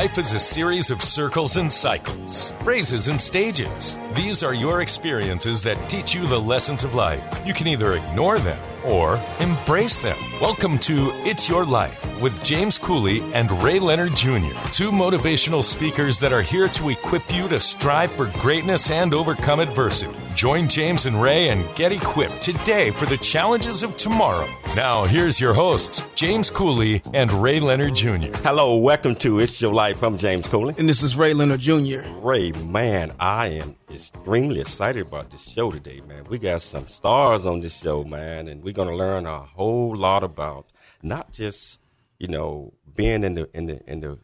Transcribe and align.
Life 0.00 0.16
is 0.16 0.32
a 0.32 0.40
series 0.40 0.90
of 0.90 1.02
circles 1.02 1.58
and 1.58 1.70
cycles, 1.70 2.54
phrases 2.64 3.08
and 3.08 3.20
stages. 3.20 4.00
These 4.14 4.42
are 4.42 4.54
your 4.54 4.80
experiences 4.80 5.62
that 5.64 5.90
teach 5.90 6.14
you 6.14 6.26
the 6.26 6.40
lessons 6.40 6.84
of 6.84 6.94
life. 6.94 7.22
You 7.44 7.52
can 7.52 7.66
either 7.66 7.92
ignore 7.92 8.38
them 8.38 8.58
or 8.82 9.22
embrace 9.40 9.98
them. 9.98 10.16
Welcome 10.40 10.78
to 10.78 11.10
It's 11.26 11.50
Your 11.50 11.66
Life 11.66 12.18
with 12.18 12.42
James 12.42 12.78
Cooley 12.78 13.20
and 13.34 13.52
Ray 13.62 13.78
Leonard 13.78 14.16
Jr., 14.16 14.56
two 14.72 14.90
motivational 14.90 15.62
speakers 15.62 16.18
that 16.20 16.32
are 16.32 16.40
here 16.40 16.68
to 16.68 16.88
equip 16.88 17.30
you 17.30 17.46
to 17.48 17.60
strive 17.60 18.10
for 18.12 18.32
greatness 18.40 18.88
and 18.88 19.12
overcome 19.12 19.60
adversity. 19.60 20.16
Join 20.34 20.68
James 20.68 21.06
and 21.06 21.20
Ray 21.20 21.48
and 21.48 21.74
get 21.74 21.90
equipped 21.90 22.40
today 22.40 22.92
for 22.92 23.04
the 23.06 23.16
challenges 23.18 23.82
of 23.82 23.96
tomorrow. 23.96 24.48
Now, 24.76 25.04
here's 25.04 25.40
your 25.40 25.52
hosts, 25.52 26.04
James 26.14 26.50
Cooley 26.50 27.02
and 27.12 27.32
Ray 27.32 27.58
Leonard 27.58 27.96
Jr. 27.96 28.30
Hello, 28.44 28.76
welcome 28.76 29.16
to 29.16 29.40
It's 29.40 29.60
Your 29.60 29.74
Life. 29.74 30.04
I'm 30.04 30.16
James 30.16 30.46
Cooley. 30.46 30.74
And 30.78 30.88
this 30.88 31.02
is 31.02 31.16
Ray 31.16 31.34
Leonard 31.34 31.60
Jr. 31.60 32.02
Ray, 32.20 32.52
man, 32.52 33.12
I 33.18 33.48
am 33.48 33.76
extremely 33.90 34.60
excited 34.60 35.04
about 35.06 35.30
this 35.30 35.42
show 35.42 35.72
today, 35.72 36.00
man. 36.06 36.24
We 36.28 36.38
got 36.38 36.62
some 36.62 36.86
stars 36.86 37.44
on 37.44 37.60
this 37.60 37.76
show, 37.76 38.04
man, 38.04 38.46
and 38.46 38.62
we're 38.62 38.72
going 38.72 38.88
to 38.88 38.96
learn 38.96 39.26
a 39.26 39.40
whole 39.40 39.96
lot 39.96 40.22
about 40.22 40.66
not 41.02 41.32
just, 41.32 41.80
you 42.18 42.28
know, 42.28 42.72
being 42.94 43.24
in 43.24 43.34
the 43.34 43.50
in 43.52 43.66
the 43.66 43.80
in 43.90 44.00
the 44.00 44.18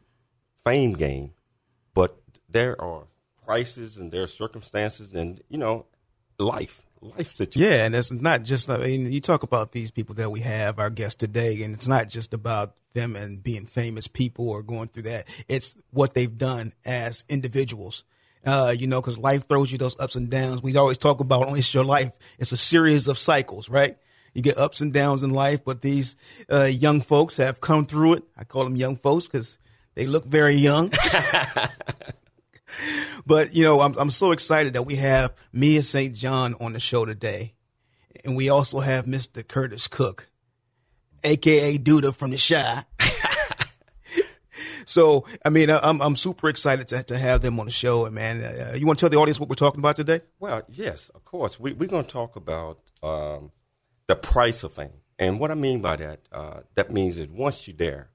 fame 0.63 0.93
game, 0.93 1.33
but 1.95 2.16
there 2.49 2.80
are 2.80 3.09
prices 3.45 3.97
and 3.97 4.13
there 4.13 4.23
are 4.23 4.29
circumstances 4.29 5.13
and, 5.13 5.41
you 5.49 5.59
know, 5.59 5.87
life 6.39 6.87
life 7.01 7.37
situation. 7.37 7.71
Yeah, 7.71 7.85
and 7.85 7.95
it's 7.95 8.13
not 8.13 8.43
just. 8.43 8.71
I 8.71 8.79
mean, 8.79 9.11
you 9.11 9.21
talk 9.21 9.43
about 9.43 9.73
these 9.73 9.91
people 9.91 10.15
that 10.17 10.31
we 10.31 10.41
have, 10.41 10.79
our 10.79 10.91
guests 10.91 11.17
today, 11.17 11.63
and 11.63 11.75
it's 11.75 11.89
not 11.89 12.09
just 12.09 12.35
about 12.35 12.74
them 12.95 13.16
and 13.16 13.43
being 13.43 13.66
famous 13.66 14.09
people 14.09 14.49
or 14.49 14.63
going 14.63 14.88
through 14.88 15.05
that. 15.05 15.27
It's 15.49 15.77
what 15.91 16.15
they've 16.15 16.37
done 16.37 16.73
as 16.85 17.25
individuals. 17.29 18.05
Uh, 18.45 18.73
you 18.77 18.87
know, 18.87 19.01
because 19.01 19.19
life 19.19 19.49
throws 19.49 19.73
you 19.73 19.79
those 19.79 19.99
ups 19.99 20.15
and 20.15 20.30
downs. 20.30 20.63
We 20.63 20.77
always 20.77 20.99
talk 20.99 21.19
about 21.19 21.47
only 21.47 21.59
it's 21.59 21.75
your 21.75 21.85
life. 21.85 22.13
It's 22.38 22.53
a 22.53 22.57
series 22.57 23.09
of 23.09 23.19
cycles, 23.19 23.69
right? 23.69 23.97
You 24.35 24.43
get 24.43 24.57
ups 24.57 24.80
and 24.80 24.93
downs 24.93 25.25
in 25.25 25.30
life, 25.30 25.65
but 25.65 25.82
these 25.82 26.15
uh, 26.53 26.65
young 26.65 27.01
folks 27.01 27.38
have 27.38 27.60
come 27.60 27.87
through 27.87 28.15
it. 28.15 28.25
I 28.37 28.45
call 28.45 28.63
them 28.63 28.77
young 28.77 28.97
folks 28.97 29.27
because 29.27 29.59
they 29.95 30.07
look 30.07 30.27
very 30.27 30.55
young. 30.55 30.93
but 33.27 33.55
you 33.55 33.65
know, 33.65 33.80
I'm 33.80 33.95
I'm 33.99 34.10
so 34.10 34.32
excited 34.32 34.74
that 34.74 34.82
we 34.82 34.96
have 34.96 35.35
Mia 35.52 35.82
St. 35.82 36.15
John 36.15 36.55
on 36.60 36.73
the 36.73 36.80
show 36.80 37.05
today, 37.05 37.55
and 38.24 38.37
we 38.37 38.49
also 38.49 38.80
have 38.80 39.07
Mr. 39.07 39.46
Curtis 39.46 39.88
Cook, 39.88 40.29
aka 41.24 41.79
Duda 41.79 42.15
from 42.15 42.30
the 42.30 42.37
Chi. 42.38 42.85
so, 44.85 45.24
I 45.45 45.51
mean, 45.51 45.71
I'm 45.71 46.01
I'm 46.01 46.16
super 46.16 46.49
excited 46.49 46.88
to 46.88 47.02
to 47.04 47.19
have 47.19 47.43
them 47.43 47.59
on 47.60 47.66
the 47.66 47.73
show. 47.73 48.07
And 48.07 48.15
man, 48.15 48.43
uh, 48.43 48.74
you 48.77 48.87
want 48.87 48.99
to 48.99 49.02
tell 49.02 49.10
the 49.10 49.19
audience 49.19 49.41
what 49.41 49.49
we're 49.49 49.54
talking 49.54 49.80
about 49.80 49.97
today? 49.97 50.21
Well, 50.38 50.63
yes, 50.69 51.10
of 51.10 51.24
course. 51.24 51.59
We 51.59 51.73
we're 51.73 51.88
going 51.88 52.04
to 52.04 52.10
talk 52.10 52.37
about 52.37 52.80
um, 53.02 53.52
the 54.07 54.16
price 54.16 54.65
of 54.65 54.73
fame, 54.73 55.01
and 55.19 55.41
what 55.41 55.51
I 55.51 55.54
mean 55.54 55.80
by 55.80 55.97
that, 55.97 56.21
uh, 56.32 56.60
that 56.74 56.91
means 56.91 57.16
that 57.16 57.30
once 57.30 57.66
you're 57.66 57.77
there, 57.77 58.10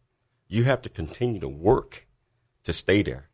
you 0.48 0.66
have 0.66 0.82
to 0.84 0.89
continue 0.89 1.39
to 1.39 1.50
work 1.50 2.08
to 2.64 2.73
stay 2.73 3.02
there 3.02 3.31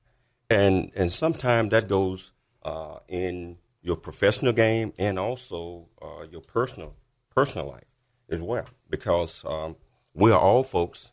and 0.50 0.92
and 0.96 1.12
sometimes 1.12 1.72
that 1.72 1.88
goes 1.88 2.34
uh, 2.64 3.00
in 3.08 3.58
your 3.82 3.96
professional 3.96 4.54
game 4.54 4.94
and 4.98 5.18
also 5.20 5.88
uh, 6.02 6.24
your 6.30 6.42
personal 6.42 6.96
personal 7.34 7.68
life 7.68 7.86
as 8.30 8.42
well, 8.42 8.66
because 8.90 9.46
um, 9.46 9.76
we 10.14 10.32
are 10.32 10.40
all 10.40 10.64
folks, 10.64 11.12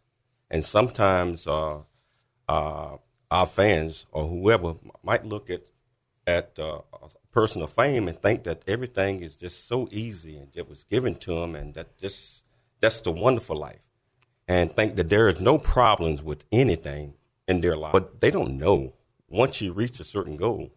and 0.51 0.65
sometimes 0.65 1.47
uh, 1.47 1.79
uh 2.49 2.97
our 3.31 3.47
fans 3.47 4.07
or 4.13 4.29
whoever 4.29 4.75
might 5.03 5.25
look 5.25 5.51
at 5.51 5.63
at 6.27 6.59
uh, 6.59 6.81
a 6.93 7.09
person 7.33 7.63
of 7.63 7.71
fame 7.71 8.09
and 8.09 8.19
think 8.19 8.45
that 8.45 8.63
everything 8.67 9.21
is 9.23 9.37
just 9.37 9.67
so 9.67 9.89
easy 9.91 10.37
and 10.39 10.49
it 10.55 10.69
was 10.69 10.85
given 10.85 11.15
to 11.17 11.35
them, 11.35 11.55
and 11.55 11.75
that 11.75 11.99
just 11.99 12.45
that's 12.81 13.01
the 13.01 13.11
wonderful 13.11 13.57
life, 13.57 13.91
and 14.47 14.73
think 14.73 14.97
that 14.97 15.09
there 15.09 15.29
is 15.29 15.41
no 15.41 15.59
problems 15.59 16.23
with 16.23 16.45
anything 16.53 17.15
in 17.47 17.61
their 17.61 17.77
life, 17.77 17.93
but 17.93 18.21
they 18.21 18.31
don't 18.31 18.59
know 18.59 18.95
once 19.35 19.61
you 19.61 19.73
reach 19.73 19.99
a 19.99 20.05
certain 20.05 20.37
goal, 20.37 20.71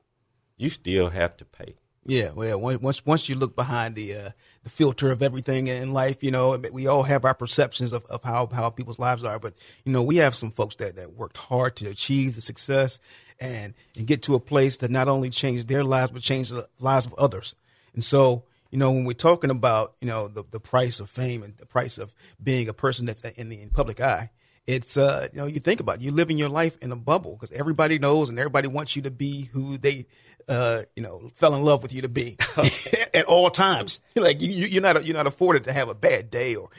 you 0.57 0.69
still 0.69 1.09
have 1.09 1.38
to 1.38 1.45
pay. 1.45 1.75
Yeah, 2.06 2.31
well, 2.31 2.59
once 2.59 3.06
once 3.06 3.28
you 3.28 3.35
look 3.35 3.56
behind 3.56 3.95
the 3.95 4.16
uh, 4.16 4.29
the 4.63 4.69
filter 4.69 5.12
of 5.12 5.22
everything 5.22 5.68
in 5.68 5.91
life, 5.91 6.23
you 6.23 6.31
know, 6.31 6.57
we 6.72 6.88
all 6.88 7.03
have 7.03 7.25
our 7.25 7.34
perceptions 7.34 7.91
of, 7.91 8.06
of 8.06 8.23
how 8.23 8.47
how 8.47 8.69
people's 8.69 8.97
lives 8.97 9.25
are. 9.25 9.40
But 9.40 9.56
you 9.84 9.91
know, 9.91 10.01
we 10.01 10.16
have 10.18 10.34
some 10.34 10.51
folks 10.51 10.75
that 10.78 10.95
that 10.95 11.13
worked 11.13 11.38
hard 11.38 11.75
to 11.78 11.90
achieve 11.90 12.35
the 12.35 12.41
success 12.41 13.00
and 13.40 13.73
and 13.97 14.07
get 14.07 14.23
to 14.23 14.35
a 14.35 14.40
place 14.40 14.78
that 14.78 14.89
not 14.89 15.09
only 15.09 15.29
change 15.29 15.66
their 15.66 15.84
lives 15.84 16.12
but 16.13 16.22
change 16.22 16.50
the 16.50 16.68
lives 16.79 17.06
of 17.06 17.13
others. 17.16 17.56
And 17.94 18.03
so, 18.03 18.45
you 18.72 18.79
know, 18.79 18.91
when 18.91 19.03
we're 19.03 19.13
talking 19.13 19.50
about 19.50 19.95
you 20.00 20.07
know 20.07 20.29
the 20.29 20.45
the 20.50 20.62
price 20.62 21.01
of 21.01 21.09
fame 21.09 21.44
and 21.44 21.57
the 21.57 21.66
price 21.66 21.97
of 21.97 22.16
being 22.41 22.69
a 22.69 22.74
person 22.74 23.06
that's 23.06 23.22
in 23.22 23.50
the 23.50 23.62
in 23.62 23.69
public 23.69 24.00
eye, 24.00 24.31
it's 24.68 24.98
uh 24.98 25.28
you 25.34 25.40
know 25.40 25.46
you 25.48 25.60
think 25.60 25.80
about 25.80 25.96
it, 25.96 26.02
you 26.02 26.12
living 26.12 26.38
your 26.38 26.50
life 26.50 26.78
in 26.82 26.92
a 26.92 26.96
bubble 26.96 27.32
because 27.34 27.52
everybody 27.54 27.98
knows 27.98 28.30
and 28.30 28.38
everybody 28.38 28.68
wants 28.68 28.96
you 28.96 29.02
to 29.04 29.12
be 29.12 29.46
who 29.54 29.78
they 29.78 30.06
uh 30.50 30.82
you 30.96 31.02
know 31.02 31.32
fell 31.36 31.56
in 31.56 31.64
love 31.64 31.82
with 31.82 31.94
you 31.94 32.02
to 32.02 32.10
be 32.10 32.38
at 33.14 33.26
all 33.26 33.50
times. 33.50 34.02
Like 34.16 34.42
you 34.42 34.50
you're 34.50 34.82
not 34.82 35.06
you're 35.06 35.16
not 35.16 35.28
afforded 35.28 35.64
to 35.64 35.74
have 35.74 35.88
a 35.88 35.96
bad 35.96 36.30
day 36.30 36.56
or 36.56 36.70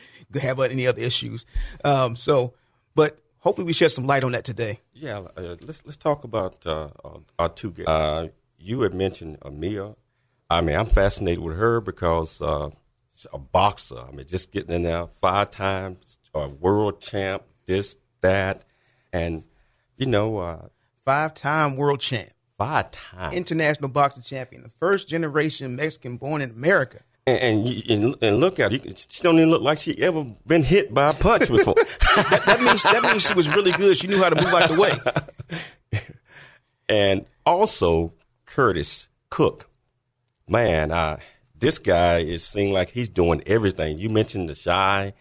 have 0.41 0.61
any 0.61 0.87
other 0.87 1.01
issues. 1.01 1.47
Um 1.83 2.15
so 2.15 2.55
but 2.95 3.19
hopefully 3.39 3.67
we 3.67 3.73
shed 3.73 3.91
some 3.91 4.05
light 4.07 4.23
on 4.23 4.33
that 4.33 4.45
today. 4.45 4.81
Yeah 4.93 5.23
uh, 5.37 5.57
let's 5.63 5.83
let's 5.87 5.97
talk 5.97 6.25
about 6.25 6.67
uh, 6.67 6.89
our 7.39 7.49
two 7.49 7.71
guests. 7.71 7.89
Uh, 7.89 8.29
you 8.59 8.83
had 8.83 8.93
mentioned 8.93 9.41
Amia. 9.41 9.97
I 10.51 10.61
mean 10.61 10.77
I'm 10.77 10.87
fascinated 10.87 11.43
with 11.43 11.57
her 11.57 11.81
because 11.81 12.43
uh 12.43 12.71
a 13.33 13.39
boxer. 13.39 14.01
I 14.07 14.11
mean 14.11 14.27
just 14.27 14.53
getting 14.53 14.75
in 14.75 14.83
there 14.83 15.07
five 15.07 15.51
times 15.51 16.19
a 16.35 16.49
world 16.49 17.01
champ 17.01 17.43
this, 17.69 17.97
that, 18.23 18.65
and 19.13 19.45
you 19.97 20.07
know, 20.07 20.39
uh, 20.39 20.67
five-time 21.05 21.77
world 21.77 22.01
champ, 22.01 22.31
five-time 22.57 23.33
international 23.33 23.89
boxing 23.89 24.25
champion, 24.25 24.65
the 24.65 24.69
first 24.69 25.09
generation 25.09 25.77
Mexican 25.77 26.17
born 26.17 26.43
in 26.43 26.51
America. 26.51 27.03
And, 27.27 27.69
and, 27.91 28.17
and 28.23 28.41
look 28.41 28.59
at 28.59 28.73
her. 28.73 28.79
She 28.97 29.23
don't 29.23 29.37
even 29.37 29.51
look 29.51 29.61
like 29.61 29.77
she 29.77 30.01
ever 30.03 30.25
been 30.47 30.63
hit 30.63 30.95
by 30.95 31.11
a 31.11 31.13
punch 31.13 31.49
before. 31.49 31.75
that, 31.75 32.43
that, 32.47 32.63
means 32.63 32.83
that 32.85 33.03
means 33.03 33.23
she 33.27 33.35
was 33.35 33.51
really 33.51 33.71
good. 33.73 33.99
She 33.99 34.07
knew 34.07 34.23
how 34.23 34.31
to 34.31 34.37
move 34.37 34.47
out 34.47 34.71
the 34.71 34.81
way. 34.81 36.01
and 36.89 37.27
also 37.45 38.15
Curtis 38.47 39.09
Cook, 39.29 39.69
man, 40.49 40.91
I, 40.91 41.19
this 41.55 41.79
guy 41.79 42.21
is 42.21 42.43
seeing 42.45 42.73
like 42.73 42.91
he's 42.91 43.11
doing 43.11 43.43
everything. 43.45 43.99
You 43.99 44.09
mentioned 44.09 44.49
the 44.49 44.55
Chi 44.55 45.13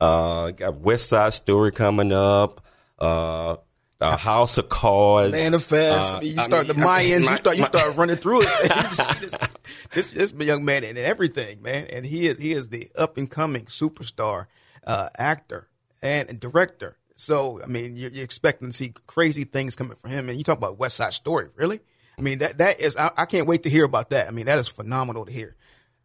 uh, 0.00 0.50
got 0.52 0.76
West 0.76 1.08
Side 1.08 1.32
Story 1.32 1.72
coming 1.72 2.12
up. 2.12 2.64
Uh, 2.98 3.56
a 4.00 4.16
House 4.16 4.56
of 4.56 4.68
Cards, 4.68 5.32
Manifest. 5.32 6.14
Uh, 6.14 6.20
you 6.22 6.32
start 6.40 6.52
I 6.52 6.58
mean, 6.58 6.66
the 6.68 6.74
Mayans. 6.74 7.24
My, 7.24 7.30
you 7.30 7.36
start 7.36 7.56
you 7.58 7.64
start 7.66 7.96
running 7.96 8.16
through 8.16 8.42
it. 8.42 8.48
this, 9.92 10.10
this, 10.10 10.32
this 10.32 10.46
young 10.46 10.64
man 10.64 10.84
and 10.84 10.96
everything, 10.96 11.60
man. 11.62 11.86
And 11.92 12.06
he 12.06 12.26
is 12.26 12.38
he 12.38 12.52
is 12.52 12.70
the 12.70 12.88
up 12.96 13.18
and 13.18 13.30
coming 13.30 13.66
superstar 13.66 14.46
uh, 14.86 15.10
actor 15.18 15.68
and, 16.00 16.30
and, 16.30 16.40
director. 16.40 16.96
So 17.14 17.62
I 17.62 17.66
mean, 17.66 17.96
you're, 17.96 18.10
you're, 18.10 18.24
expecting 18.24 18.70
to 18.70 18.72
see 18.72 18.94
crazy 19.06 19.44
things 19.44 19.76
coming 19.76 19.96
from 19.96 20.10
him. 20.10 20.30
And 20.30 20.38
you 20.38 20.44
talk 20.44 20.56
about 20.56 20.78
West 20.78 20.96
Side 20.96 21.12
Story, 21.12 21.50
really? 21.54 21.80
I 22.18 22.22
mean, 22.22 22.38
that 22.38 22.58
that 22.58 22.80
is. 22.80 22.96
I, 22.96 23.10
I 23.16 23.26
can't 23.26 23.46
wait 23.46 23.64
to 23.64 23.70
hear 23.70 23.84
about 23.84 24.10
that. 24.10 24.28
I 24.28 24.30
mean, 24.30 24.46
that 24.46 24.58
is 24.58 24.68
phenomenal 24.68 25.26
to 25.26 25.32
hear. 25.32 25.56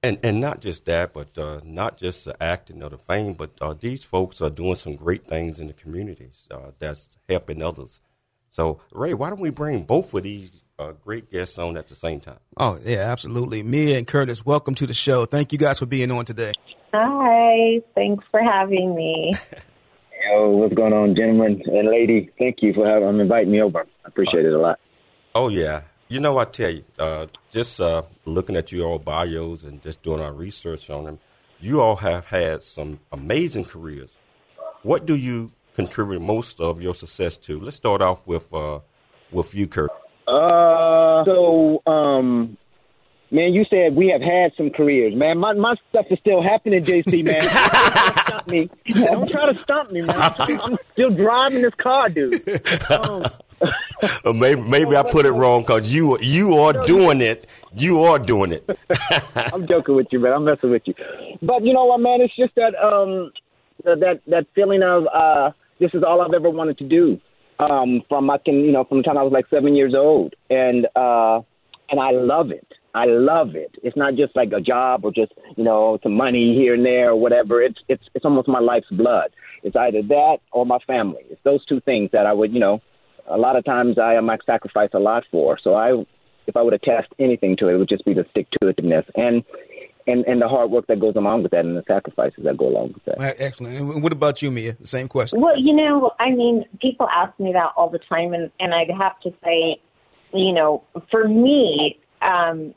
And 0.05 0.19
and 0.21 0.39
not 0.39 0.61
just 0.61 0.85
that, 0.85 1.13
but 1.13 1.35
uh, 1.35 1.61
not 1.63 1.97
just 1.97 2.25
the 2.25 2.43
acting 2.43 2.83
or 2.83 2.89
the 2.89 2.97
fame, 2.99 3.33
but 3.33 3.53
uh, 3.59 3.73
these 3.73 4.03
folks 4.03 4.39
are 4.39 4.51
doing 4.51 4.75
some 4.75 4.95
great 4.95 5.25
things 5.25 5.59
in 5.59 5.65
the 5.65 5.73
communities 5.73 6.45
uh, 6.51 6.73
that's 6.77 7.17
helping 7.27 7.63
others. 7.63 7.99
So, 8.51 8.81
Ray, 8.91 9.15
why 9.15 9.31
don't 9.31 9.39
we 9.39 9.49
bring 9.49 9.81
both 9.81 10.13
of 10.13 10.21
these 10.21 10.51
uh, 10.77 10.91
great 10.91 11.31
guests 11.31 11.57
on 11.57 11.75
at 11.75 11.87
the 11.87 11.95
same 11.95 12.19
time? 12.19 12.37
Oh, 12.55 12.77
yeah, 12.85 12.99
absolutely. 12.99 13.63
Mia 13.63 13.97
and 13.97 14.05
Curtis, 14.05 14.45
welcome 14.45 14.75
to 14.75 14.85
the 14.85 14.93
show. 14.93 15.25
Thank 15.25 15.51
you 15.51 15.57
guys 15.57 15.79
for 15.79 15.87
being 15.87 16.11
on 16.11 16.23
today. 16.25 16.53
Hi, 16.93 17.81
thanks 17.95 18.23
for 18.29 18.43
having 18.43 18.93
me. 18.93 19.33
Yo, 20.29 20.51
what's 20.51 20.75
going 20.75 20.93
on, 20.93 21.15
gentlemen 21.15 21.63
and 21.65 21.89
lady? 21.89 22.29
Thank 22.37 22.57
you 22.61 22.73
for 22.75 22.87
having, 22.87 23.07
um, 23.07 23.19
inviting 23.19 23.51
me 23.51 23.59
over. 23.59 23.79
I 23.79 24.07
appreciate 24.07 24.45
it 24.45 24.53
a 24.53 24.59
lot. 24.59 24.79
Oh 25.33 25.49
yeah, 25.49 25.81
you 26.07 26.19
know, 26.19 26.37
I 26.37 26.45
tell 26.45 26.69
you, 26.69 26.83
uh, 26.99 27.27
just 27.51 27.81
uh, 27.81 28.03
looking 28.25 28.55
at 28.55 28.71
your 28.71 28.99
bios 28.99 29.63
and 29.63 29.81
just 29.81 30.03
doing 30.03 30.21
our 30.21 30.33
research 30.33 30.89
on 30.89 31.05
them, 31.05 31.19
you 31.59 31.81
all 31.81 31.95
have 31.97 32.27
had 32.27 32.61
some 32.63 32.99
amazing 33.11 33.65
careers. 33.65 34.15
What 34.83 35.05
do 35.05 35.15
you 35.15 35.51
contribute 35.75 36.21
most 36.21 36.61
of 36.61 36.81
your 36.81 36.93
success 36.93 37.37
to? 37.37 37.59
Let's 37.59 37.77
start 37.77 38.01
off 38.01 38.27
with 38.27 38.53
uh, 38.53 38.79
with 39.31 39.55
you, 39.55 39.67
Kurt. 39.67 39.89
Uh, 40.27 41.23
so, 41.25 41.81
um, 41.87 42.57
man, 43.31 43.53
you 43.53 43.65
said 43.69 43.95
we 43.95 44.09
have 44.09 44.21
had 44.21 44.51
some 44.57 44.69
careers, 44.69 45.15
man. 45.15 45.39
My 45.39 45.53
my 45.53 45.75
stuff 45.89 46.05
is 46.11 46.19
still 46.19 46.43
happening, 46.43 46.83
JC, 46.83 47.25
man. 47.25 47.41
Don't 48.29 48.47
me. 48.47 48.69
Don't 49.05 49.29
try 49.29 49.51
to 49.51 49.59
stop 49.59 49.91
me, 49.91 50.01
man. 50.01 50.15
I'm, 50.15 50.61
I'm 50.61 50.77
still 50.93 51.09
driving 51.09 51.63
this 51.63 51.73
car, 51.75 52.09
dude. 52.09 52.47
Um, 52.91 53.25
Or 54.23 54.33
maybe 54.33 54.61
maybe 54.61 54.95
I 54.95 55.03
put 55.03 55.25
it 55.25 55.31
wrong 55.31 55.61
because 55.61 55.93
you 55.93 56.19
you 56.19 56.57
are 56.59 56.73
doing 56.73 57.21
it. 57.21 57.47
You 57.73 58.03
are 58.03 58.19
doing 58.19 58.51
it. 58.51 58.69
I'm 59.53 59.67
joking 59.67 59.95
with 59.95 60.07
you, 60.11 60.19
man. 60.19 60.33
I'm 60.33 60.45
messing 60.45 60.71
with 60.71 60.83
you. 60.85 60.93
But 61.41 61.63
you 61.63 61.73
know 61.73 61.85
what, 61.85 61.99
man? 61.99 62.21
It's 62.21 62.35
just 62.35 62.55
that 62.55 62.75
um 62.75 63.31
that 63.83 64.21
that 64.27 64.47
feeling 64.55 64.83
of 64.83 65.05
uh 65.13 65.51
this 65.79 65.91
is 65.93 66.03
all 66.03 66.21
I've 66.21 66.33
ever 66.33 66.49
wanted 66.49 66.77
to 66.79 66.83
do. 66.87 67.19
Um, 67.59 68.01
from 68.09 68.29
I 68.29 68.37
can 68.37 68.55
you 68.55 68.71
know 68.71 68.83
from 68.83 68.97
the 68.97 69.03
time 69.03 69.17
I 69.17 69.23
was 69.23 69.31
like 69.31 69.47
seven 69.49 69.75
years 69.75 69.93
old, 69.95 70.35
and 70.49 70.87
uh, 70.95 71.41
and 71.89 71.99
I 71.99 72.11
love 72.11 72.51
it. 72.51 72.67
I 72.93 73.05
love 73.05 73.55
it. 73.55 73.75
It's 73.83 73.97
not 73.97 74.15
just 74.15 74.35
like 74.35 74.51
a 74.53 74.61
job 74.61 75.05
or 75.05 75.11
just 75.11 75.31
you 75.55 75.63
know 75.63 75.99
some 76.03 76.13
money 76.13 76.55
here 76.55 76.73
and 76.73 76.85
there 76.85 77.11
or 77.11 77.15
whatever. 77.15 77.61
It's 77.61 77.79
it's 77.87 78.03
it's 78.13 78.25
almost 78.25 78.47
my 78.47 78.59
life's 78.59 78.89
blood. 78.91 79.31
It's 79.63 79.75
either 79.75 80.01
that 80.01 80.37
or 80.51 80.65
my 80.65 80.79
family. 80.85 81.23
It's 81.29 81.41
those 81.43 81.65
two 81.65 81.79
things 81.81 82.11
that 82.11 82.25
I 82.25 82.33
would 82.33 82.53
you 82.53 82.59
know. 82.59 82.81
A 83.29 83.37
lot 83.37 83.55
of 83.55 83.65
times 83.65 83.97
I 83.97 84.19
might 84.19 84.39
sacrifice 84.45 84.89
a 84.93 84.99
lot 84.99 85.23
for. 85.31 85.57
So 85.63 85.73
I, 85.73 86.05
if 86.47 86.55
I 86.55 86.61
would 86.61 86.73
attest 86.73 87.07
anything 87.19 87.57
to 87.57 87.67
it, 87.67 87.73
it 87.73 87.77
would 87.77 87.89
just 87.89 88.05
be 88.05 88.13
the 88.13 88.25
stick 88.31 88.47
to 88.51 88.67
itiveness 88.67 89.05
and 89.15 89.43
and 90.07 90.23
and 90.25 90.41
the 90.41 90.47
hard 90.47 90.71
work 90.71 90.87
that 90.87 90.99
goes 90.99 91.15
along 91.15 91.43
with 91.43 91.51
that 91.51 91.65
and 91.65 91.75
the 91.75 91.83
sacrifices 91.87 92.43
that 92.43 92.57
go 92.57 92.67
along 92.67 92.93
with 92.93 93.05
that. 93.05 93.35
Excellent. 93.39 93.77
And 93.77 94.03
what 94.03 94.11
about 94.11 94.41
you, 94.41 94.51
Mia? 94.51 94.77
Same 94.83 95.07
question. 95.07 95.41
Well, 95.41 95.59
you 95.59 95.75
know, 95.75 96.11
I 96.19 96.31
mean, 96.31 96.65
people 96.79 97.07
ask 97.09 97.37
me 97.39 97.53
that 97.53 97.71
all 97.75 97.89
the 97.89 97.99
time, 97.99 98.33
and 98.33 98.51
and 98.59 98.73
I'd 98.73 98.91
have 98.91 99.19
to 99.21 99.33
say, 99.43 99.81
you 100.33 100.53
know, 100.53 100.83
for 101.09 101.27
me, 101.27 101.99
um, 102.21 102.73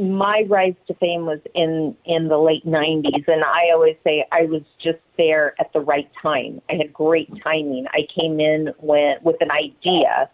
my 0.00 0.44
rise 0.48 0.74
to 0.88 0.94
fame 0.94 1.26
was 1.26 1.40
in 1.54 1.96
in 2.04 2.28
the 2.28 2.38
late 2.38 2.64
'90s, 2.66 3.26
and 3.26 3.44
I 3.44 3.70
always 3.72 3.96
say 4.04 4.26
I 4.32 4.42
was 4.42 4.62
just 4.82 4.98
there 5.16 5.54
at 5.58 5.72
the 5.72 5.80
right 5.80 6.10
time. 6.20 6.60
I 6.70 6.74
had 6.74 6.92
great 6.92 7.30
timing. 7.42 7.86
I 7.92 8.06
came 8.14 8.40
in 8.40 8.72
when 8.78 9.16
with 9.22 9.36
an 9.40 9.50
idea 9.50 10.30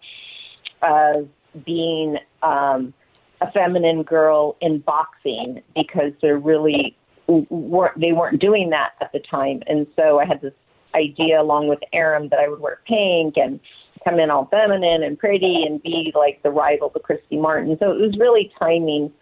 of 0.83 1.29
being 1.65 2.19
um, 2.43 2.93
a 3.41 3.51
feminine 3.53 4.03
girl 4.03 4.57
in 4.61 4.79
boxing 4.79 5.63
because 5.75 6.13
they're 6.21 6.39
really 6.39 6.97
weren't 7.29 8.01
they 8.01 8.13
weren't 8.13 8.41
doing 8.41 8.71
that 8.71 8.93
at 9.01 9.13
the 9.13 9.21
time, 9.21 9.63
and 9.67 9.87
so 9.97 10.19
I 10.19 10.25
had 10.25 10.41
this 10.41 10.55
idea 10.95 11.41
along 11.41 11.69
with 11.69 11.79
Arum 11.93 12.29
that 12.29 12.39
I 12.39 12.49
would 12.49 12.61
wear 12.61 12.81
pink 12.87 13.37
and 13.37 13.61
come 14.05 14.19
in 14.19 14.31
all 14.31 14.47
feminine 14.47 15.03
and 15.03 15.19
pretty 15.19 15.65
and 15.67 15.83
be 15.83 16.13
like 16.15 16.43
the 16.43 16.51
rival 16.51 16.91
to 16.91 16.99
Christy 16.99 17.37
Martin. 17.37 17.77
So 17.79 17.93
it 17.93 18.01
was 18.01 18.17
really 18.19 18.53
timing. 18.59 19.13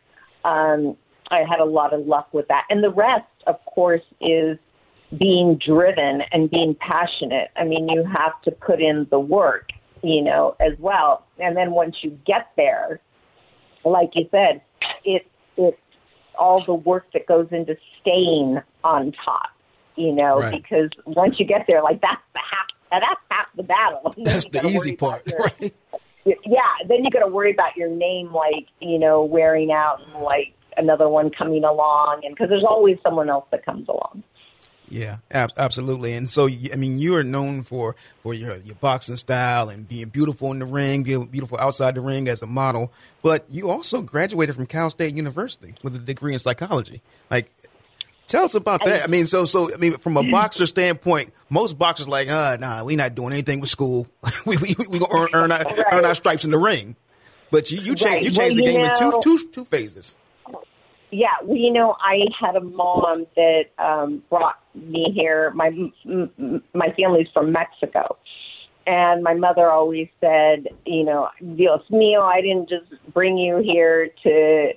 Um, 0.45 0.97
I 1.31 1.39
had 1.49 1.61
a 1.61 1.65
lot 1.65 1.93
of 1.93 2.07
luck 2.07 2.29
with 2.33 2.49
that, 2.49 2.65
and 2.71 2.83
the 2.83 2.91
rest, 2.91 3.27
of 3.47 3.57
course, 3.67 4.03
is 4.21 4.59
being 5.19 5.59
driven 5.65 6.23
and 6.33 6.51
being 6.51 6.77
passionate. 6.81 7.51
I 7.57 7.65
mean, 7.65 7.89
you 7.89 8.05
have 8.05 8.41
to 8.43 8.51
put 8.53 8.81
in 8.81 9.07
the 9.11 9.19
work, 9.19 9.71
you 10.03 10.23
know, 10.23 10.57
as 10.61 10.79
well. 10.79 11.27
And 11.39 11.57
then 11.57 11.73
once 11.73 11.97
you 12.03 12.19
get 12.27 12.51
there, 12.57 13.01
like 13.85 14.11
you 14.15 14.29
said, 14.31 14.63
it 15.05 15.27
it's 15.57 15.77
all 16.39 16.65
the 16.65 16.75
work 16.75 17.07
that 17.13 17.27
goes 17.27 17.49
into 17.51 17.77
staying 18.01 18.61
on 18.85 19.13
top, 19.25 19.51
you 19.97 20.13
know, 20.13 20.39
Right. 20.39 20.63
because 20.63 20.91
once 21.07 21.37
you 21.39 21.45
get 21.45 21.67
there, 21.67 21.83
like 21.83 22.01
that's 22.01 22.23
the 22.33 22.41
half 22.41 22.67
that's 22.91 23.21
half 23.31 23.47
the 23.57 23.63
battle. 23.63 24.13
That's 24.25 24.47
the 24.47 24.67
easy 24.69 24.97
part, 24.97 25.23
right? 25.39 25.73
Yeah, 26.44 26.87
then 26.88 27.05
you 27.05 27.11
got 27.11 27.21
to 27.21 27.29
worry 27.29 27.53
about 27.53 27.77
your 27.77 27.88
name, 27.88 28.32
like 28.32 28.67
you 28.81 28.99
know, 28.99 29.25
wearing 29.25 29.73
out 29.73 30.00
and 30.03 30.23
like 30.23 30.53
another 30.77 31.09
one 31.09 31.31
coming 31.31 31.65
along, 31.65 32.23
and 32.25 32.35
because 32.35 32.49
there's 32.49 32.65
always 32.65 32.99
someone 33.03 33.29
else 33.29 33.47
that 33.50 33.65
comes 33.65 33.88
along. 33.88 34.23
Yeah, 34.91 35.19
ab- 35.31 35.53
absolutely. 35.56 36.15
And 36.15 36.29
so, 36.29 36.49
I 36.73 36.75
mean, 36.77 36.99
you 36.99 37.15
are 37.15 37.23
known 37.23 37.62
for 37.62 37.94
for 38.23 38.35
your 38.35 38.56
your 38.56 38.75
boxing 38.75 39.17
style 39.17 39.69
and 39.69 39.88
being 39.88 40.09
beautiful 40.09 40.50
in 40.50 40.59
the 40.59 40.67
ring, 40.67 41.05
being 41.05 41.27
beautiful 41.27 41.59
outside 41.59 41.94
the 41.94 42.00
ring 42.00 42.29
as 42.29 42.43
a 42.43 42.47
model. 42.47 42.93
But 43.23 43.44
you 43.49 43.71
also 43.71 44.03
graduated 44.03 44.56
from 44.56 44.67
Cal 44.67 44.91
State 44.91 45.15
University 45.15 45.75
with 45.85 45.94
a 45.94 46.00
degree 46.00 46.33
in 46.33 46.41
psychology. 46.41 47.03
Like, 47.31 47.53
tell 48.31 48.44
us 48.44 48.55
about 48.55 48.85
that. 48.85 49.03
I 49.05 49.06
mean, 49.09 49.27
so 49.27 49.44
so 49.44 49.73
I 49.73 49.77
mean, 49.77 49.99
from 49.99 50.17
a 50.17 50.23
boxer 50.31 50.67
standpoint, 50.67 51.32
most 51.50 51.79
boxers 51.79 52.09
like, 52.09 52.29
uh, 52.29 52.56
nah, 52.61 52.85
we 52.85 52.97
not 52.97 53.15
doing 53.15 53.32
anything 53.32 53.61
with 53.61 53.71
school. 53.71 54.06
we 54.47 54.56
we 54.56 54.75
we 54.88 54.99
gonna 54.99 55.15
earn 55.15 55.29
earn 55.35 55.53
our, 55.53 55.65
earn 55.93 56.05
our 56.05 56.15
stripes 56.15 56.44
in 56.44 56.50
the 56.50 56.59
ring. 56.59 56.97
But 57.50 57.71
you 57.71 57.81
you 57.81 57.94
changed 57.94 58.38
Right. 58.38 58.53
you 58.53 58.56
Well, 58.56 58.56
the 58.56 58.62
game 58.62 58.81
in 58.88 58.94
two 58.97 59.11
know- 59.11 59.21
two 59.21 59.38
two 59.53 59.65
phases. 59.65 60.15
Yeah, 61.12 61.27
well, 61.43 61.56
you 61.56 61.73
know, 61.73 61.97
I 62.00 62.21
had 62.41 62.55
a 62.55 62.61
mom 62.61 63.27
that 63.35 63.62
um, 63.79 64.23
brought 64.31 64.61
me 64.76 65.11
here. 65.12 65.50
My 65.56 65.71
my 66.73 66.93
family's 66.97 67.26
from 67.35 67.50
Mexico, 67.50 68.17
and 68.87 69.21
my 69.25 69.35
mother 69.35 69.69
always 69.69 70.06
said, 70.21 70.69
you 70.87 71.03
know, 71.03 71.29
Dios 71.56 71.83
mío, 71.91 72.21
I 72.23 72.41
didn't 72.41 72.69
just 72.69 72.93
bring 73.12 73.38
you 73.38 73.56
here 73.59 74.11
to 74.23 74.71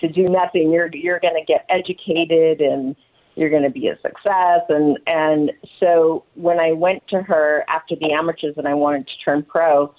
to 0.00 0.08
do 0.08 0.28
nothing. 0.28 0.70
You're 0.72 0.90
you're 0.94 1.20
going 1.20 1.34
to 1.34 1.44
get 1.44 1.66
educated 1.68 2.60
and 2.60 2.96
you're 3.34 3.50
going 3.50 3.62
to 3.62 3.70
be 3.70 3.88
a 3.88 3.96
success. 4.00 4.62
And 4.68 4.98
and 5.06 5.52
so 5.80 6.24
when 6.34 6.58
I 6.58 6.72
went 6.72 7.06
to 7.08 7.22
her 7.22 7.64
after 7.68 7.94
the 7.96 8.12
amateurs 8.12 8.54
and 8.56 8.66
I 8.66 8.74
wanted 8.74 9.06
to 9.06 9.12
turn 9.24 9.42
pro, 9.42 9.94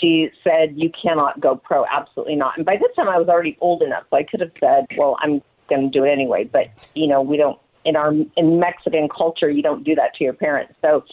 she 0.00 0.28
said, 0.42 0.74
"You 0.76 0.90
cannot 0.90 1.40
go 1.40 1.56
pro. 1.56 1.84
Absolutely 1.86 2.36
not." 2.36 2.56
And 2.56 2.64
by 2.66 2.76
this 2.76 2.94
time, 2.96 3.08
I 3.08 3.18
was 3.18 3.28
already 3.28 3.56
old 3.60 3.82
enough, 3.82 4.04
so 4.10 4.16
I 4.16 4.22
could 4.22 4.40
have 4.40 4.52
said, 4.60 4.86
"Well, 4.96 5.16
I'm 5.20 5.42
going 5.68 5.90
to 5.90 5.98
do 5.98 6.04
it 6.04 6.10
anyway." 6.10 6.44
But 6.44 6.66
you 6.94 7.06
know, 7.06 7.22
we 7.22 7.36
don't 7.36 7.58
in 7.84 7.96
our 7.96 8.12
in 8.36 8.58
Mexican 8.58 9.08
culture, 9.08 9.50
you 9.50 9.62
don't 9.62 9.84
do 9.84 9.94
that 9.94 10.14
to 10.16 10.24
your 10.24 10.32
parents. 10.32 10.74
So 10.80 11.04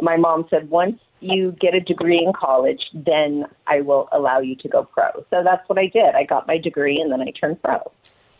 my 0.00 0.16
mom 0.16 0.46
said, 0.50 0.70
"Once 0.70 0.98
you 1.20 1.56
get 1.60 1.74
a 1.74 1.80
degree 1.80 2.22
in 2.24 2.32
college, 2.32 2.80
then 2.92 3.44
I 3.66 3.80
will 3.80 4.08
allow 4.12 4.40
you 4.40 4.56
to 4.56 4.68
go 4.68 4.84
pro." 4.84 5.24
So 5.30 5.42
that's 5.44 5.68
what 5.68 5.78
I 5.78 5.86
did. 5.86 6.14
I 6.14 6.24
got 6.24 6.46
my 6.46 6.58
degree, 6.58 7.00
and 7.00 7.12
then 7.12 7.20
I 7.20 7.30
turned 7.30 7.62
pro. 7.62 7.90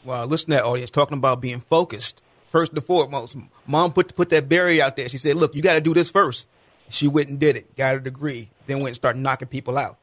Well, 0.04 0.26
listen 0.26 0.50
to 0.50 0.56
that 0.56 0.64
audience 0.64 0.90
talking 0.90 1.18
about 1.18 1.40
being 1.40 1.60
focused. 1.60 2.22
First 2.48 2.72
and 2.72 2.82
foremost, 2.82 3.36
mom 3.66 3.92
put 3.92 4.16
put 4.16 4.30
that 4.30 4.48
barrier 4.48 4.82
out 4.82 4.96
there. 4.96 5.08
She 5.08 5.18
said, 5.18 5.36
"Look, 5.36 5.54
you 5.54 5.62
got 5.62 5.74
to 5.74 5.80
do 5.80 5.94
this 5.94 6.10
first. 6.10 6.48
She 6.88 7.06
went 7.06 7.28
and 7.28 7.38
did 7.38 7.56
it, 7.56 7.76
got 7.76 7.94
a 7.94 8.00
degree, 8.00 8.50
then 8.66 8.78
went 8.78 8.88
and 8.88 8.96
started 8.96 9.20
knocking 9.20 9.48
people 9.48 9.78
out. 9.78 9.96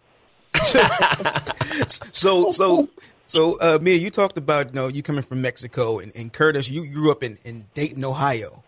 so 2.13 2.49
so 2.49 2.89
so 3.25 3.59
uh, 3.59 3.77
Mia, 3.81 3.95
you 3.95 4.09
talked 4.09 4.37
about 4.37 4.67
you 4.67 4.73
know 4.73 4.87
you 4.87 5.03
coming 5.03 5.23
from 5.23 5.41
Mexico 5.41 5.99
and, 5.99 6.15
and 6.15 6.31
Curtis, 6.31 6.69
you 6.69 6.87
grew 6.87 7.11
up 7.11 7.23
in, 7.23 7.37
in 7.43 7.65
Dayton, 7.73 8.03
Ohio, 8.05 8.63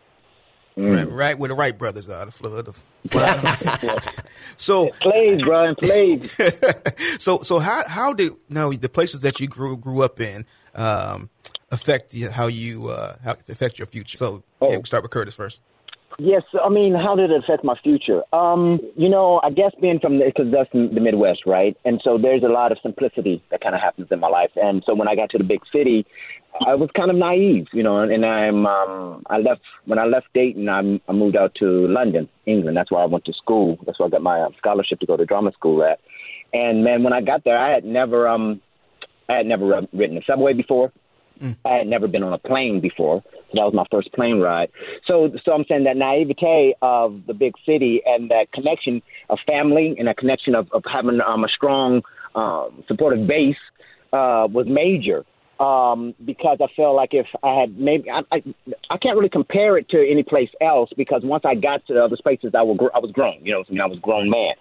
right, 0.80 1.09
right? 1.12 1.38
Where 1.40 1.50
the 1.50 1.56
Wright 1.56 1.78
brothers 1.78 2.09
are, 2.09 2.26
the, 2.26 2.31
Flo- 2.31 2.62
the 2.62 2.74
so 4.57 4.90
Plays, 5.02 5.42
bro, 5.42 5.66
and 5.69 5.78
plays. 5.78 6.36
so 7.19 7.40
so 7.42 7.59
how 7.59 7.88
how 7.88 8.14
do 8.14 8.38
now 8.50 8.69
the 8.71 8.90
places 8.90 9.21
that 9.21 9.40
you 9.40 9.48
grew 9.48 9.78
grew 9.78 10.04
up 10.04 10.19
in 10.19 10.45
um, 10.76 11.30
affect 11.71 12.12
the, 12.12 12.24
how 12.31 12.48
you 12.48 12.88
uh, 12.90 13.16
how 13.24 13.31
affect 13.50 13.80
your 13.80 13.86
future? 13.88 14.18
So 14.18 14.44
yeah, 14.62 14.68
Oh. 14.68 14.69
we'll 14.71 14.83
start 14.86 15.04
with 15.04 15.12
Curtis 15.12 15.36
first. 15.36 15.62
Yes, 16.21 16.44
I 16.62 16.68
mean, 16.68 16.94
how 16.95 17.16
did 17.16 17.31
it 17.31 17.42
affect 17.45 17.64
my 17.64 17.76
future? 17.81 18.24
Um, 18.33 18.81
you 18.98 19.07
know, 19.07 19.40
I 19.42 19.52
guess 19.52 19.71
being 19.80 20.00
from 20.02 20.19
because 20.19 20.52
that's 20.52 20.69
in 20.74 20.94
the 20.94 21.00
Midwest, 21.00 21.45
right? 21.45 21.78
And 21.86 22.02
so 22.04 22.18
there's 22.18 22.44
a 22.44 22.50
lot 22.50 22.74
of 22.74 22.78
simplicity 22.83 23.42
that 23.52 23.62
kind 23.62 23.74
of 23.74 23.80
happens 23.80 24.09
in 24.12 24.19
my 24.19 24.28
life. 24.28 24.52
And 24.57 24.83
so 24.86 24.94
when 24.95 25.07
I 25.07 25.16
got 25.16 25.30
to 25.30 25.38
the 25.38 25.45
big 25.45 25.62
city, 25.71 26.06
I 26.65 26.75
was 26.75 26.89
kind 26.95 27.09
of 27.09 27.18
naive, 27.18 27.68
you 27.73 27.83
know. 27.83 27.99
And 27.99 28.25
I'm 28.25 28.65
um, 28.65 29.23
I 29.29 29.37
left 29.37 29.61
when 29.85 29.99
I 29.99 30.06
left 30.06 30.27
Dayton, 30.33 30.68
I, 30.69 30.99
I 31.07 31.13
moved 31.13 31.35
out 31.35 31.56
to 31.56 31.87
London, 31.87 32.27
England. 32.45 32.75
That's 32.75 32.91
where 32.91 33.01
I 33.01 33.06
went 33.06 33.25
to 33.25 33.33
school. 33.33 33.77
That's 33.85 33.99
where 33.99 34.07
I 34.07 34.09
got 34.09 34.21
my 34.21 34.41
um, 34.41 34.53
scholarship 34.57 34.99
to 34.99 35.06
go 35.06 35.18
to 35.18 35.25
drama 35.25 35.51
school 35.53 35.83
at. 35.83 35.99
And 36.53 36.83
man, 36.83 37.03
when 37.03 37.13
I 37.13 37.21
got 37.21 37.44
there, 37.44 37.57
I 37.57 37.71
had 37.73 37.85
never 37.85 38.27
um, 38.27 38.61
I 39.29 39.35
had 39.35 39.45
never 39.45 39.81
ridden 39.94 40.18
a 40.18 40.21
subway 40.25 40.53
before. 40.53 40.91
I 41.63 41.75
had 41.75 41.87
never 41.87 42.07
been 42.07 42.23
on 42.23 42.33
a 42.33 42.37
plane 42.37 42.81
before, 42.81 43.23
so 43.23 43.51
that 43.53 43.63
was 43.63 43.73
my 43.73 43.85
first 43.91 44.11
plane 44.11 44.39
ride. 44.39 44.69
So, 45.07 45.31
so 45.45 45.53
I'm 45.53 45.63
saying 45.69 45.85
that 45.85 45.95
naivete 45.95 46.73
of 46.81 47.21
the 47.27 47.33
big 47.33 47.53
city 47.65 48.01
and 48.06 48.29
that 48.29 48.51
connection 48.53 49.01
of 49.29 49.39
family 49.47 49.95
and 49.97 50.07
that 50.07 50.18
connection 50.18 50.53
of, 50.53 50.69
of 50.73 50.83
having 50.91 51.19
um, 51.25 51.45
a 51.45 51.47
strong, 51.47 52.01
um, 52.35 52.83
supportive 52.87 53.25
base 53.25 53.56
uh, 54.11 54.47
was 54.51 54.65
major. 54.68 55.25
Um, 55.59 56.16
because 56.25 56.59
I 56.61 56.68
felt 56.73 56.95
like 56.95 57.09
if 57.11 57.28
I 57.44 57.59
had 57.59 57.78
maybe 57.78 58.09
I, 58.09 58.21
I 58.31 58.42
I 58.89 58.97
can't 58.97 59.18
really 59.18 59.30
compare 59.30 59.78
it 59.78 59.89
to 59.89 59.97
any 59.97 60.23
place 60.23 60.49
else 60.61 60.89
because 60.95 61.21
once 61.23 61.44
I 61.45 61.54
got 61.56 61.85
to 61.87 61.94
the 61.95 62.01
other 62.01 62.16
spaces 62.16 62.54
I 62.57 62.61
was 62.61 62.78
gr- 62.78 62.95
I 62.95 62.99
was 62.99 63.11
grown 63.11 63.44
you 63.44 63.51
know 63.51 63.66
I 63.68 63.71
mean 63.71 63.81
I 63.81 63.85
was 63.85 63.97
a 63.97 64.01
grown 64.01 64.30
man, 64.30 64.54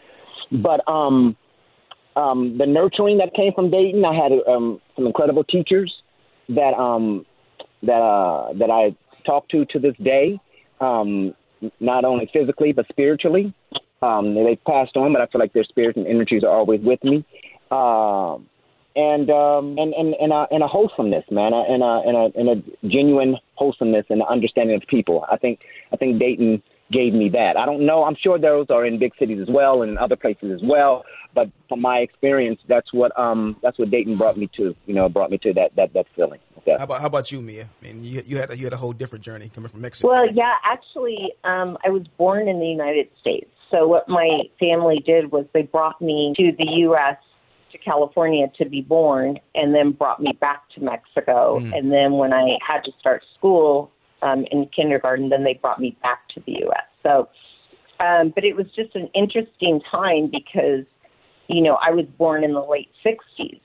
but 0.60 0.80
um 0.90 1.36
um, 2.18 2.58
the 2.58 2.66
nurturing 2.66 3.18
that 3.18 3.32
came 3.34 3.52
from 3.52 3.70
Dayton. 3.70 4.04
I 4.04 4.14
had 4.14 4.32
um, 4.48 4.80
some 4.96 5.06
incredible 5.06 5.44
teachers 5.44 5.92
that 6.48 6.74
um, 6.74 7.24
that 7.82 7.92
uh, 7.92 8.52
that 8.54 8.70
I 8.70 8.96
talk 9.24 9.48
to 9.50 9.64
to 9.66 9.78
this 9.78 9.94
day, 10.02 10.40
um, 10.80 11.34
not 11.80 12.04
only 12.04 12.28
physically 12.32 12.72
but 12.72 12.86
spiritually. 12.88 13.54
Um, 14.00 14.34
they 14.34 14.56
passed 14.66 14.96
on, 14.96 15.12
but 15.12 15.22
I 15.22 15.26
feel 15.26 15.40
like 15.40 15.52
their 15.52 15.64
spirits 15.64 15.96
and 15.96 16.06
energies 16.06 16.44
are 16.44 16.50
always 16.50 16.80
with 16.80 17.02
me. 17.02 17.24
Um, 17.70 18.48
and 18.98 19.30
um, 19.30 19.78
and 19.78 19.94
and 19.94 20.14
and 20.14 20.32
a, 20.32 20.46
and 20.50 20.62
a 20.62 20.66
wholesomeness, 20.66 21.24
man, 21.30 21.52
and 21.54 21.82
a 21.82 22.02
and 22.04 22.16
a 22.16 22.38
and 22.38 22.48
a 22.48 22.88
genuine 22.88 23.36
wholesomeness 23.54 24.06
and 24.10 24.22
understanding 24.28 24.74
of 24.74 24.82
people. 24.88 25.24
I 25.30 25.36
think 25.36 25.60
I 25.92 25.96
think 25.96 26.18
Dayton 26.18 26.62
gave 26.90 27.12
me 27.12 27.28
that. 27.28 27.56
I 27.56 27.64
don't 27.64 27.86
know. 27.86 28.02
I'm 28.02 28.16
sure 28.20 28.38
those 28.38 28.66
are 28.70 28.84
in 28.84 28.98
big 28.98 29.12
cities 29.16 29.38
as 29.40 29.48
well 29.48 29.82
and 29.82 29.92
in 29.92 29.98
other 29.98 30.16
places 30.16 30.50
as 30.52 30.60
well. 30.68 31.04
But 31.32 31.50
from 31.68 31.80
my 31.80 31.98
experience, 31.98 32.58
that's 32.68 32.92
what 32.92 33.16
um 33.16 33.56
that's 33.62 33.78
what 33.78 33.90
Dayton 33.90 34.18
brought 34.18 34.36
me 34.36 34.50
to. 34.56 34.74
You 34.86 34.94
know, 34.94 35.08
brought 35.08 35.30
me 35.30 35.38
to 35.38 35.52
that 35.52 35.76
that 35.76 35.92
that 35.94 36.06
feeling. 36.16 36.40
Okay. 36.58 36.74
How 36.76 36.84
about 36.84 37.00
how 37.00 37.06
about 37.06 37.30
you, 37.30 37.40
Mia? 37.40 37.68
I 37.80 37.86
mean, 37.86 38.02
you 38.02 38.22
you 38.26 38.36
had 38.38 38.50
a, 38.50 38.58
you 38.58 38.64
had 38.64 38.72
a 38.72 38.78
whole 38.78 38.92
different 38.92 39.24
journey 39.24 39.48
coming 39.48 39.70
from 39.70 39.80
Mexico. 39.80 40.08
Well, 40.08 40.26
yeah, 40.32 40.54
actually, 40.64 41.34
um, 41.44 41.78
I 41.84 41.90
was 41.90 42.02
born 42.16 42.48
in 42.48 42.58
the 42.58 42.66
United 42.66 43.08
States. 43.20 43.50
So 43.70 43.86
what 43.86 44.08
my 44.08 44.40
family 44.58 45.00
did 45.06 45.30
was 45.30 45.44
they 45.54 45.62
brought 45.62 46.00
me 46.02 46.34
to 46.36 46.52
the 46.58 46.64
U.S. 46.88 47.18
to 47.72 47.78
California 47.78 48.46
to 48.58 48.64
be 48.64 48.80
born, 48.80 49.38
and 49.54 49.74
then 49.74 49.92
brought 49.92 50.20
me 50.20 50.32
back 50.40 50.62
to 50.74 50.82
Mexico. 50.82 51.60
Mm. 51.60 51.76
And 51.76 51.92
then 51.92 52.12
when 52.12 52.32
I 52.32 52.58
had 52.66 52.82
to 52.84 52.92
start 52.98 53.22
school, 53.36 53.92
um, 54.22 54.44
in 54.50 54.68
kindergarten. 54.74 55.28
Then 55.28 55.44
they 55.44 55.54
brought 55.54 55.80
me 55.80 55.96
back 56.02 56.28
to 56.34 56.42
the 56.46 56.52
U.S. 56.60 56.84
So, 57.02 57.28
um, 58.04 58.32
but 58.34 58.44
it 58.44 58.56
was 58.56 58.66
just 58.74 58.94
an 58.94 59.08
interesting 59.14 59.80
time 59.90 60.30
because, 60.30 60.84
you 61.48 61.62
know, 61.62 61.78
I 61.84 61.90
was 61.90 62.06
born 62.18 62.44
in 62.44 62.52
the 62.52 62.62
late 62.62 62.90
60s. 63.04 63.60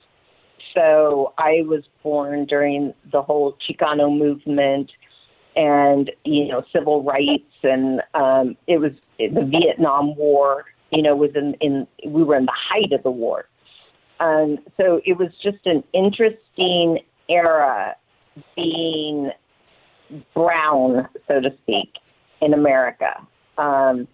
So 0.74 1.32
I 1.38 1.62
was 1.66 1.84
born 2.02 2.46
during 2.46 2.94
the 3.12 3.22
whole 3.22 3.56
Chicano 3.68 4.16
movement 4.16 4.90
and, 5.54 6.10
you 6.24 6.48
know, 6.48 6.64
civil 6.72 7.04
rights. 7.04 7.44
And 7.62 8.02
um, 8.14 8.56
it 8.66 8.78
was 8.78 8.92
the 9.18 9.48
Vietnam 9.48 10.16
War, 10.16 10.64
you 10.90 11.02
know, 11.02 11.14
was 11.14 11.30
in, 11.36 11.54
in, 11.60 11.86
we 12.04 12.24
were 12.24 12.36
in 12.36 12.46
the 12.46 12.52
height 12.52 12.92
of 12.92 13.04
the 13.04 13.10
war. 13.10 13.46
Um, 14.20 14.58
so 14.76 15.00
it 15.04 15.18
was 15.18 15.30
just 15.42 15.64
an 15.66 15.82
interesting 15.92 17.00
era 17.28 17.96
being 18.56 19.30
brown, 20.34 21.08
so 21.26 21.40
to 21.40 21.50
speak, 21.62 21.94
in 22.40 22.54
America. 22.54 23.26
Um, 23.58 24.06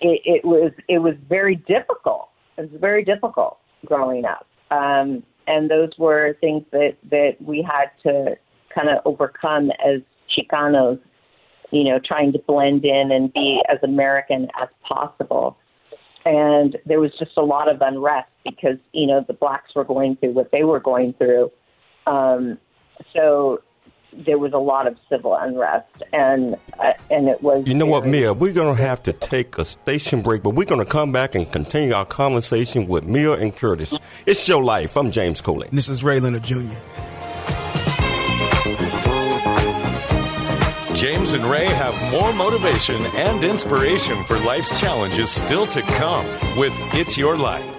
it, 0.00 0.20
it 0.24 0.44
was 0.44 0.72
it 0.88 0.98
was 0.98 1.14
very 1.28 1.56
difficult. 1.56 2.28
It 2.56 2.70
was 2.70 2.80
very 2.80 3.04
difficult 3.04 3.58
growing 3.84 4.24
up, 4.24 4.46
um, 4.70 5.22
and 5.46 5.70
those 5.70 5.90
were 5.98 6.36
things 6.40 6.64
that 6.72 6.96
that 7.10 7.36
we 7.40 7.62
had 7.62 7.90
to 8.04 8.36
kind 8.74 8.88
of 8.88 8.98
overcome 9.04 9.70
as 9.84 10.00
Chicanos. 10.36 11.00
You 11.70 11.84
know, 11.84 12.00
trying 12.02 12.32
to 12.32 12.38
blend 12.38 12.86
in 12.86 13.12
and 13.12 13.30
be 13.32 13.60
as 13.68 13.78
American 13.82 14.48
as 14.60 14.68
possible. 14.88 15.58
And 16.28 16.76
there 16.84 17.00
was 17.00 17.10
just 17.18 17.38
a 17.38 17.42
lot 17.42 17.70
of 17.70 17.80
unrest 17.80 18.28
because 18.44 18.76
you 18.92 19.06
know 19.06 19.24
the 19.26 19.32
blacks 19.32 19.74
were 19.74 19.84
going 19.84 20.16
through 20.16 20.32
what 20.32 20.50
they 20.52 20.62
were 20.62 20.78
going 20.78 21.14
through. 21.14 21.50
Um, 22.06 22.58
so 23.14 23.62
there 24.12 24.36
was 24.36 24.52
a 24.52 24.58
lot 24.58 24.86
of 24.86 24.98
civil 25.08 25.34
unrest, 25.34 25.88
and 26.12 26.54
uh, 26.78 26.92
and 27.10 27.28
it 27.28 27.42
was. 27.42 27.64
You 27.66 27.74
know 27.74 27.86
what, 27.86 28.06
Mia? 28.06 28.34
We're 28.34 28.52
going 28.52 28.76
to 28.76 28.82
have 28.82 29.02
to 29.04 29.14
take 29.14 29.56
a 29.56 29.64
station 29.64 30.20
break, 30.20 30.42
but 30.42 30.50
we're 30.50 30.66
going 30.66 30.84
to 30.84 30.90
come 30.90 31.12
back 31.12 31.34
and 31.34 31.50
continue 31.50 31.94
our 31.94 32.04
conversation 32.04 32.88
with 32.88 33.04
Mia 33.04 33.32
and 33.32 33.56
Curtis. 33.56 33.98
It's 34.26 34.46
your 34.46 34.62
life. 34.62 34.98
I'm 34.98 35.10
James 35.10 35.40
Cooley. 35.40 35.70
This 35.72 35.88
is 35.88 36.04
Ray 36.04 36.20
Leonard 36.20 36.44
Jr. 36.44 36.76
James 40.98 41.32
and 41.32 41.44
Ray 41.44 41.66
have 41.66 41.94
more 42.10 42.32
motivation 42.32 42.96
and 43.14 43.44
inspiration 43.44 44.24
for 44.24 44.36
life's 44.40 44.80
challenges 44.80 45.30
still 45.30 45.64
to 45.68 45.80
come 45.80 46.26
with 46.58 46.72
It's 46.92 47.16
Your 47.16 47.36
Life. 47.36 47.77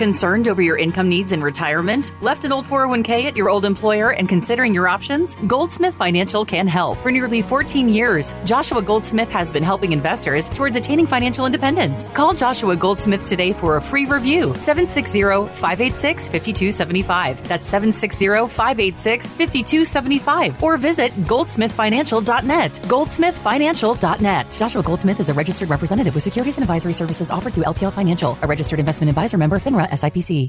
Concerned 0.00 0.48
over 0.48 0.62
your 0.62 0.78
income 0.78 1.10
needs 1.10 1.32
in 1.32 1.42
retirement? 1.42 2.14
Left 2.22 2.46
an 2.46 2.52
old 2.52 2.64
401k 2.64 3.24
at 3.24 3.36
your 3.36 3.50
old 3.50 3.66
employer 3.66 4.14
and 4.14 4.26
considering 4.26 4.72
your 4.72 4.88
options? 4.88 5.36
Goldsmith 5.46 5.94
Financial 5.94 6.42
can 6.42 6.66
help. 6.66 6.96
For 7.00 7.12
nearly 7.12 7.42
14 7.42 7.86
years, 7.86 8.34
Joshua 8.46 8.80
Goldsmith 8.80 9.28
has 9.28 9.52
been 9.52 9.62
helping 9.62 9.92
investors 9.92 10.48
towards 10.48 10.74
attaining 10.74 11.04
financial 11.04 11.44
independence. 11.44 12.06
Call 12.14 12.32
Joshua 12.32 12.76
Goldsmith 12.76 13.26
today 13.26 13.52
for 13.52 13.76
a 13.76 13.82
free 13.82 14.06
review. 14.06 14.54
760-586-5275. 14.54 17.42
That's 17.42 17.70
760-586-5275. 17.70 20.62
Or 20.62 20.78
visit 20.78 21.12
goldsmithfinancial.net. 21.26 22.72
Goldsmithfinancial.net. 22.72 24.56
Joshua 24.58 24.82
Goldsmith 24.82 25.20
is 25.20 25.28
a 25.28 25.34
registered 25.34 25.68
representative 25.68 26.14
with 26.14 26.24
securities 26.24 26.56
and 26.56 26.64
advisory 26.64 26.94
services 26.94 27.30
offered 27.30 27.52
through 27.52 27.64
LPL 27.64 27.92
Financial, 27.92 28.38
a 28.40 28.46
registered 28.46 28.80
investment 28.80 29.10
advisor 29.10 29.36
member 29.36 29.58
FINRA 29.58 29.89
SIPC. 29.90 30.48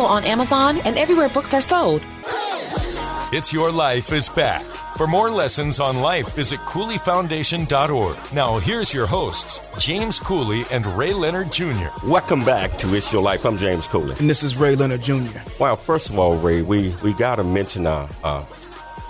available 0.01 0.05
on 0.05 0.23
Amazon 0.23 0.77
and 0.85 0.97
everywhere 0.97 1.29
books 1.29 1.53
are 1.53 1.61
sold. 1.61 2.01
It's 3.33 3.53
Your 3.53 3.71
Life 3.71 4.11
is 4.11 4.27
back. 4.29 4.65
For 4.97 5.07
more 5.07 5.29
lessons 5.29 5.79
on 5.79 6.01
life, 6.01 6.35
visit 6.35 6.59
CooleyFoundation.org. 6.61 8.33
Now, 8.33 8.59
here's 8.59 8.93
your 8.93 9.07
hosts, 9.07 9.61
James 9.79 10.19
Cooley 10.19 10.65
and 10.69 10.85
Ray 10.85 11.13
Leonard 11.13 11.51
Jr. 11.51 11.87
Welcome 12.05 12.43
back 12.43 12.77
to 12.79 12.93
It's 12.93 13.11
Your 13.13 13.23
Life. 13.23 13.45
I'm 13.45 13.57
James 13.57 13.87
Cooley. 13.87 14.15
And 14.19 14.29
this 14.29 14.43
is 14.43 14.57
Ray 14.57 14.75
Leonard 14.75 15.01
Jr. 15.01 15.39
Well, 15.59 15.75
first 15.77 16.09
of 16.09 16.19
all, 16.19 16.35
Ray, 16.35 16.61
we, 16.61 16.93
we 17.03 17.13
got 17.13 17.37
to 17.37 17.43
mention 17.43 17.87
our, 17.87 18.09
uh, 18.23 18.45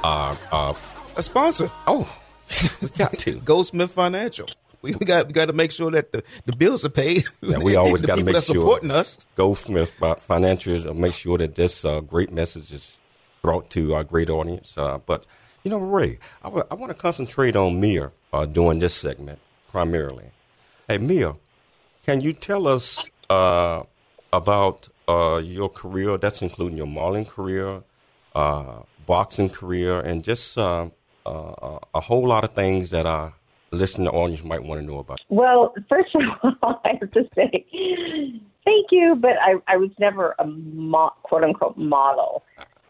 our, 0.03 0.37
uh, 0.51 0.73
a 1.17 1.23
sponsor. 1.23 1.69
Oh, 1.87 2.07
we 2.81 2.89
got 2.89 3.17
to. 3.19 3.39
Goldsmith 3.39 3.91
Financial 3.91 4.47
we, 4.81 4.95
we 4.95 5.05
got 5.05 5.27
we 5.27 5.33
got 5.33 5.45
to 5.45 5.53
make 5.53 5.71
sure 5.71 5.91
that 5.91 6.11
the, 6.11 6.23
the 6.45 6.55
bills 6.55 6.83
are 6.85 6.89
paid. 6.89 7.25
Yeah, 7.41 7.59
we 7.59 7.75
always 7.77 8.01
got 8.01 8.17
to 8.17 8.23
make 8.23 8.35
sure 8.35 8.41
supporting 8.41 8.91
us. 8.91 9.25
Goldsmith 9.35 9.97
Financials 9.99 10.93
make 10.95 11.13
sure 11.13 11.37
that 11.37 11.55
this 11.55 11.85
uh, 11.85 11.99
great 12.01 12.31
message 12.31 12.71
is 12.71 12.99
brought 13.41 13.69
to 13.71 13.93
our 13.93 14.03
great 14.03 14.29
audience. 14.29 14.77
Uh, 14.77 14.97
but 14.99 15.25
you 15.63 15.71
know, 15.71 15.77
Ray, 15.77 16.19
I, 16.41 16.47
w- 16.47 16.65
I 16.69 16.75
want 16.75 16.91
to 16.91 16.97
concentrate 16.97 17.55
on 17.55 17.79
Mia 17.79 18.11
uh, 18.33 18.45
during 18.45 18.79
this 18.79 18.93
segment 18.93 19.39
primarily. 19.69 20.31
Hey, 20.87 20.97
Mia, 20.97 21.35
can 22.05 22.21
you 22.21 22.33
tell 22.33 22.67
us 22.67 23.05
uh, 23.29 23.83
about 24.33 24.89
uh, 25.07 25.41
your 25.43 25.69
career? 25.69 26.17
That's 26.17 26.41
including 26.41 26.77
your 26.77 26.87
modeling 26.87 27.25
career, 27.25 27.83
uh, 28.35 28.79
boxing 29.05 29.49
career, 29.49 29.99
and 29.99 30.23
just 30.23 30.57
a 30.57 30.91
whole 31.25 32.27
lot 32.27 32.43
of 32.43 32.53
things 32.53 32.89
that 32.89 33.05
are 33.05 33.33
listening 33.71 34.05
to 34.05 34.11
audience 34.11 34.43
might 34.43 34.63
want 34.63 34.81
to 34.81 34.87
know 34.87 34.99
about? 34.99 35.19
Well, 35.29 35.73
first 35.89 36.15
of 36.15 36.21
all, 36.61 36.81
I 36.85 36.97
have 36.99 37.11
to 37.11 37.23
say 37.35 37.65
thank 38.65 38.87
you, 38.91 39.15
but 39.15 39.33
I, 39.41 39.55
I 39.67 39.77
was 39.77 39.89
never 39.99 40.35
a 40.39 40.45
mo- 40.45 41.13
quote 41.23 41.43
unquote 41.43 41.77
model. 41.77 42.43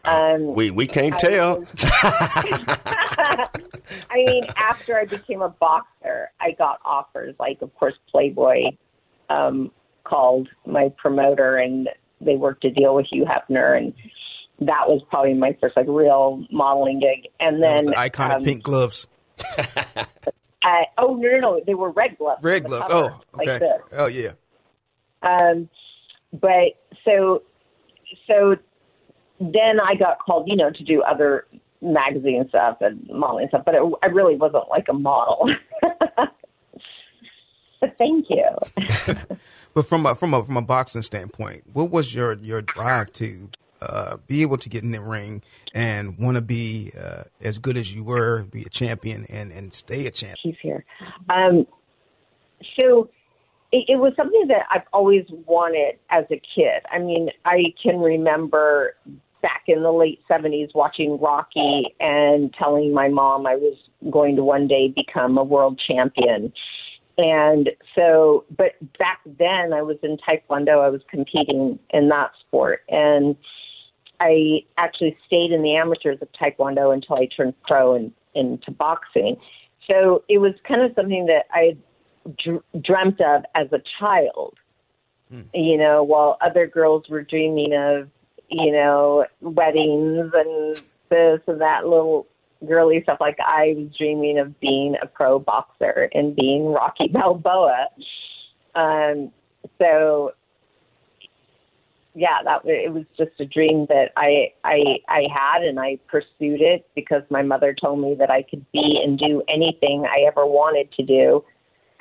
Um, 0.04 0.54
we 0.54 0.70
we 0.70 0.86
can't 0.86 1.14
I 1.14 1.18
tell. 1.18 1.54
Was, 1.56 1.66
I 4.10 4.14
mean, 4.14 4.44
after 4.56 4.98
I 4.98 5.04
became 5.04 5.42
a 5.42 5.48
boxer, 5.48 6.30
I 6.40 6.52
got 6.52 6.80
offers. 6.84 7.36
Like, 7.38 7.62
of 7.62 7.72
course, 7.76 7.94
Playboy 8.10 8.64
um, 9.30 9.70
called 10.04 10.48
my 10.66 10.92
promoter, 10.98 11.56
and 11.56 11.88
they 12.20 12.34
worked 12.34 12.64
a 12.64 12.70
deal 12.70 12.96
with 12.96 13.06
Hugh 13.10 13.24
Hefner, 13.24 13.76
and 13.76 13.94
that 14.60 14.88
was 14.88 15.02
probably 15.08 15.34
my 15.34 15.56
first 15.60 15.76
like 15.76 15.86
real 15.88 16.44
modeling 16.50 16.98
gig. 16.98 17.30
And 17.38 17.62
then 17.62 17.86
the 17.86 17.92
iconic 17.92 18.36
um, 18.36 18.44
pink 18.44 18.62
gloves. 18.62 19.06
Uh, 20.64 20.82
oh 20.98 21.14
no, 21.14 21.28
no, 21.28 21.38
no! 21.38 21.60
They 21.66 21.74
were 21.74 21.90
red 21.90 22.16
gloves. 22.18 22.42
Red 22.42 22.64
gloves. 22.64 22.88
Cover, 22.88 23.14
oh, 23.34 23.40
okay. 23.40 23.58
Like 23.60 23.80
oh 23.92 24.06
yeah. 24.06 24.32
Um, 25.22 25.68
but 26.32 26.78
so, 27.04 27.42
so 28.26 28.56
then 29.40 29.80
I 29.80 29.94
got 29.94 30.18
called, 30.18 30.48
you 30.48 30.56
know, 30.56 30.70
to 30.70 30.84
do 30.84 31.02
other 31.02 31.46
magazine 31.80 32.46
stuff 32.48 32.78
and 32.80 33.06
modeling 33.10 33.48
stuff, 33.48 33.62
but 33.64 33.74
it, 33.74 33.82
I 34.02 34.06
really 34.06 34.36
wasn't 34.36 34.68
like 34.68 34.86
a 34.88 34.92
model. 34.92 35.50
but 37.80 37.94
thank 37.98 38.26
you. 38.30 38.48
but 39.74 39.86
from 39.86 40.06
a, 40.06 40.14
from 40.14 40.34
a 40.34 40.44
from 40.44 40.56
a 40.56 40.62
boxing 40.62 41.02
standpoint, 41.02 41.64
what 41.72 41.90
was 41.90 42.14
your 42.14 42.34
your 42.38 42.62
drive 42.62 43.12
to 43.14 43.50
uh, 43.88 44.16
be 44.26 44.42
able 44.42 44.58
to 44.58 44.68
get 44.68 44.82
in 44.82 44.92
the 44.92 45.00
ring 45.00 45.42
and 45.74 46.18
want 46.18 46.36
to 46.36 46.42
be 46.42 46.92
uh, 46.98 47.24
as 47.40 47.58
good 47.58 47.76
as 47.76 47.94
you 47.94 48.04
were, 48.04 48.44
be 48.44 48.62
a 48.62 48.68
champion, 48.68 49.26
and, 49.28 49.52
and 49.52 49.74
stay 49.74 50.06
a 50.06 50.10
champion? 50.10 50.36
He's 50.42 50.56
here. 50.60 50.84
Um, 51.28 51.66
so 52.76 53.10
it, 53.72 53.84
it 53.88 53.96
was 53.96 54.12
something 54.16 54.46
that 54.48 54.66
I've 54.70 54.86
always 54.92 55.24
wanted 55.46 55.98
as 56.10 56.24
a 56.30 56.40
kid. 56.54 56.82
I 56.90 56.98
mean, 56.98 57.30
I 57.44 57.74
can 57.82 57.98
remember 57.98 58.94
back 59.40 59.64
in 59.66 59.82
the 59.82 59.90
late 59.90 60.20
70s 60.30 60.74
watching 60.74 61.18
Rocky 61.20 61.94
and 61.98 62.54
telling 62.54 62.94
my 62.94 63.08
mom 63.08 63.46
I 63.46 63.56
was 63.56 63.76
going 64.10 64.36
to 64.36 64.44
one 64.44 64.68
day 64.68 64.88
become 64.94 65.36
a 65.36 65.44
world 65.44 65.80
champion. 65.84 66.52
And 67.18 67.70
so, 67.94 68.44
but 68.56 68.72
back 68.98 69.20
then 69.38 69.72
I 69.72 69.82
was 69.82 69.96
in 70.02 70.16
Taekwondo, 70.16 70.82
I 70.82 70.88
was 70.88 71.02
competing 71.10 71.78
in 71.90 72.08
that 72.08 72.30
sport. 72.46 72.80
And 72.88 73.36
I 74.22 74.60
actually 74.78 75.16
stayed 75.26 75.50
in 75.50 75.62
the 75.62 75.74
amateurs 75.74 76.18
of 76.22 76.28
Taekwondo 76.32 76.94
until 76.94 77.16
I 77.16 77.26
turned 77.26 77.60
pro 77.62 77.96
and 77.96 78.12
into 78.34 78.70
boxing. 78.70 79.36
So 79.90 80.22
it 80.28 80.38
was 80.38 80.52
kind 80.66 80.80
of 80.80 80.92
something 80.94 81.26
that 81.26 81.46
I 81.50 81.76
dr- 82.38 82.62
dreamt 82.80 83.20
of 83.20 83.42
as 83.56 83.66
a 83.72 83.82
child. 83.98 84.58
Hmm. 85.28 85.40
You 85.52 85.76
know, 85.76 86.04
while 86.04 86.38
other 86.40 86.68
girls 86.68 87.08
were 87.08 87.22
dreaming 87.22 87.74
of, 87.74 88.08
you 88.48 88.70
know, 88.70 89.26
weddings 89.40 90.30
and 90.34 90.76
this 91.08 91.40
and 91.48 91.60
that 91.60 91.84
little 91.84 92.28
girly 92.64 93.02
stuff, 93.02 93.18
like 93.20 93.38
I 93.44 93.74
was 93.76 93.88
dreaming 93.98 94.38
of 94.38 94.58
being 94.60 94.94
a 95.02 95.06
pro 95.08 95.40
boxer 95.40 96.08
and 96.14 96.36
being 96.36 96.66
Rocky 96.66 97.08
Balboa. 97.12 97.88
Um, 98.76 99.32
so 99.78 100.32
yeah, 102.14 102.42
that 102.44 102.62
it 102.64 102.92
was 102.92 103.04
just 103.16 103.32
a 103.40 103.46
dream 103.46 103.86
that 103.88 104.10
I 104.16 104.52
I 104.64 104.98
I 105.08 105.22
had, 105.32 105.62
and 105.62 105.80
I 105.80 105.98
pursued 106.08 106.60
it 106.60 106.86
because 106.94 107.22
my 107.30 107.42
mother 107.42 107.74
told 107.74 108.00
me 108.00 108.14
that 108.18 108.30
I 108.30 108.42
could 108.42 108.70
be 108.72 109.00
and 109.02 109.18
do 109.18 109.42
anything 109.48 110.04
I 110.04 110.26
ever 110.26 110.44
wanted 110.44 110.92
to 110.92 111.02
do, 111.02 111.44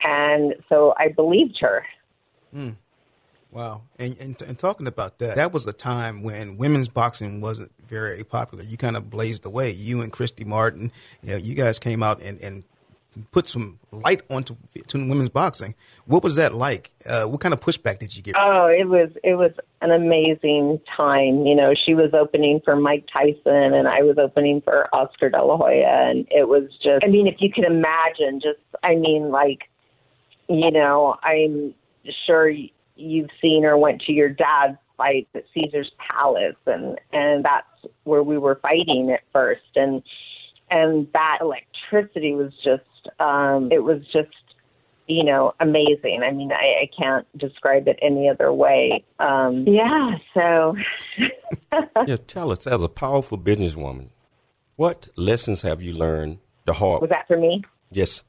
and 0.04 0.56
so 0.68 0.94
I 0.98 1.10
believed 1.10 1.58
her. 1.62 1.86
Mm. 2.54 2.76
Wow, 3.52 3.84
and, 4.00 4.18
and 4.20 4.42
and 4.42 4.58
talking 4.58 4.88
about 4.88 5.20
that, 5.20 5.36
that 5.36 5.52
was 5.54 5.66
a 5.68 5.74
time 5.74 6.24
when 6.24 6.58
women's 6.58 6.88
boxing 6.88 7.42
wasn't 7.42 7.72
very 7.86 8.24
popular. 8.24 8.64
You 8.64 8.78
kind 8.78 8.96
of 8.96 9.10
blazed 9.10 9.44
the 9.44 9.50
way. 9.50 9.72
You 9.72 10.02
and 10.02 10.12
Christy 10.12 10.46
Martin, 10.46 10.92
you 11.22 11.32
know, 11.32 11.38
you 11.38 11.56
guys 11.56 11.78
came 11.78 12.02
out 12.02 12.22
and 12.22 12.40
and 12.40 12.64
put 13.32 13.48
some 13.48 13.80
light 13.92 14.22
onto 14.30 14.56
to 14.88 14.98
women's 14.98 15.30
boxing. 15.30 15.76
What 16.06 16.24
was 16.24 16.36
that 16.36 16.54
like? 16.54 16.92
Uh, 17.06 17.26
what 17.26 17.42
kind 17.42 17.54
of 17.54 17.60
pushback 17.60 18.00
did 18.00 18.16
you 18.16 18.24
get? 18.24 18.36
Oh, 18.38 18.68
it 18.68 18.88
was 18.88 19.10
it 19.24 19.36
was 19.36 19.52
an 19.82 19.92
amazing 19.92 20.80
time. 20.96 21.46
You 21.46 21.56
know, 21.56 21.74
she 21.86 21.94
was 21.94 22.14
opening 22.14 22.62
for 22.64 22.76
Mike 22.76 23.06
Tyson, 23.12 23.74
and 23.74 23.88
I 23.88 24.02
was 24.04 24.18
opening 24.18 24.62
for 24.62 24.94
Oscar 24.96 25.30
De 25.30 25.44
La 25.44 25.58
Hoya, 25.58 26.10
and 26.10 26.28
it 26.32 26.48
was 26.48 26.70
just. 26.84 27.04
I 27.04 27.08
mean, 27.08 27.28
if 27.28 27.36
you 27.40 27.52
can 27.52 27.66
imagine, 27.66 28.40
just 28.42 28.60
I 28.84 28.96
mean, 28.96 29.30
like, 29.30 29.70
you 30.48 30.72
know, 30.72 31.18
I'm 31.24 31.74
sure 32.26 32.50
you've 32.96 33.30
seen 33.42 33.66
or 33.66 33.78
went 33.78 34.02
to 34.04 34.14
your 34.14 34.30
dad's 34.30 34.78
fight 34.96 35.28
at 35.36 35.44
Caesar's 35.54 35.92
Palace, 35.98 36.56
and 36.66 36.98
and 37.12 37.44
that's 37.44 37.68
where 38.04 38.24
we 38.24 38.38
were 38.38 38.56
fighting 38.62 39.12
at 39.12 39.22
first, 39.34 39.76
and 39.76 40.02
and 40.70 41.08
that 41.14 41.40
electricity 41.42 42.34
was 42.34 42.54
just 42.64 42.84
um, 43.20 43.72
it 43.72 43.84
was 43.84 44.02
just 44.12 44.30
you 45.08 45.24
know 45.24 45.54
amazing. 45.60 46.22
I 46.24 46.32
mean, 46.32 46.52
I, 46.52 46.84
I 46.84 46.90
can't 46.98 47.26
describe 47.38 47.88
it 47.88 48.00
any 48.02 48.30
other 48.30 48.52
way. 48.54 49.04
Um, 49.20 49.66
yeah, 49.68 50.12
so 50.34 50.76
yeah, 52.08 52.18
tell 52.28 52.52
us 52.52 52.68
as 52.68 52.84
a 52.84 52.90
powerful 52.90 53.38
businesswoman, 53.38 54.10
what 54.76 55.10
lessons 55.16 55.62
have 55.62 55.82
you 55.82 55.94
learned 55.94 56.40
the 56.66 56.74
hard? 56.74 57.02
Was 57.02 57.10
that 57.10 57.28
for 57.28 57.38
me? 57.38 57.64
Yes. 57.92 58.24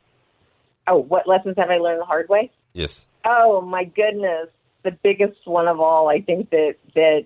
Oh, 0.86 0.98
what 0.98 1.28
lessons 1.28 1.54
have 1.58 1.70
I 1.70 1.78
learned 1.78 2.00
the 2.00 2.06
hard 2.06 2.28
way? 2.28 2.50
Yes. 2.72 3.06
Oh 3.24 3.60
my 3.60 3.84
goodness, 3.84 4.48
the 4.82 4.90
biggest 5.02 5.38
one 5.44 5.68
of 5.68 5.80
all. 5.80 6.08
I 6.08 6.20
think 6.20 6.50
that 6.50 6.74
that 6.94 7.24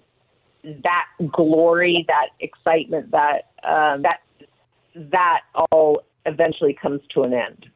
that 0.83 1.07
glory, 1.33 2.05
that 2.09 2.29
excitement, 2.41 3.11
that 3.13 3.51
um, 3.65 4.03
that 4.03 4.21
that 4.95 5.41
all 5.55 6.03
eventually 6.27 6.75
comes 6.75 7.01
to 7.15 7.23
an 7.23 7.33
end. 7.33 7.67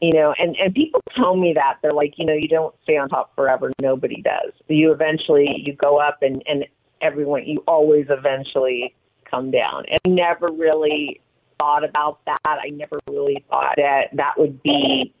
You 0.00 0.14
know, 0.14 0.32
and, 0.38 0.56
and 0.56 0.72
people 0.72 1.02
tell 1.16 1.36
me 1.36 1.52
that 1.54 1.78
they're 1.82 1.92
like, 1.92 2.18
you 2.18 2.24
know, 2.24 2.32
you 2.32 2.46
don't 2.46 2.74
stay 2.84 2.96
on 2.96 3.08
top 3.08 3.34
forever. 3.34 3.72
Nobody 3.80 4.22
does. 4.22 4.52
You 4.68 4.92
eventually 4.92 5.60
you 5.64 5.72
go 5.74 5.98
up 5.98 6.18
and, 6.22 6.40
and 6.46 6.66
everyone 7.02 7.46
you 7.46 7.64
always 7.66 8.06
eventually 8.08 8.94
come 9.28 9.50
down. 9.50 9.84
And 9.88 9.98
I 10.06 10.08
never 10.08 10.52
really 10.52 11.20
thought 11.58 11.84
about 11.84 12.20
that. 12.26 12.38
I 12.46 12.70
never 12.70 12.98
really 13.10 13.44
thought 13.50 13.74
that 13.76 14.10
that 14.12 14.34
would 14.38 14.62
be 14.62 15.12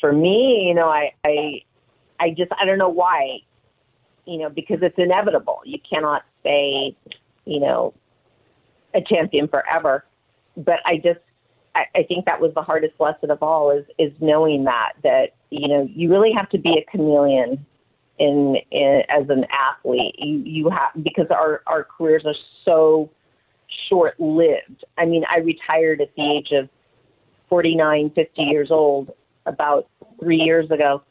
for 0.00 0.12
me, 0.12 0.66
you 0.68 0.74
know, 0.74 0.88
I 0.88 1.12
I 1.26 1.62
I 2.20 2.30
just 2.30 2.52
I 2.60 2.64
don't 2.64 2.78
know 2.78 2.88
why. 2.88 3.40
You 4.26 4.38
know, 4.38 4.50
because 4.50 4.78
it's 4.82 4.98
inevitable. 4.98 5.60
You 5.64 5.78
cannot 5.88 6.22
stay, 6.40 6.94
you 7.46 7.60
know, 7.60 7.94
a 8.94 9.00
champion 9.00 9.48
forever. 9.48 10.04
But 10.56 10.80
I 10.84 10.96
just 10.96 11.20
I, 11.78 12.00
I 12.00 12.02
think 12.02 12.24
that 12.26 12.40
was 12.40 12.52
the 12.54 12.62
hardest 12.62 12.94
lesson 12.98 13.30
of 13.30 13.42
all 13.42 13.70
is 13.70 13.84
is 13.98 14.12
knowing 14.20 14.64
that 14.64 14.92
that 15.02 15.34
you 15.50 15.68
know 15.68 15.88
you 15.94 16.10
really 16.10 16.32
have 16.32 16.48
to 16.50 16.58
be 16.58 16.78
a 16.78 16.90
chameleon 16.90 17.64
in, 18.18 18.56
in 18.70 19.02
as 19.08 19.28
an 19.28 19.46
athlete. 19.52 20.14
You 20.18 20.42
you 20.44 20.70
have 20.70 21.02
because 21.02 21.26
our 21.30 21.62
our 21.66 21.84
careers 21.84 22.24
are 22.26 22.34
so 22.64 23.10
short 23.88 24.18
lived. 24.18 24.84
I 24.96 25.04
mean, 25.04 25.24
I 25.30 25.38
retired 25.38 26.00
at 26.00 26.14
the 26.16 26.22
age 26.22 26.48
of 26.52 26.68
49, 27.48 28.10
50 28.14 28.42
years 28.42 28.70
old 28.70 29.12
about 29.46 29.88
three 30.20 30.36
years 30.36 30.70
ago. 30.70 31.02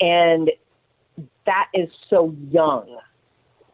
And 0.00 0.50
that 1.46 1.66
is 1.74 1.88
so 2.08 2.34
young, 2.50 2.98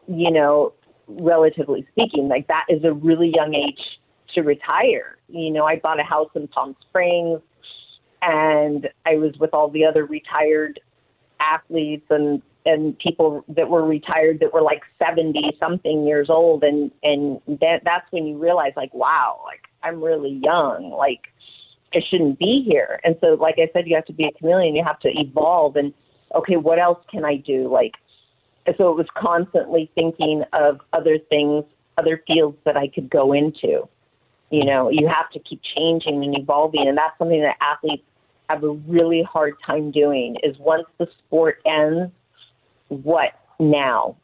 you 0.07 0.31
know, 0.31 0.73
relatively 1.07 1.85
speaking. 1.91 2.27
Like, 2.27 2.47
that 2.47 2.65
is 2.69 2.83
a 2.83 2.93
really 2.93 3.31
young 3.35 3.53
age 3.53 3.99
to 4.33 4.41
retire. 4.41 5.14
You 5.27 5.51
know, 5.51 5.65
I 5.65 5.77
bought 5.77 5.99
a 5.99 6.03
house 6.03 6.29
in 6.35 6.47
Palm 6.47 6.75
Springs 6.89 7.41
and 8.21 8.89
I 9.05 9.15
was 9.15 9.33
with 9.39 9.53
all 9.53 9.69
the 9.69 9.85
other 9.85 10.05
retired 10.05 10.79
athletes 11.39 12.05
and 12.09 12.41
and 12.65 12.97
people 12.97 13.45
that 13.47 13.69
were 13.69 13.85
retired 13.85 14.39
that 14.39 14.51
were 14.51 14.61
like 14.61 14.81
70 14.97 15.55
something 15.59 16.05
years 16.05 16.27
old 16.29 16.63
and 16.63 16.91
and 17.03 17.39
that 17.59 17.81
that's 17.83 18.11
when 18.11 18.25
you 18.25 18.37
realize 18.37 18.73
like 18.75 18.93
wow 18.93 19.41
like 19.45 19.61
I'm 19.83 20.01
really 20.01 20.39
young 20.43 20.91
like 20.97 21.21
I 21.93 21.99
shouldn't 22.09 22.39
be 22.39 22.65
here. 22.67 22.99
And 23.03 23.15
so 23.21 23.37
like 23.39 23.55
I 23.57 23.69
said 23.71 23.87
you 23.87 23.95
have 23.95 24.05
to 24.05 24.13
be 24.13 24.25
a 24.25 24.31
chameleon 24.31 24.75
you 24.75 24.83
have 24.83 24.99
to 25.01 25.09
evolve 25.09 25.75
and 25.75 25.93
okay 26.33 26.55
what 26.57 26.79
else 26.79 26.99
can 27.11 27.23
I 27.23 27.37
do? 27.37 27.71
Like 27.71 27.93
so 28.77 28.89
it 28.89 28.97
was 28.97 29.07
constantly 29.15 29.91
thinking 29.93 30.43
of 30.53 30.79
other 30.93 31.19
things 31.29 31.65
other 31.97 32.21
fields 32.27 32.57
that 32.65 32.75
I 32.75 32.87
could 32.87 33.09
go 33.09 33.31
into 33.31 33.87
you 34.55 34.63
know, 34.63 34.89
you 34.89 35.05
have 35.07 35.29
to 35.31 35.39
keep 35.39 35.59
changing 35.75 36.23
and 36.23 36.37
evolving, 36.37 36.87
and 36.87 36.97
that's 36.97 37.17
something 37.17 37.41
that 37.41 37.57
athletes 37.59 38.03
have 38.49 38.63
a 38.63 38.69
really 38.69 39.21
hard 39.21 39.55
time 39.65 39.91
doing. 39.91 40.37
Is 40.43 40.57
once 40.57 40.85
the 40.97 41.07
sport 41.17 41.59
ends, 41.65 42.09
what 42.87 43.31
now? 43.59 44.15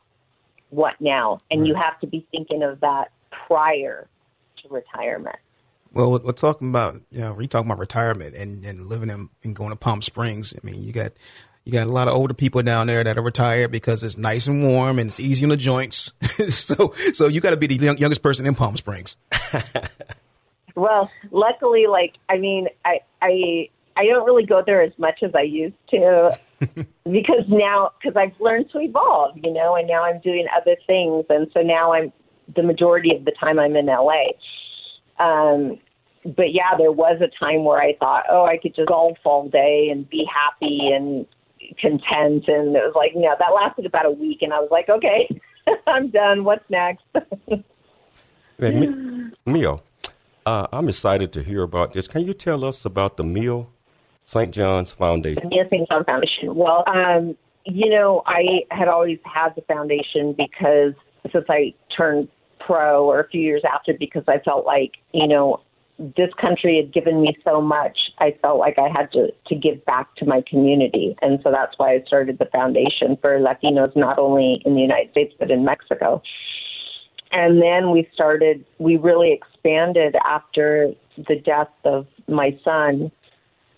What 0.69 0.93
now? 1.01 1.41
And 1.51 1.61
right. 1.61 1.67
you 1.67 1.75
have 1.75 1.99
to 1.99 2.07
be 2.07 2.25
thinking 2.31 2.63
of 2.63 2.79
that 2.79 3.11
prior 3.45 4.07
to 4.61 4.69
retirement. 4.69 5.35
Well, 5.91 6.17
we're 6.23 6.31
talking 6.31 6.69
about, 6.69 7.01
you 7.11 7.19
know, 7.19 7.33
we're 7.33 7.47
talking 7.47 7.69
about 7.69 7.79
retirement 7.79 8.33
and, 8.33 8.63
and 8.63 8.85
living 8.85 9.09
in 9.09 9.29
and 9.43 9.53
going 9.53 9.71
to 9.71 9.75
Palm 9.75 10.01
Springs. 10.01 10.53
I 10.53 10.65
mean, 10.65 10.81
you 10.81 10.93
got 10.93 11.11
you 11.65 11.73
got 11.73 11.87
a 11.87 11.91
lot 11.91 12.07
of 12.07 12.13
older 12.13 12.33
people 12.33 12.63
down 12.63 12.87
there 12.87 13.03
that 13.03 13.17
are 13.17 13.21
retired 13.21 13.71
because 13.71 14.01
it's 14.01 14.17
nice 14.17 14.47
and 14.47 14.63
warm 14.63 14.97
and 14.97 15.09
it's 15.09 15.19
easy 15.19 15.45
on 15.45 15.49
the 15.49 15.57
joints. 15.57 16.13
so, 16.49 16.93
so 17.11 17.27
you 17.27 17.41
got 17.41 17.51
to 17.51 17.57
be 17.57 17.67
the 17.67 17.75
young, 17.75 17.97
youngest 17.97 18.21
person 18.21 18.45
in 18.45 18.55
Palm 18.55 18.77
Springs. 18.77 19.17
well, 20.75 21.11
luckily, 21.31 21.87
like 21.87 22.15
I 22.29 22.37
mean, 22.37 22.67
I 22.85 22.99
I 23.21 23.69
I 23.95 24.05
don't 24.05 24.25
really 24.25 24.45
go 24.45 24.63
there 24.65 24.81
as 24.81 24.93
much 24.97 25.23
as 25.23 25.31
I 25.35 25.41
used 25.41 25.75
to 25.89 26.37
because 27.03 27.45
now 27.47 27.91
because 28.01 28.15
I've 28.15 28.39
learned 28.39 28.71
to 28.71 28.79
evolve, 28.79 29.37
you 29.41 29.51
know, 29.51 29.75
and 29.75 29.87
now 29.87 30.03
I'm 30.03 30.19
doing 30.21 30.47
other 30.55 30.75
things, 30.87 31.25
and 31.29 31.47
so 31.53 31.61
now 31.61 31.93
I'm 31.93 32.11
the 32.55 32.63
majority 32.63 33.15
of 33.15 33.25
the 33.25 33.31
time 33.39 33.59
I'm 33.59 33.75
in 33.75 33.85
LA. 33.85 34.31
Um, 35.19 35.79
but 36.25 36.53
yeah, 36.53 36.75
there 36.77 36.91
was 36.91 37.21
a 37.21 37.29
time 37.43 37.63
where 37.63 37.81
I 37.81 37.95
thought, 37.99 38.25
oh, 38.29 38.45
I 38.45 38.57
could 38.57 38.75
just 38.75 38.87
golf 38.87 39.17
all 39.23 39.49
day 39.49 39.89
and 39.91 40.09
be 40.09 40.25
happy 40.25 40.91
and 40.93 41.25
content. 41.79 42.47
And 42.47 42.75
it 42.75 42.83
was 42.83 42.93
like 42.95 43.15
know 43.15 43.35
that 43.37 43.53
lasted 43.53 43.85
about 43.85 44.05
a 44.05 44.11
week. 44.11 44.41
And 44.41 44.53
i 44.53 44.59
was 44.59 44.69
like 44.71 44.89
okay 44.89 45.29
i'm 45.87 46.09
done. 46.09 46.43
What's 46.43 46.67
next? 46.69 47.03
Mia, 48.59 49.77
uh, 50.45 50.67
i'm 50.71 50.87
excited 50.87 51.31
to 51.31 51.43
hear 51.43 51.63
about 51.63 51.93
this 51.93 52.07
can 52.07 52.25
you 52.25 52.33
tell 52.33 52.63
us 52.63 52.85
about 52.85 53.17
the 53.17 53.23
Mia 53.23 53.65
st 54.25 54.51
john's 54.51 54.91
foundation 54.91 55.49
Mia 55.49 55.67
st 55.69 55.87
john 55.89 56.03
foundation 56.05 56.55
well 56.55 56.83
um, 56.87 57.35
you 57.65 57.89
know 57.89 58.23
i 58.25 58.61
had 58.71 58.87
always 58.87 59.19
had 59.23 59.49
the 59.55 59.61
foundation 59.61 60.33
because 60.33 60.93
since 61.31 61.45
i 61.49 61.73
turned 61.95 62.27
pro 62.59 63.05
or 63.05 63.19
a 63.19 63.27
few 63.29 63.41
years 63.41 63.63
after 63.71 63.93
because 63.93 64.23
i 64.27 64.37
felt 64.39 64.65
like 64.65 64.93
you 65.13 65.27
know 65.27 65.61
this 66.15 66.29
country 66.39 66.77
had 66.77 66.93
given 66.93 67.21
me 67.21 67.35
so 67.43 67.61
much, 67.61 67.97
I 68.17 68.35
felt 68.41 68.57
like 68.57 68.77
I 68.79 68.89
had 68.89 69.11
to, 69.11 69.31
to 69.47 69.55
give 69.55 69.85
back 69.85 70.15
to 70.15 70.25
my 70.25 70.43
community. 70.49 71.15
And 71.21 71.39
so 71.43 71.51
that's 71.51 71.73
why 71.77 71.93
I 71.93 72.03
started 72.07 72.39
the 72.39 72.45
foundation 72.45 73.17
for 73.21 73.39
Latinos, 73.39 73.95
not 73.95 74.17
only 74.17 74.61
in 74.65 74.73
the 74.73 74.81
United 74.81 75.11
States, 75.11 75.35
but 75.37 75.51
in 75.51 75.63
Mexico. 75.63 76.21
And 77.31 77.61
then 77.61 77.91
we 77.91 78.07
started, 78.13 78.65
we 78.77 78.97
really 78.97 79.31
expanded 79.31 80.15
after 80.25 80.93
the 81.17 81.35
death 81.35 81.69
of 81.85 82.07
my 82.27 82.57
son. 82.63 83.11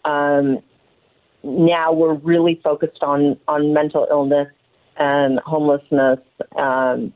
Um, 0.05 0.59
now 1.43 1.93
we're 1.93 2.15
really 2.15 2.59
focused 2.63 3.03
on, 3.03 3.37
on 3.47 3.73
mental 3.73 4.07
illness 4.09 4.47
and 4.97 5.39
homelessness 5.45 6.19
um, 6.57 7.13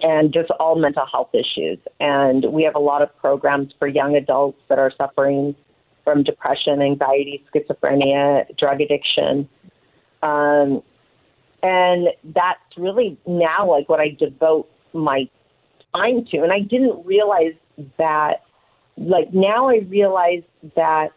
and 0.00 0.32
just 0.32 0.50
all 0.52 0.76
mental 0.76 1.06
health 1.10 1.30
issues. 1.32 1.78
And 1.98 2.52
we 2.52 2.62
have 2.64 2.74
a 2.74 2.80
lot 2.80 3.02
of 3.02 3.16
programs 3.18 3.72
for 3.78 3.88
young 3.88 4.16
adults 4.16 4.60
that 4.68 4.78
are 4.78 4.92
suffering 4.96 5.56
from 6.04 6.22
depression, 6.22 6.82
anxiety, 6.82 7.44
schizophrenia, 7.52 8.56
drug 8.58 8.80
addiction. 8.80 9.48
Um, 10.22 10.82
and 11.62 12.08
that's 12.24 12.60
really 12.76 13.16
now 13.26 13.68
like 13.70 13.88
what 13.88 14.00
I 14.00 14.16
devote 14.18 14.68
my 14.92 15.28
time 15.94 16.24
to. 16.30 16.38
And 16.38 16.52
I 16.52 16.60
didn't 16.60 17.04
realize 17.04 17.54
that, 17.98 18.42
like, 18.96 19.32
now 19.32 19.68
I 19.68 19.78
realize 19.88 20.42
that 20.76 21.08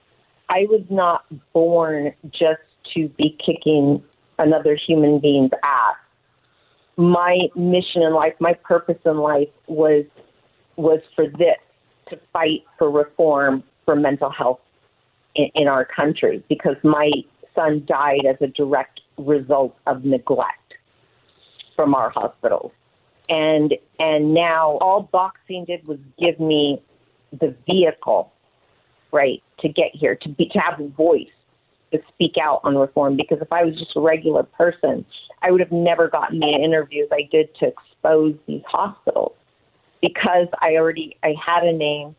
I 0.49 0.65
was 0.69 0.83
not 0.89 1.25
born 1.53 2.13
just 2.31 2.61
to 2.93 3.09
be 3.09 3.37
kicking 3.45 4.03
another 4.37 4.75
human 4.75 5.19
being's 5.19 5.51
ass. 5.63 5.95
My 6.97 7.37
mission 7.55 8.03
in 8.03 8.13
life, 8.13 8.33
my 8.39 8.53
purpose 8.53 8.99
in 9.05 9.17
life 9.17 9.49
was 9.67 10.05
was 10.77 10.99
for 11.15 11.25
this 11.27 11.57
to 12.09 12.19
fight 12.33 12.63
for 12.77 12.91
reform 12.91 13.63
for 13.85 13.95
mental 13.95 14.29
health 14.29 14.59
in, 15.35 15.49
in 15.55 15.67
our 15.67 15.85
country 15.85 16.43
because 16.49 16.75
my 16.83 17.09
son 17.55 17.83
died 17.87 18.25
as 18.29 18.35
a 18.41 18.47
direct 18.47 19.01
result 19.17 19.75
of 19.87 20.03
neglect 20.03 20.75
from 21.75 21.95
our 21.95 22.09
hospitals. 22.09 22.71
And 23.29 23.73
and 23.99 24.33
now 24.33 24.77
all 24.81 25.09
boxing 25.11 25.65
did 25.65 25.87
was 25.87 25.97
give 26.19 26.39
me 26.39 26.81
the 27.31 27.55
vehicle, 27.65 28.31
right, 29.11 29.41
to 29.59 29.69
get 29.69 29.91
here, 29.93 30.15
to 30.21 30.29
be 30.29 30.49
to 30.49 30.59
have 30.59 30.79
a 30.79 30.87
voice 30.87 31.27
to 31.91 31.99
speak 32.13 32.33
out 32.41 32.61
on 32.63 32.77
reform 32.77 33.15
because 33.15 33.39
if 33.41 33.51
I 33.51 33.63
was 33.63 33.75
just 33.77 33.95
a 33.95 33.99
regular 33.99 34.43
person, 34.43 35.05
I 35.41 35.51
would 35.51 35.59
have 35.59 35.71
never 35.71 36.07
gotten 36.09 36.39
the 36.39 36.47
interviews 36.47 37.07
I 37.11 37.27
did 37.31 37.49
to 37.59 37.67
expose 37.67 38.35
these 38.47 38.63
hospitals 38.67 39.33
because 40.01 40.47
I 40.61 40.75
already 40.75 41.17
I 41.23 41.33
had 41.43 41.63
a 41.63 41.73
name 41.73 42.15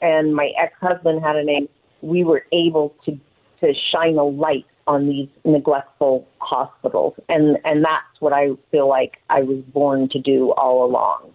and 0.00 0.34
my 0.34 0.50
ex-husband 0.60 1.22
had 1.22 1.36
a 1.36 1.44
name. 1.44 1.68
We 2.02 2.24
were 2.24 2.44
able 2.52 2.94
to 3.04 3.18
to 3.60 3.72
shine 3.92 4.16
a 4.16 4.24
light 4.24 4.66
on 4.88 5.06
these 5.06 5.28
neglectful 5.44 6.26
hospitals 6.38 7.14
and 7.28 7.58
and 7.64 7.84
that's 7.84 8.20
what 8.20 8.32
I 8.32 8.48
feel 8.70 8.88
like 8.88 9.18
I 9.30 9.42
was 9.42 9.62
born 9.72 10.08
to 10.10 10.18
do 10.18 10.52
all 10.52 10.84
along. 10.84 11.32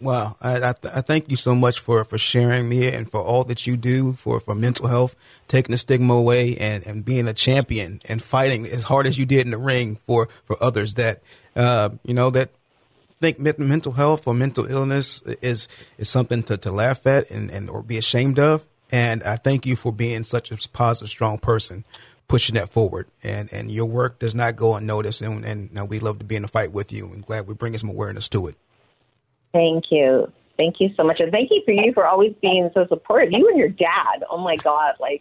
Wow, 0.00 0.36
I, 0.40 0.58
I, 0.58 0.74
I, 0.94 1.00
thank 1.00 1.28
you 1.28 1.36
so 1.36 1.56
much 1.56 1.80
for, 1.80 2.04
for 2.04 2.16
sharing 2.16 2.68
me 2.68 2.86
and 2.88 3.10
for 3.10 3.20
all 3.20 3.42
that 3.44 3.66
you 3.66 3.76
do 3.76 4.12
for, 4.12 4.38
for 4.38 4.54
mental 4.54 4.86
health, 4.86 5.16
taking 5.48 5.72
the 5.72 5.78
stigma 5.78 6.14
away 6.14 6.56
and, 6.56 6.86
and 6.86 7.04
being 7.04 7.26
a 7.26 7.32
champion 7.32 8.00
and 8.08 8.22
fighting 8.22 8.64
as 8.66 8.84
hard 8.84 9.08
as 9.08 9.18
you 9.18 9.26
did 9.26 9.44
in 9.44 9.50
the 9.50 9.58
ring 9.58 9.96
for, 9.96 10.28
for 10.44 10.56
others 10.62 10.94
that, 10.94 11.20
uh, 11.56 11.88
you 12.04 12.14
know, 12.14 12.30
that 12.30 12.50
think 13.20 13.38
mental 13.58 13.92
health 13.92 14.26
or 14.28 14.34
mental 14.34 14.66
illness 14.66 15.22
is, 15.40 15.66
is 15.98 16.08
something 16.08 16.42
to, 16.44 16.56
to 16.58 16.70
laugh 16.70 17.06
at 17.06 17.30
and, 17.30 17.50
and 17.50 17.70
or 17.70 17.82
be 17.82 17.96
ashamed 17.96 18.38
of. 18.38 18.64
And 18.90 19.22
I 19.22 19.36
thank 19.36 19.64
you 19.64 19.74
for 19.74 19.92
being 19.92 20.22
such 20.22 20.52
a 20.52 20.68
positive, 20.68 21.08
strong 21.08 21.38
person 21.38 21.84
pushing 22.32 22.54
that 22.54 22.70
forward. 22.70 23.06
And, 23.22 23.52
and 23.52 23.70
your 23.70 23.84
work 23.84 24.18
does 24.18 24.34
not 24.34 24.56
go 24.56 24.74
unnoticed. 24.74 25.20
And, 25.20 25.44
and 25.44 25.90
we 25.90 25.98
love 25.98 26.18
to 26.20 26.24
be 26.24 26.34
in 26.34 26.44
a 26.44 26.48
fight 26.48 26.72
with 26.72 26.90
you 26.90 27.04
and 27.12 27.26
glad 27.26 27.46
we 27.46 27.52
bring 27.52 27.76
some 27.76 27.90
awareness 27.90 28.26
to 28.30 28.46
it. 28.46 28.56
Thank 29.52 29.84
you. 29.90 30.32
Thank 30.56 30.76
you 30.80 30.88
so 30.96 31.04
much. 31.04 31.20
And 31.20 31.30
thank 31.30 31.50
you 31.50 31.60
for 31.66 31.72
you 31.72 31.92
for 31.92 32.06
always 32.06 32.32
being 32.40 32.70
so 32.72 32.86
supportive. 32.88 33.32
You 33.32 33.46
and 33.50 33.58
your 33.58 33.68
dad. 33.68 34.24
Oh 34.30 34.38
my 34.38 34.56
God. 34.56 34.94
Like, 34.98 35.20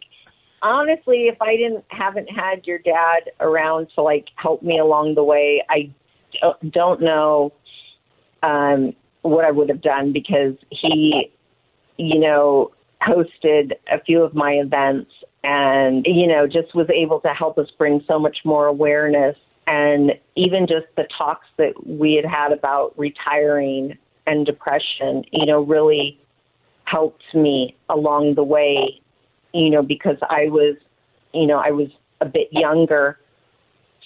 honestly, 0.61 1.23
if 1.23 1.35
I 1.41 1.57
didn't, 1.57 1.83
haven't 1.89 2.29
had 2.31 2.65
your 2.65 2.79
dad 2.79 3.29
around 3.41 3.89
to 3.95 4.03
like 4.03 4.29
help 4.37 4.63
me 4.63 4.79
along 4.79 5.15
the 5.15 5.23
way, 5.25 5.61
I 5.69 5.91
don't 6.69 7.01
know, 7.01 7.51
um, 8.41 8.93
what 9.23 9.43
I 9.43 9.51
would 9.51 9.67
have 9.67 9.81
done 9.81 10.13
because 10.13 10.55
he, 10.69 11.29
you 11.97 12.19
know, 12.21 12.71
hosted 13.01 13.73
a 13.91 14.01
few 14.01 14.23
of 14.23 14.33
my 14.33 14.53
events 14.53 15.11
and, 15.43 16.05
you 16.07 16.27
know, 16.27 16.45
just 16.47 16.75
was 16.75 16.87
able 16.93 17.19
to 17.21 17.29
help 17.29 17.57
us 17.57 17.67
bring 17.77 18.03
so 18.07 18.19
much 18.19 18.37
more 18.45 18.67
awareness 18.67 19.35
and 19.67 20.11
even 20.35 20.67
just 20.67 20.87
the 20.97 21.07
talks 21.17 21.47
that 21.57 21.73
we 21.85 22.13
had 22.13 22.25
had 22.25 22.51
about 22.51 22.97
retiring 22.97 23.97
and 24.27 24.45
depression, 24.45 25.23
you 25.31 25.45
know, 25.45 25.61
really 25.61 26.19
helped 26.85 27.23
me 27.33 27.75
along 27.89 28.35
the 28.35 28.43
way, 28.43 29.01
you 29.53 29.69
know, 29.69 29.81
because 29.81 30.17
I 30.29 30.49
was, 30.49 30.75
you 31.33 31.47
know, 31.47 31.57
I 31.57 31.71
was 31.71 31.87
a 32.19 32.25
bit 32.25 32.49
younger. 32.51 33.19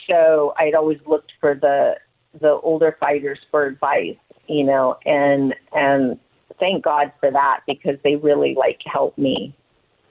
So 0.08 0.54
I'd 0.60 0.76
always 0.76 1.00
looked 1.06 1.32
for 1.40 1.56
the 1.56 1.96
the 2.40 2.60
older 2.64 2.98
fighters 3.00 3.40
for 3.50 3.66
advice, 3.66 4.18
you 4.48 4.64
know, 4.64 4.98
and 5.06 5.56
and 5.74 6.20
thank 6.60 6.84
God 6.84 7.12
for 7.20 7.32
that 7.32 7.62
because 7.66 7.96
they 8.04 8.18
really 8.18 8.56
like 8.56 8.82
helped 8.86 9.18
me, 9.18 9.56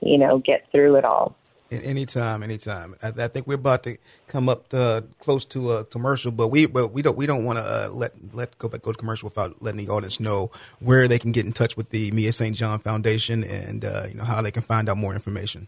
you 0.04 0.18
know, 0.18 0.38
get 0.38 0.70
through 0.70 0.96
it 0.96 1.04
all. 1.04 1.34
Anytime, 1.70 2.42
anytime. 2.42 2.94
I, 3.02 3.08
I, 3.08 3.28
think 3.28 3.46
we're 3.46 3.54
about 3.54 3.84
to 3.84 3.96
come 4.28 4.50
up 4.50 4.68
to, 4.68 4.78
uh, 4.78 5.00
close 5.18 5.46
to 5.46 5.72
a 5.72 5.84
commercial, 5.84 6.30
but 6.30 6.48
we 6.48 6.66
but 6.66 6.92
we 6.92 7.00
don't 7.02 7.16
we 7.16 7.26
don't 7.26 7.44
want 7.44 7.58
to 7.58 7.64
uh, 7.64 7.88
let 7.90 8.12
let 8.32 8.56
go 8.58 8.68
back 8.68 8.82
go 8.82 8.92
to 8.92 8.98
commercial 8.98 9.28
without 9.28 9.60
letting 9.62 9.84
the 9.84 9.90
audience 9.90 10.20
know 10.20 10.52
where 10.78 11.08
they 11.08 11.18
can 11.18 11.32
get 11.32 11.44
in 11.46 11.52
touch 11.52 11.76
with 11.76 11.90
the 11.90 12.12
Mia 12.12 12.30
St. 12.32 12.54
John 12.54 12.78
Foundation 12.78 13.42
and 13.42 13.84
uh, 13.84 14.04
you 14.08 14.14
know 14.14 14.22
how 14.24 14.40
they 14.42 14.52
can 14.52 14.62
find 14.62 14.88
out 14.88 14.98
more 14.98 15.14
information. 15.14 15.66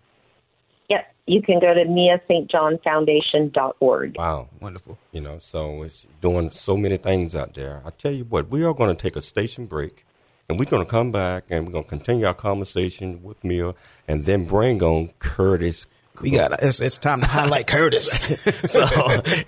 Yep, 0.90 1.14
you 1.26 1.42
can 1.42 1.58
go 1.58 1.74
to 1.74 1.84
miastjohnfoundation.org. 1.84 4.18
Wow, 4.18 4.48
wonderful. 4.60 4.98
You 5.12 5.22
know, 5.22 5.38
so 5.40 5.82
it's 5.82 6.06
doing 6.20 6.52
so 6.52 6.76
many 6.76 6.98
things 6.98 7.34
out 7.34 7.54
there. 7.54 7.82
I 7.84 7.90
tell 7.90 8.12
you 8.12 8.22
what, 8.24 8.50
we 8.50 8.62
are 8.64 8.74
going 8.74 8.94
to 8.94 9.02
take 9.02 9.16
a 9.16 9.22
station 9.22 9.66
break. 9.66 10.04
And 10.48 10.60
we're 10.60 10.66
going 10.66 10.84
to 10.84 10.90
come 10.90 11.10
back 11.10 11.44
and 11.50 11.66
we're 11.66 11.72
going 11.72 11.84
to 11.84 11.90
continue 11.90 12.26
our 12.26 12.34
conversation 12.34 13.22
with 13.22 13.42
Mia 13.42 13.74
and 14.06 14.24
then 14.24 14.44
bring 14.44 14.80
on 14.82 15.10
Curtis. 15.18 15.86
We 16.20 16.30
got 16.30 16.62
it's, 16.62 16.80
it's 16.80 16.98
time 16.98 17.20
to 17.20 17.26
highlight 17.26 17.66
Curtis. 17.66 18.10
so 18.70 18.86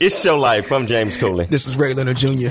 it's 0.01 0.21
show 0.21 0.37
life 0.37 0.67
from 0.67 0.87
James 0.87 1.17
Cooley. 1.17 1.47
This 1.47 1.67
is 1.67 1.77
Ray 1.77 1.95
Leonard 1.95 2.17
Jr. 2.17 2.51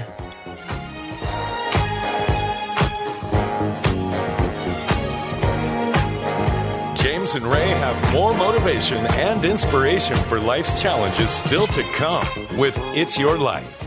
James 6.95 7.35
and 7.35 7.45
Ray 7.45 7.67
have 7.67 8.13
more 8.13 8.33
motivation 8.33 9.05
and 9.07 9.43
inspiration 9.43 10.15
for 10.29 10.39
life's 10.39 10.81
challenges 10.81 11.31
still 11.31 11.67
to 11.67 11.83
come 11.91 12.25
with 12.57 12.77
It's 12.95 13.19
Your 13.19 13.37
Life. 13.37 13.86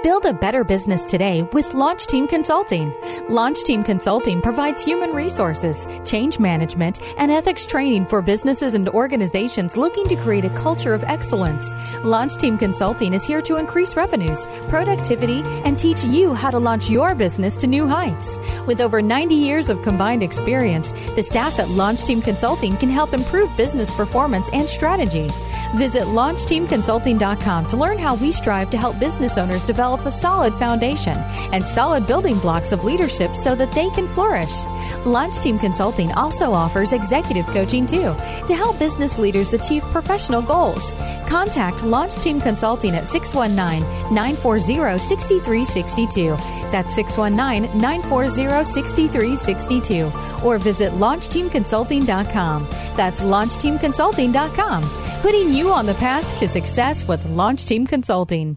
Build 0.00 0.26
a 0.26 0.32
better 0.32 0.62
business 0.62 1.04
today 1.04 1.42
with 1.52 1.74
Launch 1.74 2.06
Team 2.06 2.28
Consulting. 2.28 2.94
Launch 3.28 3.64
Team 3.64 3.82
Consulting 3.82 4.40
provides 4.40 4.84
human 4.84 5.10
resources, 5.10 5.88
change 6.04 6.38
management, 6.38 7.00
and 7.18 7.32
ethics 7.32 7.66
training 7.66 8.06
for 8.06 8.22
businesses 8.22 8.74
and 8.76 8.88
organizations 8.90 9.76
looking 9.76 10.06
to 10.06 10.14
create 10.14 10.44
a 10.44 10.50
culture 10.50 10.94
of 10.94 11.02
excellence. 11.02 11.66
Launch 12.04 12.36
Team 12.36 12.56
Consulting 12.56 13.12
is 13.12 13.26
here 13.26 13.42
to 13.42 13.56
increase 13.56 13.96
revenues, 13.96 14.46
productivity, 14.68 15.42
and 15.64 15.76
teach 15.76 16.04
you 16.04 16.32
how 16.32 16.52
to 16.52 16.60
launch 16.60 16.88
your 16.88 17.16
business 17.16 17.56
to 17.56 17.66
new 17.66 17.84
heights. 17.84 18.38
With 18.68 18.80
over 18.80 19.02
90 19.02 19.34
years 19.34 19.68
of 19.68 19.82
combined 19.82 20.22
experience, 20.22 20.92
the 21.16 21.24
staff 21.24 21.58
at 21.58 21.70
Launch 21.70 22.04
Team 22.04 22.22
Consulting 22.22 22.76
can 22.76 22.88
help 22.88 23.14
improve 23.14 23.56
business 23.56 23.90
performance 23.90 24.48
and 24.52 24.68
strategy. 24.68 25.28
Visit 25.74 26.04
LaunchTeamConsulting.com 26.04 27.66
to 27.66 27.76
learn 27.76 27.98
how 27.98 28.14
we 28.14 28.30
strive 28.30 28.70
to 28.70 28.78
help 28.78 28.96
business 29.00 29.36
owners 29.36 29.64
develop 29.64 29.88
develop 29.98 30.06
a 30.06 30.20
solid 30.20 30.54
foundation 30.54 31.16
and 31.52 31.64
solid 31.64 32.06
building 32.06 32.38
blocks 32.38 32.72
of 32.72 32.84
leadership 32.84 33.34
so 33.34 33.54
that 33.54 33.72
they 33.72 33.88
can 33.90 34.08
flourish. 34.08 34.64
Launch 35.04 35.38
Team 35.38 35.58
Consulting 35.58 36.12
also 36.12 36.52
offers 36.52 36.92
executive 36.92 37.46
coaching 37.46 37.86
too 37.86 38.14
to 38.46 38.54
help 38.54 38.78
business 38.78 39.18
leaders 39.18 39.54
achieve 39.54 39.82
professional 39.92 40.42
goals. 40.42 40.94
Contact 41.26 41.82
Launch 41.84 42.14
Team 42.16 42.40
Consulting 42.40 42.94
at 42.94 43.06
619 43.06 43.82
940 44.14 44.98
6362. 44.98 46.36
That's 46.70 46.94
619 46.94 47.78
940 47.80 48.64
6362. 48.64 50.12
Or 50.44 50.58
visit 50.58 50.92
LaunchTeamConsulting.com. 50.92 52.66
That's 52.96 53.22
LaunchTeamConsulting.com. 53.22 54.82
Putting 55.22 55.52
you 55.52 55.70
on 55.70 55.86
the 55.86 55.94
path 55.94 56.36
to 56.38 56.48
success 56.48 57.06
with 57.06 57.24
Launch 57.30 57.64
Team 57.66 57.86
Consulting. 57.86 58.56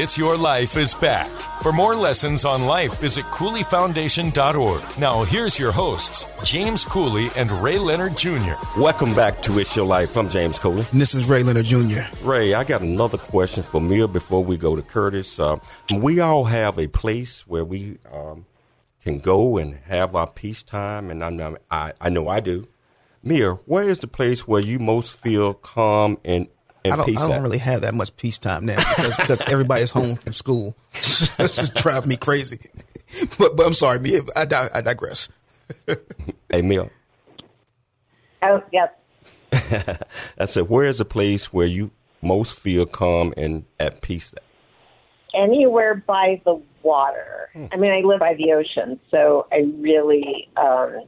It's 0.00 0.16
Your 0.16 0.36
Life 0.36 0.76
is 0.76 0.94
back. 0.94 1.28
For 1.60 1.72
more 1.72 1.96
lessons 1.96 2.44
on 2.44 2.66
life, 2.66 3.00
visit 3.00 3.24
CooleyFoundation.org. 3.24 4.96
Now, 4.96 5.24
here's 5.24 5.58
your 5.58 5.72
hosts, 5.72 6.24
James 6.44 6.84
Cooley 6.84 7.30
and 7.36 7.50
Ray 7.50 7.78
Leonard 7.78 8.16
Jr. 8.16 8.52
Welcome 8.76 9.12
back 9.12 9.42
to 9.42 9.58
It's 9.58 9.74
Your 9.74 9.86
Life. 9.86 10.16
I'm 10.16 10.28
James 10.28 10.60
Cooley. 10.60 10.86
And 10.92 11.00
this 11.00 11.16
is 11.16 11.28
Ray 11.28 11.42
Leonard 11.42 11.64
Jr. 11.64 12.02
Ray, 12.22 12.54
I 12.54 12.62
got 12.62 12.80
another 12.80 13.18
question 13.18 13.64
for 13.64 13.80
Mia 13.80 14.06
before 14.06 14.44
we 14.44 14.56
go 14.56 14.76
to 14.76 14.82
Curtis. 14.82 15.40
Uh, 15.40 15.56
we 15.92 16.20
all 16.20 16.44
have 16.44 16.78
a 16.78 16.86
place 16.86 17.44
where 17.48 17.64
we 17.64 17.98
um, 18.12 18.46
can 19.02 19.18
go 19.18 19.58
and 19.58 19.80
have 19.86 20.14
our 20.14 20.30
peace 20.30 20.62
time, 20.62 21.10
and 21.10 21.24
I, 21.24 21.56
I, 21.72 21.92
I 22.00 22.08
know 22.08 22.28
I 22.28 22.38
do. 22.38 22.68
Mia, 23.24 23.54
where 23.54 23.88
is 23.88 23.98
the 23.98 24.06
place 24.06 24.46
where 24.46 24.62
you 24.62 24.78
most 24.78 25.16
feel 25.16 25.54
calm 25.54 26.18
and 26.24 26.46
I 26.84 26.96
don't, 26.96 27.18
I 27.18 27.28
don't 27.28 27.42
really 27.42 27.58
have 27.58 27.82
that 27.82 27.94
much 27.94 28.16
peace 28.16 28.38
time 28.38 28.66
now 28.66 28.76
because, 28.76 29.16
because 29.16 29.40
everybody's 29.42 29.90
home 29.90 30.16
from 30.16 30.32
school. 30.32 30.76
it's 30.94 31.36
just 31.56 31.74
driving 31.74 32.08
me 32.08 32.16
crazy. 32.16 32.70
But, 33.38 33.56
but 33.56 33.66
I'm 33.66 33.72
sorry, 33.72 33.98
me. 33.98 34.20
I, 34.36 34.42
I 34.74 34.80
digress. 34.80 35.28
hey, 36.50 36.62
Mia. 36.62 36.90
Oh, 38.42 38.62
yes. 38.72 38.90
I 40.38 40.44
said, 40.44 40.68
where 40.68 40.86
is 40.86 41.00
a 41.00 41.04
place 41.04 41.52
where 41.52 41.66
you 41.66 41.90
most 42.22 42.52
feel 42.52 42.86
calm 42.86 43.34
and 43.36 43.64
at 43.80 44.00
peace? 44.02 44.34
Anywhere 45.34 45.94
by 46.06 46.40
the 46.44 46.60
water. 46.82 47.50
Hmm. 47.52 47.66
I 47.72 47.76
mean, 47.76 47.92
I 47.92 48.06
live 48.06 48.20
by 48.20 48.34
the 48.34 48.52
ocean, 48.52 49.00
so 49.10 49.46
I 49.52 49.64
really, 49.78 50.48
um, 50.56 51.04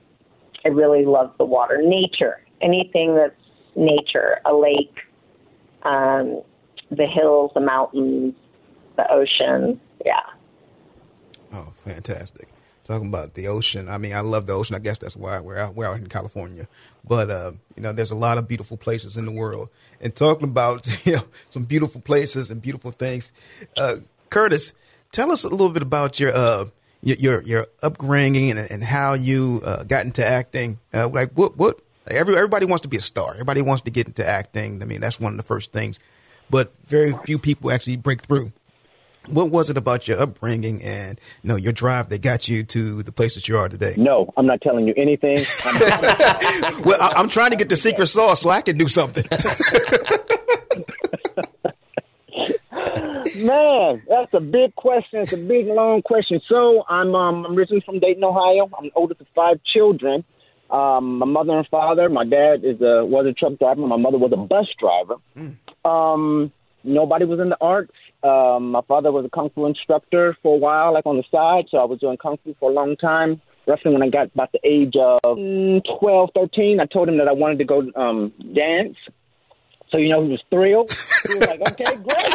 I 0.64 0.68
really 0.68 1.04
love 1.04 1.32
the 1.38 1.44
water. 1.44 1.80
Nature, 1.82 2.40
anything 2.60 3.14
that's 3.14 3.34
nature, 3.76 4.40
a 4.44 4.54
lake, 4.54 4.98
um, 5.82 6.42
the 6.90 7.06
hills, 7.06 7.50
the 7.54 7.60
mountains, 7.60 8.34
the 8.96 9.10
ocean. 9.12 9.80
Yeah. 10.04 10.20
Oh, 11.52 11.72
fantastic! 11.84 12.48
Talking 12.84 13.08
about 13.08 13.34
the 13.34 13.48
ocean. 13.48 13.88
I 13.88 13.98
mean, 13.98 14.14
I 14.14 14.20
love 14.20 14.46
the 14.46 14.52
ocean. 14.52 14.76
I 14.76 14.78
guess 14.78 14.98
that's 14.98 15.16
why 15.16 15.40
we're 15.40 15.58
out, 15.58 15.74
we're 15.74 15.86
out 15.86 15.98
in 15.98 16.08
California. 16.08 16.68
But 17.06 17.30
uh, 17.30 17.52
you 17.76 17.82
know, 17.82 17.92
there's 17.92 18.10
a 18.10 18.16
lot 18.16 18.38
of 18.38 18.48
beautiful 18.48 18.76
places 18.76 19.16
in 19.16 19.24
the 19.24 19.32
world. 19.32 19.68
And 20.00 20.14
talking 20.14 20.44
about 20.44 20.86
you 21.06 21.16
know 21.16 21.24
some 21.48 21.64
beautiful 21.64 22.00
places 22.00 22.50
and 22.50 22.62
beautiful 22.62 22.90
things, 22.90 23.32
uh, 23.76 23.96
Curtis, 24.28 24.74
tell 25.12 25.30
us 25.32 25.44
a 25.44 25.48
little 25.48 25.70
bit 25.70 25.82
about 25.82 26.20
your 26.20 26.32
uh, 26.34 26.66
your 27.02 27.42
your 27.42 27.66
upbringing 27.82 28.50
and, 28.50 28.70
and 28.70 28.84
how 28.84 29.14
you 29.14 29.62
uh, 29.64 29.82
got 29.84 30.04
into 30.04 30.26
acting. 30.26 30.78
Uh, 30.92 31.08
like 31.08 31.32
what 31.32 31.56
what 31.56 31.80
Every, 32.10 32.36
everybody 32.36 32.66
wants 32.66 32.82
to 32.82 32.88
be 32.88 32.96
a 32.96 33.02
star. 33.02 33.32
Everybody 33.32 33.62
wants 33.62 33.82
to 33.82 33.90
get 33.90 34.06
into 34.06 34.26
acting. 34.26 34.82
I 34.82 34.86
mean, 34.86 35.00
that's 35.00 35.20
one 35.20 35.32
of 35.32 35.36
the 35.36 35.44
first 35.44 35.72
things. 35.72 35.98
But 36.50 36.72
very 36.86 37.12
few 37.24 37.38
people 37.38 37.70
actually 37.70 37.96
break 37.96 38.22
through. 38.22 38.52
What 39.28 39.50
was 39.50 39.68
it 39.70 39.76
about 39.76 40.08
your 40.08 40.20
upbringing 40.20 40.82
and 40.82 41.20
you 41.42 41.48
know 41.48 41.56
your 41.56 41.72
drive 41.72 42.08
that 42.08 42.22
got 42.22 42.48
you 42.48 42.64
to 42.64 43.02
the 43.02 43.12
place 43.12 43.34
that 43.34 43.48
you 43.48 43.58
are 43.58 43.68
today? 43.68 43.94
No, 43.96 44.32
I'm 44.36 44.46
not 44.46 44.62
telling 44.62 44.88
you 44.88 44.94
anything. 44.96 45.36
well, 46.84 47.00
I, 47.00 47.12
I'm 47.16 47.28
trying 47.28 47.50
to 47.50 47.56
get 47.56 47.68
the 47.68 47.76
secret 47.76 48.06
sauce 48.06 48.42
so 48.42 48.50
I 48.50 48.62
can 48.62 48.78
do 48.78 48.88
something. 48.88 49.24
Man, 53.36 54.02
that's 54.08 54.32
a 54.32 54.40
big 54.40 54.74
question. 54.74 55.20
It's 55.20 55.32
a 55.32 55.36
big, 55.36 55.66
long 55.66 56.02
question. 56.02 56.40
So 56.48 56.84
I'm 56.88 57.14
um, 57.14 57.44
I'm 57.46 57.56
originally 57.56 57.82
from 57.84 58.00
Dayton, 58.00 58.24
Ohio. 58.24 58.68
I'm 58.76 58.84
the 58.84 58.92
oldest 58.94 59.20
of 59.20 59.26
five 59.34 59.60
children. 59.64 60.24
Um, 60.70 61.18
my 61.18 61.26
mother 61.26 61.58
and 61.58 61.66
father, 61.68 62.08
my 62.08 62.24
dad 62.24 62.64
is 62.64 62.80
a 62.80 63.04
was 63.04 63.26
a 63.26 63.32
truck 63.32 63.58
driver. 63.58 63.80
My 63.80 63.96
mother 63.96 64.18
was 64.18 64.32
a 64.32 64.36
bus 64.36 64.68
driver. 64.78 65.16
Mm. 65.36 65.56
Um, 65.84 66.52
nobody 66.84 67.24
was 67.24 67.40
in 67.40 67.48
the 67.48 67.56
arts. 67.60 67.92
Um, 68.22 68.72
my 68.72 68.82
father 68.86 69.10
was 69.10 69.24
a 69.24 69.30
kung 69.30 69.50
fu 69.50 69.66
instructor 69.66 70.36
for 70.42 70.54
a 70.54 70.58
while, 70.58 70.92
like 70.92 71.06
on 71.06 71.16
the 71.16 71.24
side. 71.30 71.66
So 71.70 71.78
I 71.78 71.84
was 71.84 71.98
doing 71.98 72.16
kung 72.18 72.38
fu 72.44 72.54
for 72.60 72.70
a 72.70 72.74
long 72.74 72.96
time. 72.96 73.40
Roughly 73.66 73.92
when 73.92 74.02
I 74.02 74.08
got 74.08 74.32
about 74.32 74.52
the 74.52 74.60
age 74.64 74.94
of 74.96 75.20
12, 75.22 76.30
13, 76.34 76.80
I 76.80 76.86
told 76.86 77.08
him 77.08 77.18
that 77.18 77.28
I 77.28 77.32
wanted 77.32 77.58
to 77.58 77.64
go 77.64 77.82
um, 77.94 78.32
dance. 78.54 78.96
So 79.90 79.98
you 79.98 80.08
know 80.08 80.22
he 80.24 80.30
was 80.30 80.42
thrilled. 80.50 80.92
He 81.26 81.34
was 81.34 81.48
like, 81.48 81.60
"Okay, 81.72 81.96
great." 81.96 82.34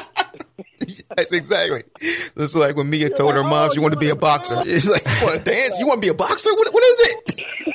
yes, 1.17 1.31
exactly. 1.31 1.83
This 1.99 2.49
is 2.49 2.55
like 2.55 2.75
when 2.75 2.89
Mia 2.89 3.09
told 3.09 3.35
her 3.35 3.43
mom 3.43 3.71
she 3.71 3.79
wanted 3.79 3.95
to 3.95 3.99
be 3.99 4.09
a 4.09 4.15
boxer. 4.15 4.61
It's 4.65 4.87
like, 4.87 5.03
you 5.05 5.27
want 5.27 5.45
to 5.45 5.51
dance? 5.51 5.77
You 5.79 5.87
want 5.87 6.01
to 6.01 6.05
be 6.05 6.11
a 6.11 6.13
boxer? 6.13 6.53
What, 6.53 6.73
what 6.73 6.83
is 6.83 6.99
it? 6.99 7.74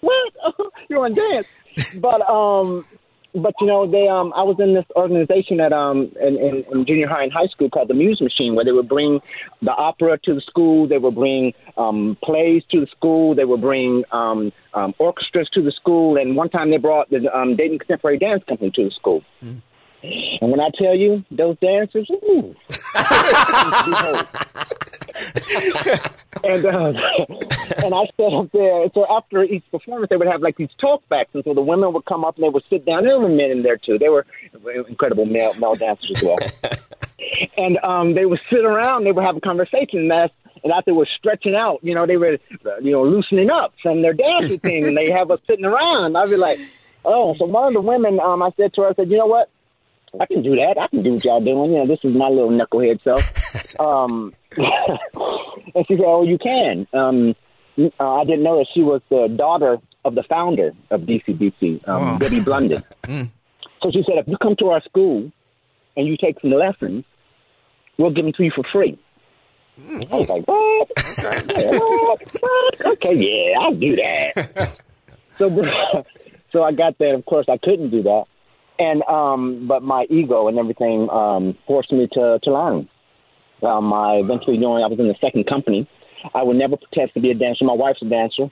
What? 0.00 0.32
you 0.88 0.98
want 0.98 1.14
to 1.14 1.20
dance? 1.20 1.46
But 2.00 2.28
um, 2.28 2.84
but 3.34 3.54
you 3.60 3.66
know 3.66 3.90
they 3.90 4.08
um 4.08 4.32
I 4.34 4.42
was 4.42 4.56
in 4.58 4.74
this 4.74 4.84
organization 4.96 5.60
at 5.60 5.72
um 5.72 6.10
in, 6.20 6.36
in, 6.38 6.64
in 6.72 6.86
junior 6.86 7.08
high 7.08 7.22
and 7.22 7.32
high 7.32 7.46
school 7.46 7.68
called 7.68 7.88
the 7.88 7.94
Muse 7.94 8.20
Machine 8.20 8.54
where 8.54 8.64
they 8.64 8.72
would 8.72 8.88
bring 8.88 9.20
the 9.62 9.70
opera 9.70 10.18
to 10.24 10.34
the 10.34 10.40
school, 10.40 10.88
they 10.88 10.98
would 10.98 11.14
bring 11.14 11.52
um 11.76 12.16
plays 12.22 12.62
to 12.70 12.80
the 12.80 12.86
school, 12.86 13.34
they 13.34 13.44
would 13.44 13.60
bring 13.60 14.04
um, 14.12 14.52
um 14.74 14.94
orchestras 14.98 15.48
to 15.50 15.62
the 15.62 15.72
school, 15.72 16.16
and 16.16 16.36
one 16.36 16.50
time 16.50 16.70
they 16.70 16.78
brought 16.78 17.10
the 17.10 17.30
um, 17.36 17.56
Dayton 17.56 17.78
Contemporary 17.78 18.18
Dance 18.18 18.42
Company 18.48 18.70
to 18.72 18.84
the 18.84 18.90
school. 18.90 19.22
Mm. 19.42 19.62
And 20.40 20.50
when 20.52 20.60
I 20.60 20.68
tell 20.78 20.94
you 20.94 21.24
those 21.30 21.58
dancers, 21.58 22.08
ooh, 22.10 22.54
and 26.44 26.66
uh, 26.66 26.92
and 27.84 27.94
I 27.94 28.06
sat 28.16 28.32
up 28.32 28.50
there. 28.52 28.86
So 28.94 29.06
after 29.10 29.42
each 29.44 29.64
performance, 29.70 30.08
they 30.10 30.16
would 30.16 30.28
have 30.28 30.42
like 30.42 30.56
these 30.56 30.68
talkbacks, 30.82 31.34
and 31.34 31.44
so 31.44 31.54
the 31.54 31.60
women 31.60 31.92
would 31.92 32.06
come 32.06 32.24
up 32.24 32.36
and 32.36 32.44
they 32.44 32.48
would 32.48 32.64
sit 32.70 32.84
down. 32.84 33.04
There 33.04 33.18
were 33.18 33.28
men 33.28 33.50
in 33.50 33.62
there 33.62 33.76
too. 33.76 33.98
They 33.98 34.08
were 34.08 34.26
incredible 34.88 35.26
male 35.26 35.54
male 35.60 35.74
dancers 35.74 36.16
as 36.16 36.22
well. 36.22 36.38
and 37.56 37.78
um, 37.78 38.14
they 38.14 38.26
would 38.26 38.40
sit 38.50 38.64
around. 38.64 39.04
They 39.04 39.12
would 39.12 39.24
have 39.24 39.36
a 39.36 39.40
conversation, 39.40 40.00
and 40.00 40.10
that's 40.10 40.32
and 40.64 40.72
after 40.72 40.90
they 40.90 40.96
were 40.96 41.08
stretching 41.18 41.54
out, 41.54 41.80
you 41.82 41.94
know, 41.94 42.06
they 42.06 42.16
were, 42.16 42.38
you 42.82 42.92
know, 42.92 43.04
loosening 43.04 43.50
up 43.50 43.74
from 43.82 44.02
their 44.02 44.12
dancing 44.12 44.60
routine, 44.62 44.86
and 44.86 44.96
they 44.96 45.10
have 45.10 45.30
us 45.30 45.40
sitting 45.46 45.64
around. 45.64 46.16
I'd 46.16 46.28
be 46.28 46.36
like, 46.36 46.58
oh. 47.04 47.34
So 47.34 47.44
one 47.44 47.68
of 47.68 47.72
the 47.74 47.80
women, 47.80 48.18
um, 48.20 48.42
I 48.42 48.50
said 48.56 48.74
to 48.74 48.82
her, 48.82 48.88
I 48.88 48.94
said, 48.94 49.10
you 49.10 49.18
know 49.18 49.26
what? 49.26 49.50
I 50.20 50.26
can 50.26 50.42
do 50.42 50.56
that. 50.56 50.76
I 50.80 50.88
can 50.88 51.02
do 51.02 51.12
what 51.12 51.24
y'all 51.24 51.40
doing. 51.40 51.72
You 51.72 51.78
know, 51.78 51.86
this 51.86 52.00
is 52.02 52.14
my 52.14 52.28
little 52.28 52.50
knucklehead 52.50 53.02
self. 53.02 53.80
um, 53.80 54.32
and 54.56 55.86
she 55.86 55.96
said, 55.96 56.04
"Oh, 56.06 56.22
you 56.22 56.38
can." 56.38 56.86
Um, 56.92 57.34
uh, 58.00 58.14
I 58.14 58.24
didn't 58.24 58.42
know 58.42 58.58
that 58.58 58.66
she 58.74 58.82
was 58.82 59.00
the 59.08 59.28
daughter 59.28 59.78
of 60.04 60.14
the 60.14 60.22
founder 60.24 60.72
of 60.90 61.02
DCDC, 61.02 61.86
um, 61.88 62.14
oh. 62.14 62.18
Debbie 62.18 62.40
Blunden. 62.40 62.82
mm. 63.04 63.30
So 63.82 63.90
she 63.90 64.02
said, 64.04 64.18
"If 64.18 64.28
you 64.28 64.36
come 64.38 64.56
to 64.56 64.70
our 64.70 64.82
school 64.82 65.30
and 65.96 66.06
you 66.06 66.16
take 66.16 66.40
some 66.40 66.50
lessons, 66.50 67.04
we'll 67.98 68.10
give 68.10 68.24
them 68.24 68.34
to 68.34 68.44
you 68.44 68.52
for 68.54 68.64
free." 68.72 68.98
Mm. 69.80 70.10
I 70.10 70.16
was 70.16 70.28
like, 70.28 70.48
"What? 70.48 70.90
Okay, 71.40 71.78
what? 71.78 72.32
what? 72.40 72.86
okay 72.86 73.14
yeah, 73.14 73.58
I'll 73.60 73.74
do 73.74 73.96
that." 73.96 74.80
so, 75.36 76.04
so 76.50 76.62
I 76.62 76.72
got 76.72 76.98
that. 76.98 77.14
Of 77.14 77.24
course, 77.26 77.46
I 77.48 77.58
couldn't 77.58 77.90
do 77.90 78.02
that 78.02 78.24
and 78.78 79.02
um, 79.04 79.66
but 79.66 79.82
my 79.82 80.06
ego 80.10 80.48
and 80.48 80.58
everything 80.58 81.08
um, 81.10 81.56
forced 81.66 81.92
me 81.92 82.08
to 82.12 82.38
to 82.42 82.52
learn. 82.52 82.88
Um, 83.62 83.92
I 83.92 84.16
eventually 84.16 84.56
joined. 84.58 84.84
I 84.84 84.88
was 84.88 84.98
in 84.98 85.08
the 85.08 85.16
second 85.20 85.46
company. 85.46 85.88
I 86.34 86.42
would 86.42 86.56
never 86.56 86.76
pretend 86.76 87.12
to 87.14 87.20
be 87.20 87.30
a 87.30 87.34
dancer. 87.34 87.64
My 87.64 87.72
wife's 87.72 88.02
a 88.02 88.06
dancer. 88.06 88.50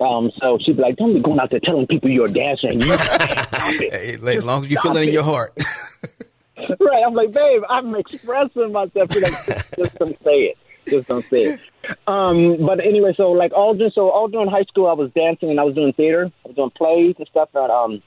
Um, 0.00 0.30
so 0.40 0.58
she'd 0.64 0.76
be 0.76 0.82
like, 0.82 0.96
"Don't 0.96 1.14
be 1.14 1.20
going 1.20 1.40
out 1.40 1.50
there 1.50 1.60
telling 1.60 1.86
people 1.86 2.10
you're 2.10 2.26
a 2.26 2.32
dancer." 2.32 2.68
And 2.68 2.84
you, 2.84 2.96
hey, 2.96 4.18
as 4.20 4.44
long 4.44 4.62
as 4.62 4.70
you 4.70 4.78
feel 4.80 4.96
it 4.96 5.08
in 5.08 5.14
your 5.14 5.24
heart. 5.24 5.54
right. 6.80 7.02
I'm 7.06 7.14
like, 7.14 7.32
babe, 7.32 7.62
I'm 7.68 7.94
expressing 7.94 8.72
myself. 8.72 9.12
You're 9.12 9.22
like, 9.22 9.46
just, 9.46 9.74
just 9.76 9.98
don't 9.98 10.18
say 10.22 10.52
it. 10.52 10.58
Just 10.86 11.08
don't 11.08 11.24
say 11.26 11.42
it. 11.44 11.60
Um, 12.06 12.64
but 12.64 12.80
anyway, 12.80 13.14
so 13.16 13.32
like 13.32 13.52
all 13.52 13.74
during 13.74 13.92
so 13.92 14.10
all 14.10 14.28
during 14.28 14.48
high 14.48 14.64
school, 14.64 14.86
I 14.86 14.92
was 14.92 15.10
dancing 15.12 15.50
and 15.50 15.58
I 15.58 15.64
was 15.64 15.74
doing 15.74 15.92
theater. 15.94 16.30
I 16.44 16.48
was 16.48 16.56
doing 16.56 16.70
plays 16.70 17.14
and 17.18 17.26
stuff. 17.28 17.48
And 17.54 17.70
um, 17.70 18.02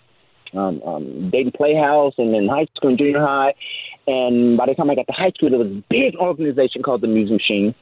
um, 0.53 0.81
um, 0.83 1.29
Dayton 1.31 1.51
Playhouse 1.55 2.13
and 2.17 2.33
then 2.33 2.47
high 2.47 2.67
school 2.75 2.89
and 2.89 2.97
junior 2.97 3.19
high. 3.19 3.53
And 4.07 4.57
by 4.57 4.65
the 4.65 4.75
time 4.75 4.89
I 4.89 4.95
got 4.95 5.07
to 5.07 5.13
high 5.13 5.31
school, 5.31 5.49
there 5.49 5.59
was 5.59 5.67
a 5.67 5.83
big 5.89 6.15
organization 6.15 6.81
called 6.83 7.01
the 7.01 7.07
Muse 7.07 7.31
Machine, 7.31 7.75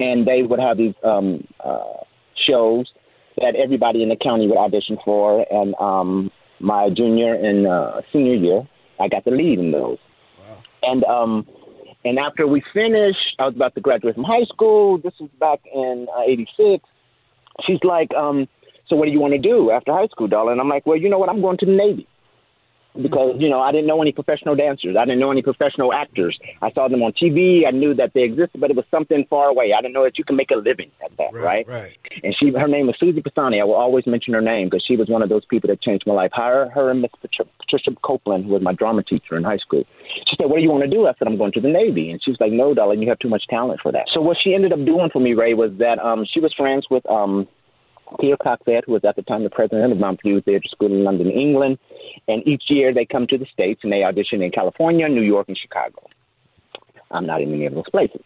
and 0.00 0.26
they 0.26 0.42
would 0.42 0.58
have 0.58 0.76
these 0.76 0.94
um, 1.04 1.46
uh, 1.64 2.02
shows 2.46 2.90
that 3.36 3.54
everybody 3.56 4.02
in 4.02 4.08
the 4.08 4.16
county 4.16 4.46
would 4.46 4.58
audition 4.58 4.98
for. 5.04 5.44
And 5.50 5.74
um, 5.80 6.30
my 6.60 6.88
junior 6.88 7.34
and 7.34 7.66
uh, 7.66 8.00
senior 8.12 8.34
year, 8.34 8.68
I 9.00 9.08
got 9.08 9.24
the 9.24 9.30
lead 9.30 9.58
in 9.58 9.72
those. 9.72 9.98
Wow. 10.40 10.62
And 10.82 11.04
um, 11.04 11.46
and 12.04 12.18
after 12.18 12.46
we 12.46 12.62
finished, 12.72 13.36
I 13.38 13.46
was 13.46 13.54
about 13.54 13.74
to 13.74 13.80
graduate 13.80 14.14
from 14.14 14.24
high 14.24 14.44
school. 14.44 14.98
This 14.98 15.14
was 15.20 15.30
back 15.40 15.60
in 15.72 16.06
uh, 16.16 16.22
'86. 16.26 16.82
Uh, 16.84 16.88
She's 17.64 17.78
like, 17.84 18.12
um, 18.14 18.48
"So 18.88 18.96
what 18.96 19.06
do 19.06 19.12
you 19.12 19.20
want 19.20 19.32
to 19.32 19.38
do 19.38 19.70
after 19.70 19.92
high 19.92 20.06
school, 20.08 20.28
darling?" 20.28 20.60
I'm 20.60 20.68
like, 20.68 20.86
"Well, 20.86 20.96
you 20.96 21.08
know 21.08 21.18
what? 21.18 21.28
I'm 21.28 21.40
going 21.40 21.58
to 21.58 21.66
the 21.66 21.72
Navy." 21.72 22.06
because 23.00 23.34
you 23.38 23.48
know 23.48 23.60
I 23.60 23.72
didn't 23.72 23.86
know 23.86 24.00
any 24.00 24.12
professional 24.12 24.54
dancers. 24.54 24.96
I 24.98 25.04
didn't 25.04 25.20
know 25.20 25.30
any 25.30 25.42
professional 25.42 25.92
actors. 25.92 26.38
I 26.62 26.70
saw 26.72 26.88
them 26.88 27.02
on 27.02 27.12
TV. 27.12 27.66
I 27.66 27.70
knew 27.70 27.94
that 27.94 28.12
they 28.14 28.22
existed, 28.22 28.60
but 28.60 28.70
it 28.70 28.76
was 28.76 28.84
something 28.90 29.26
far 29.28 29.48
away. 29.48 29.72
I 29.76 29.80
didn't 29.80 29.94
know 29.94 30.04
that 30.04 30.18
you 30.18 30.24
can 30.24 30.36
make 30.36 30.50
a 30.50 30.56
living 30.56 30.90
at 31.04 31.16
that, 31.16 31.32
right? 31.32 31.66
Right. 31.66 31.68
right. 31.68 31.98
And 32.22 32.34
she, 32.38 32.52
her 32.52 32.68
name 32.68 32.86
was 32.86 32.96
Susie 32.98 33.20
Pisani. 33.20 33.60
I 33.60 33.64
will 33.64 33.74
always 33.74 34.06
mention 34.06 34.34
her 34.34 34.40
name 34.40 34.68
because 34.68 34.84
she 34.86 34.96
was 34.96 35.08
one 35.08 35.22
of 35.22 35.28
those 35.28 35.44
people 35.44 35.68
that 35.68 35.82
changed 35.82 36.06
my 36.06 36.14
life. 36.14 36.30
Her, 36.34 36.70
her 36.70 36.90
and 36.90 37.02
Miss 37.02 37.10
Patricia 37.20 37.90
Copeland, 38.02 38.44
who 38.44 38.52
was 38.52 38.62
my 38.62 38.72
drama 38.72 39.02
teacher 39.02 39.36
in 39.36 39.42
high 39.42 39.58
school. 39.58 39.84
She 40.28 40.36
said, 40.36 40.48
"What 40.48 40.56
do 40.56 40.62
you 40.62 40.70
want 40.70 40.84
to 40.84 40.90
do?" 40.90 41.06
I 41.06 41.14
said, 41.18 41.26
"I'm 41.26 41.36
going 41.36 41.52
to 41.52 41.60
the 41.60 41.68
Navy." 41.68 42.10
And 42.10 42.22
she 42.22 42.30
was 42.30 42.38
like, 42.40 42.52
"No, 42.52 42.74
darling, 42.74 43.02
you 43.02 43.08
have 43.08 43.18
too 43.18 43.28
much 43.28 43.46
talent 43.48 43.80
for 43.82 43.90
that." 43.90 44.06
So 44.14 44.20
what 44.20 44.36
she 44.42 44.54
ended 44.54 44.72
up 44.72 44.84
doing 44.84 45.10
for 45.12 45.20
me, 45.20 45.34
Ray, 45.34 45.54
was 45.54 45.72
that 45.78 45.98
um, 45.98 46.24
she 46.32 46.38
was 46.38 46.54
friends 46.54 46.86
with 46.90 47.04
um, 47.10 47.48
Theo 48.20 48.36
Coxette, 48.36 48.84
who 48.86 48.92
was 48.92 49.04
at 49.04 49.16
the 49.16 49.22
time 49.22 49.44
the 49.44 49.50
president 49.50 49.92
of 49.92 49.98
Montpelier 49.98 50.40
Theatre 50.40 50.68
School 50.68 50.92
in 50.92 51.04
London, 51.04 51.30
England. 51.30 51.78
And 52.28 52.46
each 52.46 52.64
year 52.68 52.92
they 52.92 53.04
come 53.04 53.26
to 53.28 53.38
the 53.38 53.46
States 53.52 53.80
and 53.82 53.92
they 53.92 54.02
audition 54.02 54.42
in 54.42 54.50
California, 54.50 55.08
New 55.08 55.22
York, 55.22 55.48
and 55.48 55.58
Chicago. 55.58 56.06
I'm 57.10 57.26
not 57.26 57.40
in 57.40 57.52
any 57.52 57.66
of 57.66 57.74
those 57.74 57.88
places. 57.90 58.20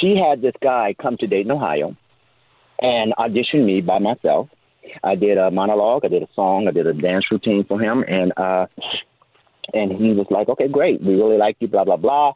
She 0.00 0.16
had 0.16 0.42
this 0.42 0.54
guy 0.62 0.94
come 1.00 1.16
to 1.18 1.26
Dayton, 1.26 1.52
Ohio, 1.52 1.96
and 2.80 3.12
audition 3.14 3.64
me 3.64 3.80
by 3.80 3.98
myself. 3.98 4.48
I 5.02 5.14
did 5.14 5.38
a 5.38 5.50
monologue, 5.50 6.04
I 6.04 6.08
did 6.08 6.22
a 6.22 6.28
song, 6.34 6.66
I 6.68 6.72
did 6.72 6.86
a 6.86 6.94
dance 6.94 7.26
routine 7.30 7.64
for 7.66 7.80
him, 7.80 8.04
and 8.06 8.32
uh, 8.36 8.66
and 9.74 9.92
he 9.92 10.12
was 10.12 10.26
like, 10.30 10.48
"Okay, 10.48 10.68
great, 10.68 11.02
we 11.02 11.14
really 11.14 11.38
like 11.38 11.56
you," 11.58 11.68
blah 11.68 11.84
blah 11.84 11.96
blah 11.96 12.32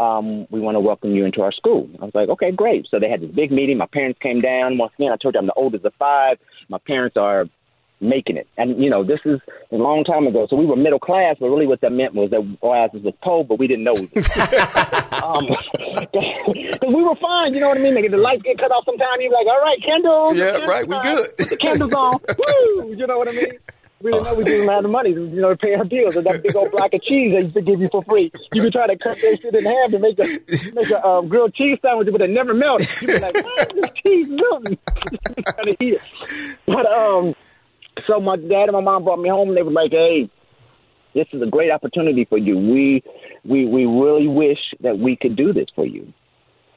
um, 0.00 0.46
we 0.50 0.60
want 0.60 0.76
to 0.76 0.80
welcome 0.80 1.14
you 1.14 1.26
into 1.26 1.42
our 1.42 1.52
school. 1.52 1.88
I 2.00 2.06
was 2.06 2.14
like, 2.14 2.30
okay, 2.30 2.50
great. 2.50 2.86
So 2.90 2.98
they 2.98 3.10
had 3.10 3.20
this 3.20 3.30
big 3.30 3.52
meeting. 3.52 3.76
My 3.76 3.86
parents 3.86 4.18
came 4.22 4.40
down. 4.40 4.78
Once 4.78 4.92
again, 4.98 5.12
I 5.12 5.16
told 5.16 5.34
you 5.34 5.40
I'm 5.40 5.46
the 5.46 5.52
oldest 5.52 5.84
of 5.84 5.92
five. 5.98 6.38
My 6.70 6.78
parents 6.78 7.18
are 7.18 7.44
making 8.00 8.38
it. 8.38 8.46
And, 8.56 8.82
you 8.82 8.88
know, 8.88 9.04
this 9.04 9.20
is 9.26 9.40
a 9.70 9.76
long 9.76 10.04
time 10.04 10.26
ago. 10.26 10.46
So 10.48 10.56
we 10.56 10.64
were 10.64 10.74
middle 10.74 10.98
class, 10.98 11.36
but 11.38 11.50
really 11.50 11.66
what 11.66 11.82
that 11.82 11.92
meant 11.92 12.14
was 12.14 12.30
that 12.30 12.40
our 12.62 12.86
asses 12.86 13.02
was 13.02 13.12
poor, 13.22 13.44
but 13.44 13.58
we 13.58 13.66
didn't 13.66 13.84
know 13.84 13.92
we 13.92 14.00
were. 14.16 14.22
um, 15.20 15.44
cause 16.80 16.94
we 16.94 17.02
were 17.04 17.16
fine, 17.16 17.52
you 17.52 17.60
know 17.60 17.68
what 17.68 17.76
I 17.76 17.82
mean? 17.82 17.94
Like, 17.94 18.10
the 18.10 18.16
lights 18.16 18.40
get 18.42 18.56
cut 18.56 18.70
off 18.70 18.86
sometime, 18.86 19.20
you're 19.20 19.30
like, 19.30 19.46
all 19.46 19.60
right, 19.60 19.78
candles. 19.84 20.36
Yeah, 20.38 20.64
right, 20.64 20.88
we 20.88 20.98
good. 21.00 21.28
the 21.36 21.58
candles 21.60 21.92
on. 21.92 22.14
Woo! 22.38 22.94
You 22.94 23.06
know 23.06 23.18
what 23.18 23.28
I 23.28 23.32
mean? 23.32 23.58
We 24.02 24.12
didn't 24.12 24.24
know 24.24 24.34
we 24.34 24.44
didn't 24.44 24.68
have 24.68 24.82
the 24.82 24.88
money, 24.88 25.10
you 25.10 25.28
know, 25.28 25.50
to 25.50 25.56
pay 25.56 25.74
our 25.74 25.84
bills. 25.84 26.16
And 26.16 26.24
that 26.24 26.42
big 26.42 26.56
old 26.56 26.70
block 26.70 26.94
of 26.94 27.02
cheese 27.02 27.32
they 27.32 27.44
used 27.44 27.54
to 27.54 27.60
give 27.60 27.80
you 27.80 27.88
for 27.92 28.02
free. 28.02 28.32
You 28.54 28.62
could 28.62 28.72
try 28.72 28.86
to 28.86 28.96
cut 28.96 29.18
that 29.18 29.38
shit 29.42 29.54
in 29.54 29.64
half 29.64 29.92
and 29.92 30.00
make 30.00 30.18
a 30.18 30.72
make 30.74 30.90
a 30.90 31.06
um, 31.06 31.28
grilled 31.28 31.54
cheese 31.54 31.78
sandwich, 31.82 32.08
but 32.10 32.22
it 32.22 32.30
never 32.30 32.54
melted. 32.54 32.88
You'd 33.02 33.08
be 33.08 33.18
like, 33.18 33.34
why 33.34 33.56
is 33.60 33.68
this 33.74 33.90
cheese 34.02 34.26
melting? 34.30 34.78
trying 35.44 35.76
to 35.76 35.84
eat 35.84 35.94
it. 35.94 36.56
But 36.66 36.86
um, 36.86 37.34
so 38.06 38.20
my 38.20 38.36
dad 38.36 38.68
and 38.68 38.72
my 38.72 38.80
mom 38.80 39.04
brought 39.04 39.18
me 39.18 39.28
home, 39.28 39.48
and 39.48 39.56
they 39.56 39.62
were 39.62 39.70
like, 39.70 39.90
"Hey, 39.90 40.30
this 41.14 41.26
is 41.32 41.42
a 41.42 41.46
great 41.46 41.70
opportunity 41.70 42.24
for 42.24 42.38
you. 42.38 42.56
We 42.56 43.02
we 43.44 43.66
we 43.66 43.84
really 43.84 44.28
wish 44.28 44.60
that 44.80 44.98
we 44.98 45.14
could 45.14 45.36
do 45.36 45.52
this 45.52 45.66
for 45.74 45.84
you. 45.84 46.10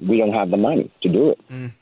We 0.02 0.18
don't 0.18 0.34
have 0.34 0.52
the 0.52 0.58
money 0.58 0.92
to 1.04 1.10
do 1.10 1.30
it." 1.30 1.40
Mm. 1.50 1.74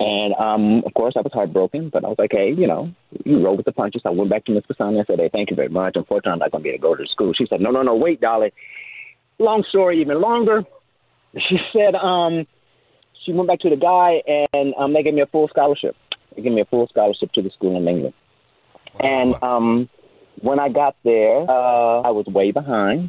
And 0.00 0.34
um, 0.34 0.82
of 0.84 0.94
course, 0.94 1.14
I 1.16 1.20
was 1.20 1.32
heartbroken, 1.32 1.90
but 1.90 2.04
I 2.04 2.08
was 2.08 2.16
like, 2.18 2.32
hey, 2.32 2.52
you 2.52 2.66
know, 2.66 2.92
you 3.24 3.42
roll 3.42 3.56
with 3.56 3.66
the 3.66 3.72
punches. 3.72 4.02
I 4.04 4.10
went 4.10 4.30
back 4.30 4.44
to 4.46 4.52
Miss 4.52 4.66
Pisani. 4.66 5.00
I 5.00 5.04
said, 5.04 5.20
hey, 5.20 5.30
thank 5.32 5.50
you 5.50 5.56
very 5.56 5.68
much. 5.68 5.94
Unfortunately, 5.96 6.32
I'm 6.32 6.38
not 6.40 6.50
going 6.50 6.62
to 6.62 6.68
be 6.68 6.74
able 6.74 6.78
to 6.78 6.96
go 6.96 7.02
to 7.02 7.08
school. 7.08 7.32
She 7.32 7.46
said, 7.46 7.60
no, 7.60 7.70
no, 7.70 7.82
no, 7.82 7.94
wait, 7.94 8.20
Dolly. 8.20 8.52
Long 9.38 9.64
story, 9.68 10.00
even 10.00 10.20
longer. 10.20 10.64
She 11.48 11.56
said, 11.72 11.94
um, 11.94 12.46
she 13.24 13.32
went 13.32 13.48
back 13.48 13.60
to 13.60 13.70
the 13.70 13.76
guy, 13.76 14.20
and 14.52 14.74
um, 14.76 14.92
they 14.92 15.02
gave 15.02 15.14
me 15.14 15.22
a 15.22 15.26
full 15.26 15.48
scholarship. 15.48 15.96
They 16.36 16.42
gave 16.42 16.52
me 16.52 16.60
a 16.60 16.66
full 16.66 16.86
scholarship 16.88 17.32
to 17.32 17.40
the 17.40 17.48
school 17.48 17.74
in 17.78 17.88
England. 17.88 18.14
Wow. 19.00 19.08
And 19.08 19.42
um, 19.42 19.88
when 20.42 20.60
I 20.60 20.68
got 20.68 20.94
there, 21.04 21.38
uh, 21.38 22.00
I 22.02 22.10
was 22.10 22.26
way 22.26 22.50
behind 22.50 23.08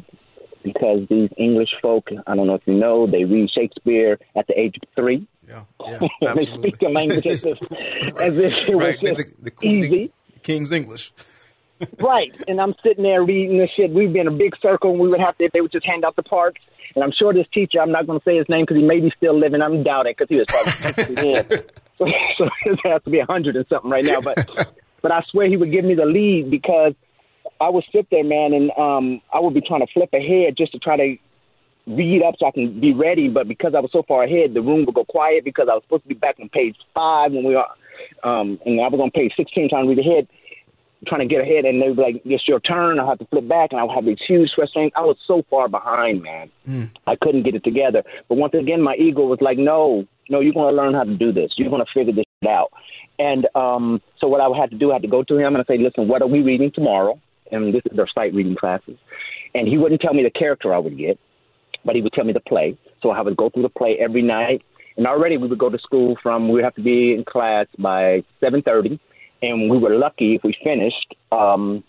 because 0.64 1.06
these 1.08 1.28
English 1.36 1.68
folk, 1.80 2.08
I 2.26 2.34
don't 2.34 2.46
know 2.48 2.54
if 2.54 2.66
you 2.66 2.74
know, 2.74 3.06
they 3.06 3.24
read 3.24 3.50
Shakespeare 3.50 4.18
at 4.34 4.46
the 4.48 4.58
age 4.58 4.76
of 4.82 4.88
three. 4.96 5.28
Yeah, 5.46 5.64
yeah 6.22 6.34
they 6.34 6.46
speak 6.46 6.78
the 6.78 6.88
language 6.88 7.26
as 7.26 7.44
if, 7.44 7.58
as 8.20 8.38
if 8.38 8.68
it 8.68 8.74
was 8.74 8.96
just 8.96 9.16
the, 9.16 9.24
the, 9.42 9.50
the, 9.50 9.66
easy. 9.66 10.12
The 10.32 10.40
King's 10.40 10.72
English. 10.72 11.12
right, 12.00 12.34
and 12.48 12.60
I'm 12.60 12.74
sitting 12.82 13.04
there 13.04 13.22
reading 13.22 13.58
this 13.58 13.70
shit. 13.76 13.90
We'd 13.90 14.12
be 14.12 14.20
in 14.20 14.26
a 14.26 14.32
big 14.32 14.56
circle, 14.60 14.92
and 14.92 15.00
we 15.00 15.08
would 15.08 15.20
have 15.20 15.36
to. 15.38 15.48
They 15.52 15.60
would 15.60 15.72
just 15.72 15.86
hand 15.86 16.04
out 16.04 16.16
the 16.16 16.22
parts. 16.22 16.58
And 16.94 17.02
I'm 17.02 17.12
sure 17.12 17.34
this 17.34 17.46
teacher, 17.52 17.80
I'm 17.80 17.90
not 17.90 18.06
going 18.06 18.20
to 18.20 18.24
say 18.24 18.36
his 18.36 18.48
name 18.48 18.62
because 18.62 18.76
he 18.76 18.86
may 18.86 19.00
be 19.00 19.12
still 19.16 19.38
living. 19.38 19.60
I'm 19.60 19.82
doubting 19.82 20.14
because 20.16 20.28
he 20.28 20.36
was 20.36 20.46
probably 20.48 21.14
dead. 21.14 21.70
So, 21.98 22.06
so 22.38 22.48
it 22.66 22.78
has 22.84 23.02
to 23.02 23.10
be 23.10 23.18
a 23.18 23.26
hundred 23.26 23.56
and 23.56 23.66
something 23.68 23.90
right 23.90 24.04
now. 24.04 24.20
But 24.20 24.72
but 25.02 25.12
I 25.12 25.22
swear 25.30 25.48
he 25.48 25.56
would 25.56 25.70
give 25.70 25.84
me 25.84 25.94
the 25.94 26.06
lead 26.06 26.50
because 26.50 26.94
I 27.60 27.68
would 27.68 27.84
sit 27.92 28.06
there, 28.10 28.24
man, 28.24 28.52
and 28.52 28.70
um, 28.72 29.20
I 29.32 29.40
would 29.40 29.54
be 29.54 29.60
trying 29.60 29.80
to 29.80 29.92
flip 29.92 30.10
ahead 30.12 30.56
just 30.56 30.72
to 30.72 30.78
try 30.78 30.96
to 30.96 31.16
read 31.86 32.22
up 32.22 32.34
so 32.38 32.46
I 32.46 32.50
can 32.50 32.80
be 32.80 32.92
ready. 32.92 33.28
But 33.28 33.48
because 33.48 33.74
I 33.76 33.80
was 33.80 33.90
so 33.92 34.02
far 34.06 34.24
ahead, 34.24 34.54
the 34.54 34.62
room 34.62 34.84
would 34.86 34.94
go 34.94 35.04
quiet 35.04 35.44
because 35.44 35.68
I 35.70 35.74
was 35.74 35.82
supposed 35.84 36.02
to 36.04 36.08
be 36.08 36.14
back 36.14 36.36
on 36.40 36.48
page 36.48 36.76
five 36.94 37.32
when 37.32 37.44
we 37.44 37.54
were, 37.54 37.64
um, 38.28 38.58
and 38.64 38.80
I 38.80 38.88
was 38.88 39.00
on 39.00 39.10
page 39.10 39.32
16 39.36 39.68
trying 39.70 39.84
to 39.84 39.88
read 39.88 39.98
ahead, 39.98 40.28
trying 41.06 41.26
to 41.28 41.32
get 41.32 41.42
ahead. 41.42 41.64
And 41.64 41.80
they 41.82 41.88
would 41.88 41.96
be 41.96 42.02
like, 42.02 42.22
it's 42.24 42.48
your 42.48 42.60
turn. 42.60 42.98
I'll 42.98 43.08
have 43.08 43.18
to 43.18 43.26
flip 43.26 43.48
back 43.48 43.70
and 43.72 43.80
I 43.80 43.84
would 43.84 43.94
have 43.94 44.04
these 44.04 44.18
huge 44.26 44.50
frustrations. 44.54 44.92
I 44.96 45.02
was 45.02 45.16
so 45.26 45.42
far 45.50 45.68
behind, 45.68 46.22
man. 46.22 46.50
Mm. 46.66 46.90
I 47.06 47.16
couldn't 47.16 47.42
get 47.42 47.54
it 47.54 47.64
together. 47.64 48.02
But 48.28 48.36
once 48.36 48.54
again, 48.54 48.80
my 48.80 48.94
ego 48.96 49.26
was 49.26 49.40
like, 49.40 49.58
no, 49.58 50.06
no, 50.30 50.40
you're 50.40 50.54
going 50.54 50.74
to 50.74 50.82
learn 50.82 50.94
how 50.94 51.04
to 51.04 51.14
do 51.16 51.32
this. 51.32 51.52
You're 51.56 51.70
going 51.70 51.84
to 51.84 51.92
figure 51.92 52.14
this 52.14 52.24
out. 52.48 52.72
And 53.18 53.46
um, 53.54 54.00
so 54.18 54.26
what 54.26 54.40
I 54.40 54.58
had 54.58 54.70
to 54.70 54.76
do, 54.76 54.90
I 54.90 54.94
had 54.94 55.02
to 55.02 55.08
go 55.08 55.22
to 55.22 55.38
him 55.38 55.54
and 55.54 55.58
I 55.58 55.64
say, 55.64 55.78
listen, 55.78 56.08
what 56.08 56.22
are 56.22 56.26
we 56.26 56.40
reading 56.40 56.72
tomorrow? 56.74 57.20
And 57.54 57.74
this 57.74 57.82
is 57.90 57.96
their 57.96 58.08
sight 58.14 58.34
reading 58.34 58.56
classes. 58.56 58.98
And 59.54 59.68
he 59.68 59.78
wouldn't 59.78 60.00
tell 60.00 60.14
me 60.14 60.22
the 60.22 60.30
character 60.30 60.74
I 60.74 60.78
would 60.78 60.98
get 60.98 61.18
but 61.84 61.94
he 61.94 62.02
would 62.02 62.12
tell 62.12 62.24
me 62.24 62.32
the 62.32 62.40
play. 62.40 62.76
So 63.02 63.10
I 63.10 63.20
would 63.20 63.36
go 63.36 63.50
through 63.50 63.62
the 63.62 63.68
play 63.68 63.96
every 64.00 64.22
night. 64.22 64.62
And 64.96 65.06
already 65.06 65.36
we 65.36 65.48
would 65.48 65.58
go 65.58 65.68
to 65.68 65.78
school 65.78 66.16
from 66.22 66.48
we 66.48 66.54
would 66.54 66.64
have 66.64 66.74
to 66.76 66.82
be 66.82 67.14
in 67.14 67.24
class 67.24 67.66
by 67.78 68.22
seven 68.38 68.62
thirty, 68.62 69.00
and 69.42 69.68
we 69.68 69.76
were 69.76 69.96
lucky 69.96 70.36
if 70.36 70.44
we 70.44 70.54
finished 70.62 71.16
um, 71.32 71.82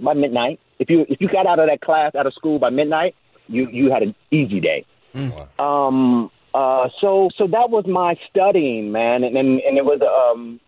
by 0.00 0.14
midnight. 0.14 0.58
If 0.78 0.88
you 0.88 1.04
if 1.10 1.20
you 1.20 1.28
got 1.28 1.46
out 1.46 1.58
of 1.58 1.68
that 1.68 1.82
class 1.82 2.14
out 2.14 2.26
of 2.26 2.32
school 2.32 2.58
by 2.58 2.70
midnight, 2.70 3.14
you 3.48 3.68
you 3.70 3.92
had 3.92 4.02
an 4.02 4.14
easy 4.30 4.60
day. 4.60 4.86
Mm. 5.14 5.60
Um, 5.60 6.30
uh, 6.54 6.88
so 7.02 7.28
so 7.36 7.46
that 7.48 7.68
was 7.68 7.84
my 7.86 8.16
studying, 8.30 8.92
man, 8.92 9.24
and 9.24 9.36
and, 9.36 9.60
and 9.60 9.76
it 9.76 9.84
was 9.84 10.00
um, 10.00 10.58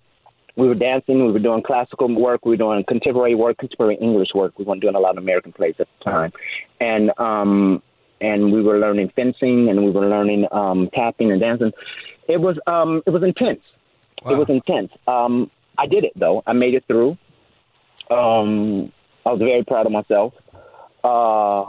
we 0.57 0.69
were 0.69 0.75
dancing, 0.75 1.25
we 1.27 1.33
were 1.33 1.39
doing 1.39 1.63
classical 1.63 2.13
work, 2.15 2.45
we 2.45 2.51
were 2.51 2.57
doing 2.57 2.85
contemporary 2.87 3.35
work, 3.35 3.59
contemporary 3.59 3.97
English 3.97 4.29
work. 4.35 4.59
We 4.59 4.65
weren't 4.65 4.81
doing 4.81 4.95
a 4.95 5.01
lot 5.01 5.17
of 5.17 5.23
American 5.23 5.53
plays 5.53 5.75
at 5.79 5.89
the 5.99 6.05
time, 6.05 6.33
and 6.81 7.11
um, 7.19 7.83
and 8.21 8.53
we 8.53 8.63
were 8.63 8.79
learning 8.79 9.11
fencing 9.17 9.69
and 9.69 9.85
we 9.85 9.91
were 9.91 10.09
learning 10.09 10.47
um, 10.53 10.89
tapping 10.95 11.33
and 11.33 11.41
dancing. 11.41 11.73
It 12.29 12.41
was 12.41 12.57
um, 12.67 13.03
it 13.07 13.11
was 13.11 13.23
intense. 13.23 13.61
Wow. 14.25 14.33
It 14.33 14.39
was 14.39 14.49
intense. 14.49 14.93
Um, 15.07 15.51
I 15.77 15.87
did 15.87 16.05
it 16.05 16.13
though. 16.17 16.43
I 16.47 16.53
made 16.53 16.75
it 16.75 16.85
through. 16.87 17.19
Um, 18.11 18.93
I 19.27 19.33
was 19.33 19.39
very 19.39 19.65
proud 19.65 19.87
of 19.87 19.93
myself, 19.93 20.35
uh, 21.03 21.65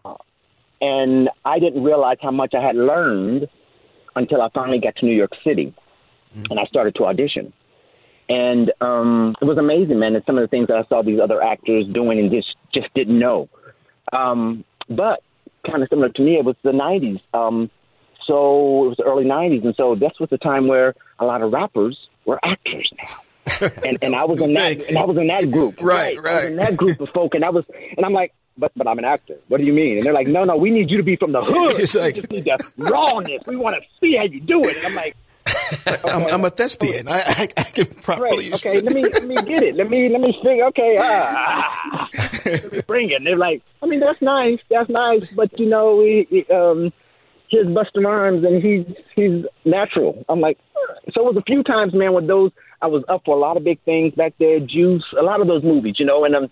and 0.82 1.30
I 1.46 1.60
didn't 1.60 1.84
realize 1.84 2.18
how 2.22 2.32
much 2.32 2.54
I 2.54 2.62
had 2.62 2.76
learned 2.76 3.48
until 4.16 4.42
I 4.42 4.50
finally 4.54 4.80
got 4.80 4.96
to 4.98 5.06
New 5.06 5.16
York 5.16 5.32
City, 5.44 5.74
mm-hmm. 6.36 6.44
and 6.50 6.60
I 6.60 6.66
started 6.66 6.96
to 6.96 7.06
audition. 7.06 7.54
And 8.28 8.72
um, 8.82 9.36
it 9.40 9.46
was 9.46 9.58
amazing, 9.58 10.00
man. 10.00 10.16
And 10.16 10.24
some 10.26 10.38
of 10.38 10.42
the 10.42 10.48
things 10.48 10.68
that 10.68 10.78
I 10.78 10.84
saw 10.88 11.04
these 11.04 11.20
other 11.20 11.42
actors 11.42 11.86
doing 11.94 12.20
and 12.20 12.32
just 12.32 12.56
just 12.74 12.94
didn't 12.94 13.20
know. 13.20 13.50
Um, 14.12 14.64
but 14.90 15.22
kind 15.66 15.84
of 15.84 15.90
similar 15.90 16.10
to 16.10 16.22
me. 16.22 16.38
It 16.38 16.46
was 16.46 16.56
the 16.64 16.72
'90s, 16.72 17.22
um, 17.34 17.70
so 18.26 18.86
it 18.86 18.88
was 18.90 18.98
the 18.98 19.04
early 19.04 19.26
'90s, 19.26 19.66
and 19.66 19.76
so 19.76 19.96
this 19.96 20.14
was 20.20 20.30
the 20.30 20.38
time 20.38 20.68
where 20.68 20.96
a 21.20 21.26
lot 21.26 21.42
of 21.42 21.52
rappers 21.52 21.98
were 22.26 22.40
actors 22.44 22.92
now. 22.98 23.70
and 23.86 23.98
and 24.02 24.16
I 24.16 24.26
was 24.26 24.42
in 24.42 24.54
that 24.54 24.82
and 24.88 24.98
I 24.98 25.06
was 25.06 25.18
in 25.18 25.28
that 25.28 25.52
group. 25.52 25.80
Right, 25.80 26.18
right. 26.18 26.32
I 26.32 26.36
was 26.36 26.46
in 26.46 26.56
that 26.58 26.78
group 26.78 27.00
of 27.00 27.10
folk, 27.10 27.36
and 27.36 27.46
I 27.46 27.50
was 27.50 27.64
and 27.96 28.06
I'm 28.06 28.14
like, 28.14 28.34
but 28.58 28.72
but 28.76 28.88
I'm 28.88 28.98
an 28.98 29.06
actor. 29.06 29.38
What 29.48 29.58
do 29.58 29.64
you 29.64 29.74
mean? 29.74 29.98
And 29.98 30.06
they're 30.06 30.14
like, 30.14 30.28
no, 30.28 30.44
no, 30.44 30.56
we 30.56 30.72
need 30.72 30.90
you 30.90 30.98
to 30.98 31.04
be 31.04 31.16
from 31.16 31.32
the 31.32 31.42
hood. 31.42 31.80
It's 31.80 31.96
like, 31.96 32.16
we 32.16 32.22
just 32.22 32.32
need 32.32 32.46
the 32.46 32.60
rawness. 32.78 33.44
We 33.46 33.56
want 33.56 33.76
to 33.76 33.82
see 34.00 34.16
how 34.16 34.24
you 34.24 34.40
do 34.42 34.62
it. 34.62 34.78
And 34.78 34.88
I'm 34.88 34.96
like, 34.96 35.16
I'm, 36.06 36.26
I'm, 36.34 36.46
a 36.46 36.50
thespian. 36.50 37.08
I, 37.08 37.22
I, 37.26 37.48
I 37.58 37.64
can 37.64 37.86
properly. 37.86 38.50
Right. 38.50 38.66
Okay, 38.66 38.82
let 38.82 38.94
me 38.94 39.04
let 39.14 39.26
me 39.26 39.36
get 39.36 39.62
it. 39.62 39.76
Let 39.76 39.90
me 39.90 40.10
let 40.10 40.22
me 40.22 40.38
think. 40.44 40.64
Okay, 40.64 40.98
ah, 41.00 42.10
let 42.46 42.72
me 42.72 42.82
bring 42.82 43.12
it. 43.12 43.16
And 43.16 43.28
they're 43.28 43.38
like, 43.38 43.62
I 43.82 43.86
mean, 43.86 44.00
that's 44.00 44.22
nice. 44.22 44.60
That's 44.70 44.90
nice. 44.90 45.28
But 45.28 45.58
you 45.60 45.68
know, 45.68 45.98
we 45.98 46.46
um, 46.52 46.92
here's 47.50 47.68
Busta 47.68 48.04
Rhymes, 48.04 48.44
and 48.44 48.64
he's 48.64 48.86
he's 49.16 49.46
natural. 49.66 50.26
I'm 50.30 50.42
like, 50.42 50.58
so 51.14 51.22
it 51.28 51.36
was 51.36 51.38
a 51.38 51.44
few 51.44 51.64
times, 51.64 51.94
man, 51.94 52.14
with 52.14 52.28
those. 52.28 52.52
I 52.82 52.88
was 52.88 53.04
up 53.08 53.22
for 53.26 53.36
a 53.36 53.40
lot 53.40 53.58
of 53.58 53.64
big 53.64 53.82
things 53.84 54.14
back 54.14 54.34
there. 54.40 54.60
Juice, 54.60 55.06
a 55.18 55.24
lot 55.24 55.42
of 55.42 55.48
those 55.48 55.64
movies, 55.64 55.96
you 55.98 56.06
know, 56.06 56.26
and 56.26 56.36
um, 56.36 56.52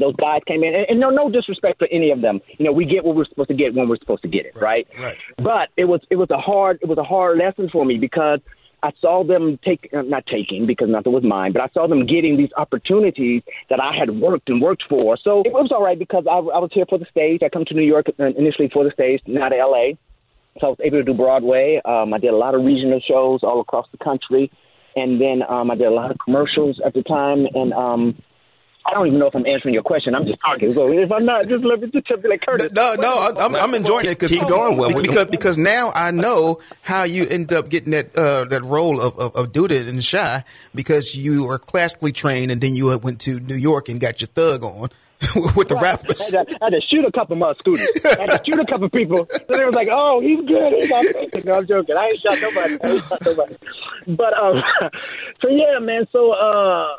those 0.00 0.16
guys 0.16 0.40
came 0.46 0.62
in, 0.62 0.74
and, 0.74 0.86
and 0.88 1.00
no, 1.00 1.10
no 1.10 1.30
disrespect 1.30 1.78
for 1.78 1.88
any 1.90 2.10
of 2.10 2.20
them. 2.20 2.40
You 2.58 2.66
know, 2.66 2.72
we 2.72 2.84
get 2.84 3.04
what 3.04 3.16
we're 3.16 3.26
supposed 3.26 3.48
to 3.48 3.54
get 3.54 3.74
when 3.74 3.88
we're 3.88 3.98
supposed 3.98 4.22
to 4.22 4.28
get 4.28 4.46
it, 4.46 4.56
right? 4.56 4.86
Right. 4.98 5.18
But 5.36 5.70
it 5.76 5.84
was 5.84 6.00
it 6.10 6.16
was 6.16 6.30
a 6.30 6.38
hard 6.38 6.78
it 6.82 6.88
was 6.88 6.98
a 6.98 7.04
hard 7.04 7.38
lesson 7.38 7.68
for 7.70 7.84
me 7.84 7.98
because 7.98 8.40
I 8.82 8.92
saw 9.00 9.24
them 9.24 9.58
take 9.64 9.90
uh, 9.92 10.02
not 10.02 10.26
taking 10.26 10.66
because 10.66 10.88
nothing 10.88 11.12
was 11.12 11.24
mine, 11.24 11.52
but 11.52 11.62
I 11.62 11.68
saw 11.74 11.88
them 11.88 12.06
getting 12.06 12.36
these 12.36 12.50
opportunities 12.56 13.42
that 13.70 13.80
I 13.80 13.96
had 13.96 14.20
worked 14.20 14.48
and 14.48 14.60
worked 14.60 14.84
for. 14.88 15.16
So 15.22 15.42
it 15.44 15.52
was 15.52 15.70
all 15.72 15.82
right 15.82 15.98
because 15.98 16.24
I, 16.28 16.36
I 16.36 16.58
was 16.58 16.70
here 16.72 16.86
for 16.88 16.98
the 16.98 17.06
stage. 17.10 17.40
I 17.42 17.48
come 17.48 17.64
to 17.66 17.74
New 17.74 17.82
York 17.82 18.06
uh, 18.18 18.24
initially 18.24 18.70
for 18.72 18.84
the 18.84 18.90
stage, 18.92 19.20
not 19.26 19.52
L.A. 19.52 19.98
So 20.60 20.68
I 20.68 20.70
was 20.70 20.78
able 20.82 20.98
to 20.98 21.04
do 21.04 21.14
Broadway. 21.14 21.80
Um, 21.84 22.14
I 22.14 22.18
did 22.18 22.32
a 22.32 22.36
lot 22.36 22.54
of 22.54 22.64
regional 22.64 23.00
shows 23.00 23.40
all 23.42 23.60
across 23.60 23.86
the 23.90 23.98
country, 23.98 24.50
and 24.94 25.20
then 25.20 25.42
um, 25.48 25.70
I 25.70 25.74
did 25.74 25.86
a 25.86 25.94
lot 25.94 26.10
of 26.10 26.18
commercials 26.24 26.80
at 26.84 26.94
the 26.94 27.02
time, 27.02 27.46
and 27.54 27.72
um, 27.72 28.22
I 28.88 28.94
don't 28.94 29.06
even 29.06 29.18
know 29.18 29.26
if 29.26 29.34
I'm 29.34 29.44
answering 29.44 29.74
your 29.74 29.82
question. 29.82 30.14
I'm 30.14 30.24
just 30.24 30.40
talking. 30.40 30.72
So 30.72 30.90
if 30.90 31.12
I'm 31.12 31.26
not, 31.26 31.46
just 31.46 31.62
let 31.62 31.80
me 31.80 31.90
just 31.90 32.22
be 32.22 32.28
like 32.28 32.40
Curtis. 32.40 32.70
No, 32.72 32.94
no, 32.94 33.34
I'm, 33.38 33.54
I'm 33.54 33.74
enjoying 33.74 34.06
it 34.06 34.10
because 34.10 34.30
Keep 34.30 34.48
going, 34.48 34.78
Will. 34.78 35.02
because 35.02 35.26
because 35.26 35.58
now 35.58 35.92
I 35.94 36.10
know 36.10 36.60
how 36.80 37.02
you 37.02 37.26
end 37.28 37.52
up 37.52 37.68
getting 37.68 37.90
that 37.90 38.16
uh, 38.16 38.46
that 38.46 38.64
role 38.64 38.98
of 38.98 39.18
of, 39.18 39.36
of 39.36 39.52
Duda 39.52 39.86
in 39.86 40.00
Chi 40.00 40.42
because 40.74 41.14
you 41.14 41.44
were 41.44 41.58
classically 41.58 42.12
trained 42.12 42.50
and 42.50 42.62
then 42.62 42.74
you 42.74 42.96
went 42.98 43.20
to 43.22 43.38
New 43.40 43.56
York 43.56 43.90
and 43.90 44.00
got 44.00 44.22
your 44.22 44.28
thug 44.28 44.64
on. 44.64 44.88
with 45.56 45.66
the 45.66 45.74
rappers, 45.74 46.32
I 46.32 46.38
had, 46.38 46.48
to, 46.48 46.58
I 46.62 46.64
had 46.66 46.70
to 46.70 46.80
shoot 46.88 47.04
a 47.04 47.10
couple 47.10 47.32
of 47.32 47.40
my 47.40 47.52
students. 47.60 48.04
I 48.06 48.20
had 48.20 48.30
to 48.30 48.40
shoot 48.46 48.60
a 48.60 48.64
couple 48.64 48.84
of 48.84 48.92
people. 48.92 49.26
So 49.28 49.56
they 49.56 49.64
was 49.64 49.74
like, 49.74 49.88
"Oh, 49.90 50.20
he's 50.20 50.38
good." 50.46 50.74
He's 50.78 50.88
not 50.88 51.44
no, 51.44 51.54
I'm 51.54 51.66
joking. 51.66 51.96
I 51.96 52.04
ain't 52.04 52.20
shot 52.20 52.38
nobody. 52.40 52.78
I 52.80 52.88
ain't 52.88 53.02
shot 53.02 53.22
nobody. 53.26 53.56
But 54.06 54.32
um, 54.38 54.62
so 55.42 55.48
yeah, 55.48 55.80
man. 55.80 56.06
So 56.12 56.30
uh, 56.30 56.98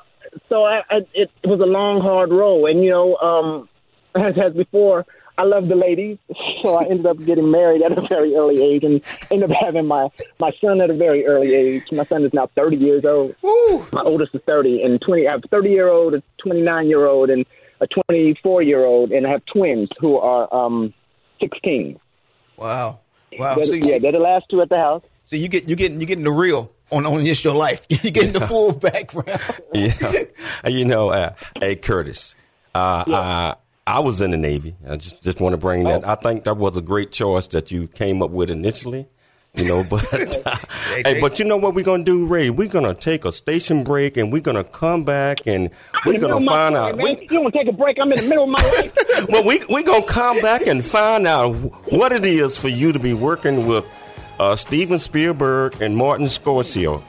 so 0.49 0.63
I, 0.65 0.81
I, 0.89 0.97
it 1.13 1.29
was 1.43 1.59
a 1.59 1.65
long, 1.65 2.01
hard 2.01 2.31
road, 2.31 2.65
and 2.67 2.83
you 2.83 2.89
know, 2.91 3.15
um, 3.17 3.69
as 4.15 4.35
as 4.37 4.53
before, 4.53 5.05
I 5.37 5.43
love 5.43 5.67
the 5.67 5.75
ladies, 5.75 6.17
so 6.61 6.75
I 6.75 6.85
ended 6.85 7.05
up 7.05 7.17
getting 7.23 7.49
married 7.51 7.81
at 7.81 7.97
a 7.97 8.01
very 8.01 8.35
early 8.35 8.61
age, 8.63 8.83
and 8.83 9.01
ended 9.31 9.51
up 9.51 9.57
having 9.59 9.85
my 9.85 10.09
my 10.39 10.51
son 10.61 10.81
at 10.81 10.89
a 10.89 10.93
very 10.95 11.25
early 11.25 11.53
age. 11.53 11.83
My 11.91 12.03
son 12.03 12.23
is 12.25 12.33
now 12.33 12.47
thirty 12.55 12.77
years 12.77 13.05
old. 13.05 13.35
Woo. 13.41 13.85
My 13.91 14.01
oldest 14.01 14.35
is 14.35 14.41
thirty, 14.45 14.83
and 14.83 14.99
twenty. 15.01 15.27
I 15.27 15.31
have 15.31 15.43
a 15.43 15.47
thirty 15.47 15.69
year 15.69 15.89
old, 15.89 16.13
a 16.13 16.23
twenty 16.37 16.61
nine 16.61 16.87
year 16.87 17.05
old, 17.05 17.29
and 17.29 17.45
a 17.81 17.87
twenty 17.87 18.35
four 18.43 18.61
year 18.61 18.83
old, 18.85 19.11
and 19.11 19.25
I 19.25 19.31
have 19.31 19.45
twins 19.45 19.89
who 19.99 20.17
are 20.17 20.53
um 20.53 20.93
sixteen. 21.39 21.99
Wow, 22.57 22.99
wow. 23.37 23.55
They're, 23.55 23.65
So, 23.65 23.75
yeah, 23.75 23.99
they're 23.99 24.11
the 24.11 24.19
last 24.19 24.45
two 24.51 24.61
at 24.61 24.67
the 24.67 24.75
house. 24.75 25.03
so 25.23 25.37
you 25.37 25.47
get 25.47 25.69
you 25.69 25.77
getting 25.77 26.01
you 26.01 26.05
getting 26.07 26.25
the 26.25 26.31
real 26.31 26.73
on 26.91 27.05
on 27.05 27.25
just 27.25 27.43
your 27.43 27.55
life. 27.55 27.85
You 28.03 28.11
getting 28.11 28.33
the 28.33 28.47
full 28.47 28.73
background. 28.73 29.41
yeah. 29.73 30.67
You 30.67 30.85
know, 30.85 31.09
uh, 31.09 31.33
hey 31.59 31.75
Curtis, 31.75 32.35
uh, 32.73 33.03
uh, 33.07 33.55
I 33.85 33.99
was 33.99 34.21
in 34.21 34.31
the 34.31 34.37
Navy. 34.37 34.75
I 34.87 34.95
just 34.95 35.21
just 35.21 35.39
want 35.39 35.53
to 35.53 35.57
bring 35.57 35.83
that. 35.85 36.07
I 36.07 36.15
think 36.15 36.45
that 36.45 36.57
was 36.57 36.77
a 36.77 36.81
great 36.81 37.11
choice 37.11 37.47
that 37.47 37.71
you 37.71 37.87
came 37.87 38.21
up 38.21 38.31
with 38.31 38.49
initially. 38.49 39.07
You 39.55 39.65
know, 39.65 39.83
but 39.83 40.01
hey, 41.03 41.19
but 41.19 41.39
you 41.39 41.45
know 41.45 41.57
what 41.57 41.73
we're 41.73 41.83
gonna 41.83 42.03
do, 42.03 42.25
Ray? 42.27 42.51
We're 42.51 42.67
gonna 42.67 42.93
take 42.93 43.25
a 43.25 43.31
station 43.31 43.83
break 43.83 44.15
and 44.15 44.31
we're 44.31 44.41
gonna 44.43 44.63
come 44.63 45.03
back 45.03 45.39
and 45.47 45.71
we're 46.05 46.19
gonna 46.19 46.35
middle 46.35 46.37
of 46.37 46.43
my 46.43 46.51
find 46.51 46.75
out. 46.75 46.97
man. 46.97 47.03
We, 47.03 47.27
you 47.31 47.41
want 47.41 47.53
to 47.53 47.59
take 47.59 47.67
a 47.67 47.75
break? 47.75 47.97
I'm 47.99 48.11
in 48.11 48.19
the 48.23 48.29
middle 48.29 48.43
of 48.43 48.49
my 48.51 48.61
life. 48.61 49.27
well, 49.27 49.43
we 49.43 49.61
we 49.67 49.81
gonna 49.81 50.05
come 50.05 50.39
back 50.41 50.67
and 50.67 50.85
find 50.85 51.25
out 51.25 51.55
what 51.91 52.13
it 52.13 52.25
is 52.25 52.57
for 52.59 52.67
you 52.69 52.91
to 52.93 52.99
be 52.99 53.13
working 53.13 53.65
with 53.67 53.85
uh, 54.39 54.55
Steven 54.55 54.99
Spielberg 54.99 55.81
and 55.81 55.95
Martin 55.95 56.27
Scorsese. 56.27 57.01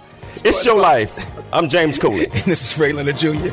It's 0.44 0.64
your 0.64 0.78
life. 0.78 1.26
I'm 1.52 1.68
James 1.68 1.98
Cooley. 1.98 2.26
and 2.26 2.32
this 2.44 2.72
is 2.72 2.78
Ray 2.78 2.92
Leonard 2.92 3.16
Jr. 3.16 3.48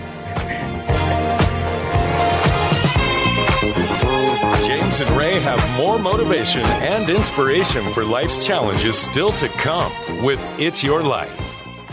James 4.66 5.00
and 5.00 5.10
Ray 5.18 5.40
have 5.40 5.78
more 5.78 5.98
motivation 5.98 6.62
and 6.62 7.10
inspiration 7.10 7.94
for 7.94 8.04
life's 8.04 8.46
challenges 8.46 8.98
still 8.98 9.32
to 9.34 9.48
come 9.50 9.92
with 10.24 10.44
It's 10.60 10.84
Your 10.84 11.02
Life. 11.04 11.47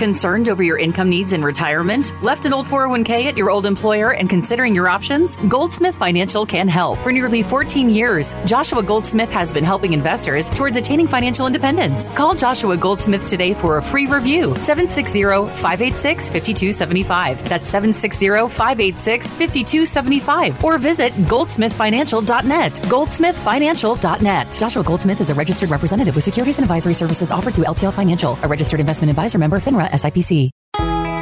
Concerned 0.00 0.48
over 0.48 0.62
your 0.62 0.78
income 0.78 1.10
needs 1.10 1.34
in 1.34 1.44
retirement? 1.44 2.14
Left 2.22 2.46
an 2.46 2.54
old 2.54 2.64
401k 2.64 3.26
at 3.26 3.36
your 3.36 3.50
old 3.50 3.66
employer 3.66 4.14
and 4.14 4.30
considering 4.30 4.74
your 4.74 4.88
options? 4.88 5.36
Goldsmith 5.46 5.94
Financial 5.94 6.46
can 6.46 6.68
help. 6.68 6.98
For 7.00 7.12
nearly 7.12 7.42
14 7.42 7.90
years, 7.90 8.34
Joshua 8.46 8.82
Goldsmith 8.82 9.30
has 9.30 9.52
been 9.52 9.62
helping 9.62 9.92
investors 9.92 10.48
towards 10.48 10.76
attaining 10.76 11.06
financial 11.06 11.46
independence. 11.46 12.08
Call 12.08 12.34
Joshua 12.34 12.78
Goldsmith 12.78 13.26
today 13.26 13.52
for 13.52 13.76
a 13.76 13.82
free 13.82 14.06
review. 14.06 14.54
760-586-5275. 14.54 17.46
That's 17.46 17.70
760-586-5275. 17.70 20.64
Or 20.64 20.78
visit 20.78 21.12
goldsmithfinancial.net. 21.12 22.72
Goldsmithfinancial.net. 22.72 24.56
Joshua 24.58 24.82
Goldsmith 24.82 25.20
is 25.20 25.28
a 25.28 25.34
registered 25.34 25.68
representative 25.68 26.14
with 26.14 26.24
securities 26.24 26.56
and 26.56 26.64
advisory 26.64 26.94
services 26.94 27.30
offered 27.30 27.52
through 27.52 27.64
LPL 27.64 27.92
Financial, 27.92 28.38
a 28.42 28.48
registered 28.48 28.80
investment 28.80 29.10
advisor 29.10 29.36
member 29.36 29.60
FINRA 29.60 29.89
SIPC. 29.90 30.50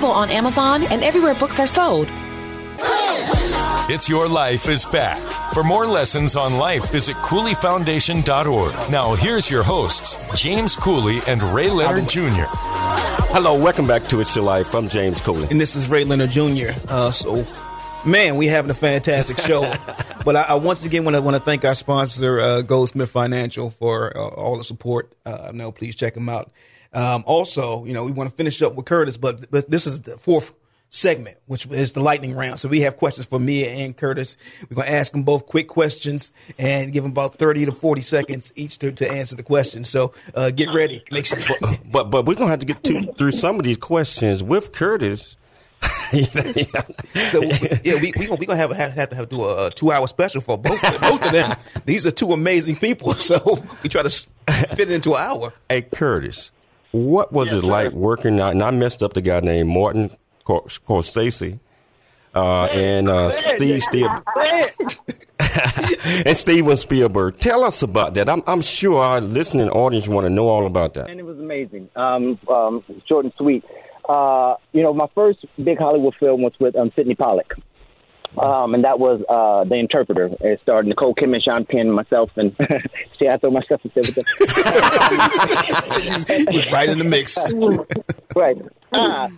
on 0.00 0.30
Amazon 0.30 0.84
and 0.84 1.02
everywhere 1.02 1.34
books 1.34 1.60
are 1.60 1.66
sold. 1.66 2.08
It's 3.90 4.08
Your 4.08 4.26
Life 4.26 4.68
is 4.68 4.86
back. 4.86 5.20
For 5.52 5.62
more 5.62 5.86
lessons 5.86 6.34
on 6.34 6.56
life, 6.56 6.90
visit 6.90 7.14
CooleyFoundation.org. 7.16 8.90
Now, 8.90 9.14
here's 9.14 9.50
your 9.50 9.62
hosts, 9.62 10.16
James 10.34 10.76
Cooley 10.76 11.20
and 11.28 11.42
Ray 11.42 11.68
Leonard 11.68 12.08
Jr. 12.08 12.46
Hello, 13.34 13.58
welcome 13.58 13.86
back 13.86 14.04
to 14.06 14.20
It's 14.20 14.34
Your 14.34 14.46
Life. 14.46 14.74
I'm 14.74 14.88
James 14.88 15.20
Cooley. 15.20 15.48
and 15.50 15.60
this 15.60 15.76
is 15.76 15.88
Ray 15.90 16.04
Leonard 16.04 16.30
Jr. 16.30 16.70
Uh, 16.88 17.10
so, 17.10 17.46
man, 18.06 18.36
we 18.36 18.46
having 18.46 18.70
a 18.70 18.74
fantastic 18.74 19.38
show. 19.46 19.60
but 20.24 20.36
I, 20.36 20.42
I 20.42 20.54
once 20.54 20.86
again 20.86 21.04
want 21.04 21.16
to 21.16 21.22
want 21.22 21.36
to 21.36 21.42
thank 21.42 21.66
our 21.66 21.74
sponsor, 21.74 22.40
uh, 22.40 22.62
Goldsmith 22.62 23.10
Financial, 23.10 23.68
for 23.68 24.16
uh, 24.16 24.20
all 24.28 24.56
the 24.56 24.64
support. 24.64 25.12
Uh, 25.26 25.50
no, 25.52 25.70
please 25.70 25.94
check 25.96 26.14
them 26.14 26.30
out. 26.30 26.50
Um, 26.92 27.24
also, 27.26 27.84
you 27.84 27.92
know, 27.92 28.04
we 28.04 28.12
want 28.12 28.30
to 28.30 28.36
finish 28.36 28.60
up 28.62 28.74
with 28.74 28.86
Curtis, 28.86 29.16
but 29.16 29.50
but 29.50 29.70
this 29.70 29.86
is 29.86 30.02
the 30.02 30.18
fourth 30.18 30.52
segment, 30.92 31.38
which 31.46 31.66
is 31.66 31.94
the 31.94 32.00
lightning 32.00 32.34
round. 32.34 32.60
So 32.60 32.68
we 32.68 32.82
have 32.82 32.98
questions 32.98 33.26
for 33.26 33.40
Mia 33.40 33.70
and 33.70 33.96
Curtis. 33.96 34.36
We're 34.68 34.76
going 34.76 34.88
to 34.88 34.92
ask 34.92 35.12
them 35.12 35.22
both 35.22 35.46
quick 35.46 35.66
questions 35.66 36.32
and 36.58 36.92
give 36.92 37.02
them 37.02 37.12
about 37.12 37.38
30 37.38 37.64
to 37.64 37.72
40 37.72 38.02
seconds 38.02 38.52
each 38.56 38.78
to, 38.80 38.92
to 38.92 39.10
answer 39.10 39.34
the 39.34 39.42
question. 39.42 39.84
So 39.84 40.12
uh, 40.34 40.50
get 40.50 40.68
ready. 40.74 41.02
Make 41.10 41.24
sure. 41.24 41.38
but, 41.90 42.10
but 42.10 42.26
we're 42.26 42.34
going 42.34 42.48
to 42.48 42.50
have 42.50 42.60
to 42.60 42.66
get 42.66 42.84
to, 42.84 43.10
through 43.14 43.32
some 43.32 43.56
of 43.56 43.64
these 43.64 43.78
questions 43.78 44.42
with 44.42 44.72
Curtis. 44.72 45.38
so 46.12 47.42
yeah, 47.82 48.00
we 48.00 48.12
we 48.16 48.46
gonna, 48.46 48.54
have, 48.54 48.70
have 48.70 48.92
have 48.92 49.10
to 49.10 49.16
have 49.16 49.28
do 49.28 49.44
a, 49.44 49.68
two 49.74 49.90
hour 49.90 50.06
special 50.06 50.40
for 50.40 50.56
both 50.56 50.80
both 51.00 51.24
of 51.24 51.32
them. 51.32 51.56
These 51.86 52.06
are 52.06 52.12
two 52.12 52.32
amazing 52.32 52.76
people, 52.76 53.12
so 53.14 53.58
we 53.82 53.88
try 53.88 54.04
to 54.04 54.10
fit 54.10 54.78
it 54.78 54.92
into 54.92 55.14
an 55.14 55.22
hour. 55.22 55.52
Hey 55.68 55.82
Curtis, 55.82 56.51
what 56.92 57.32
was 57.32 57.52
it 57.52 57.64
like 57.64 57.92
working 57.92 58.38
out? 58.40 58.52
And 58.52 58.62
I 58.62 58.70
messed 58.70 59.02
up 59.02 59.14
the 59.14 59.22
guy 59.22 59.40
named 59.40 59.68
Martin 59.68 60.10
Scorsese, 60.46 61.58
uh, 62.34 62.64
and 62.64 63.08
uh, 63.08 63.30
Steve 63.56 63.82
Spielberg, 63.82 64.22
and 66.26 66.36
Steven 66.36 66.76
Spielberg. 66.76 67.38
Tell 67.38 67.64
us 67.64 67.82
about 67.82 68.14
that. 68.14 68.28
I'm, 68.28 68.42
I'm 68.46 68.62
sure 68.62 69.02
our 69.02 69.20
listening 69.20 69.68
audience 69.70 70.08
want 70.08 70.26
to 70.26 70.30
know 70.30 70.48
all 70.48 70.66
about 70.66 70.94
that. 70.94 71.10
And 71.10 71.20
it 71.20 71.24
was 71.24 71.38
amazing, 71.38 71.88
um, 71.96 72.38
um, 72.48 72.84
short 73.06 73.24
and 73.24 73.34
sweet. 73.36 73.64
Uh, 74.08 74.56
you 74.72 74.82
know, 74.82 74.92
my 74.92 75.06
first 75.14 75.44
big 75.62 75.78
Hollywood 75.78 76.14
film 76.18 76.42
was 76.42 76.52
with 76.58 76.74
um, 76.76 76.90
Sydney 76.96 77.14
Pollack. 77.14 77.52
Um, 78.38 78.74
and 78.74 78.84
that 78.84 78.98
was 78.98 79.20
uh, 79.28 79.64
The 79.64 79.74
Interpreter. 79.74 80.30
It 80.40 80.60
starred 80.62 80.86
Nicole 80.86 81.14
Kidman, 81.14 81.42
Sean 81.42 81.66
Penn, 81.66 81.90
myself, 81.90 82.30
and 82.36 82.56
see, 83.20 83.28
I 83.28 83.36
throw 83.36 83.50
myself 83.50 83.82
in 83.84 83.90
with 83.94 84.14
them. 84.14 84.24
right 86.72 86.88
in 86.88 86.98
the 86.98 87.04
mix. 87.04 87.36
right. 88.34 88.56
Uh, 88.92 89.28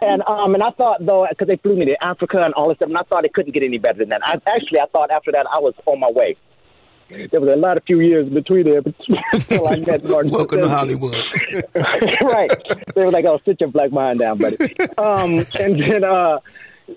and 0.00 0.22
um, 0.26 0.54
and 0.54 0.62
I 0.62 0.70
thought 0.70 1.04
though, 1.04 1.26
because 1.28 1.48
they 1.48 1.56
flew 1.56 1.76
me 1.76 1.86
to 1.86 2.02
Africa 2.02 2.42
and 2.42 2.54
all 2.54 2.68
this 2.68 2.76
stuff, 2.76 2.88
and 2.88 2.98
I 2.98 3.02
thought 3.02 3.24
it 3.24 3.34
couldn't 3.34 3.52
get 3.52 3.62
any 3.62 3.78
better 3.78 3.98
than 3.98 4.08
that. 4.10 4.20
I, 4.24 4.40
actually, 4.46 4.80
I 4.80 4.86
thought 4.86 5.10
after 5.10 5.32
that 5.32 5.46
I 5.46 5.60
was 5.60 5.74
on 5.86 6.00
my 6.00 6.10
way. 6.10 6.36
There 7.30 7.40
was 7.40 7.50
a 7.50 7.56
lot 7.56 7.76
of 7.76 7.84
few 7.84 8.00
years 8.00 8.28
between 8.28 8.64
there 8.64 8.80
until 9.34 9.68
I 9.68 9.76
met 9.76 10.04
Martin. 10.04 10.32
Welcome 10.32 10.62
to 10.62 10.68
Hollywood. 10.68 11.14
right. 12.22 12.50
They 12.94 13.04
were 13.04 13.10
like, 13.10 13.26
"Oh, 13.26 13.40
sit 13.44 13.60
your 13.60 13.70
black 13.70 13.92
mind 13.92 14.20
down, 14.20 14.38
buddy." 14.38 14.56
Um, 14.96 15.44
and 15.58 15.92
then, 15.92 16.04
uh, 16.04 16.38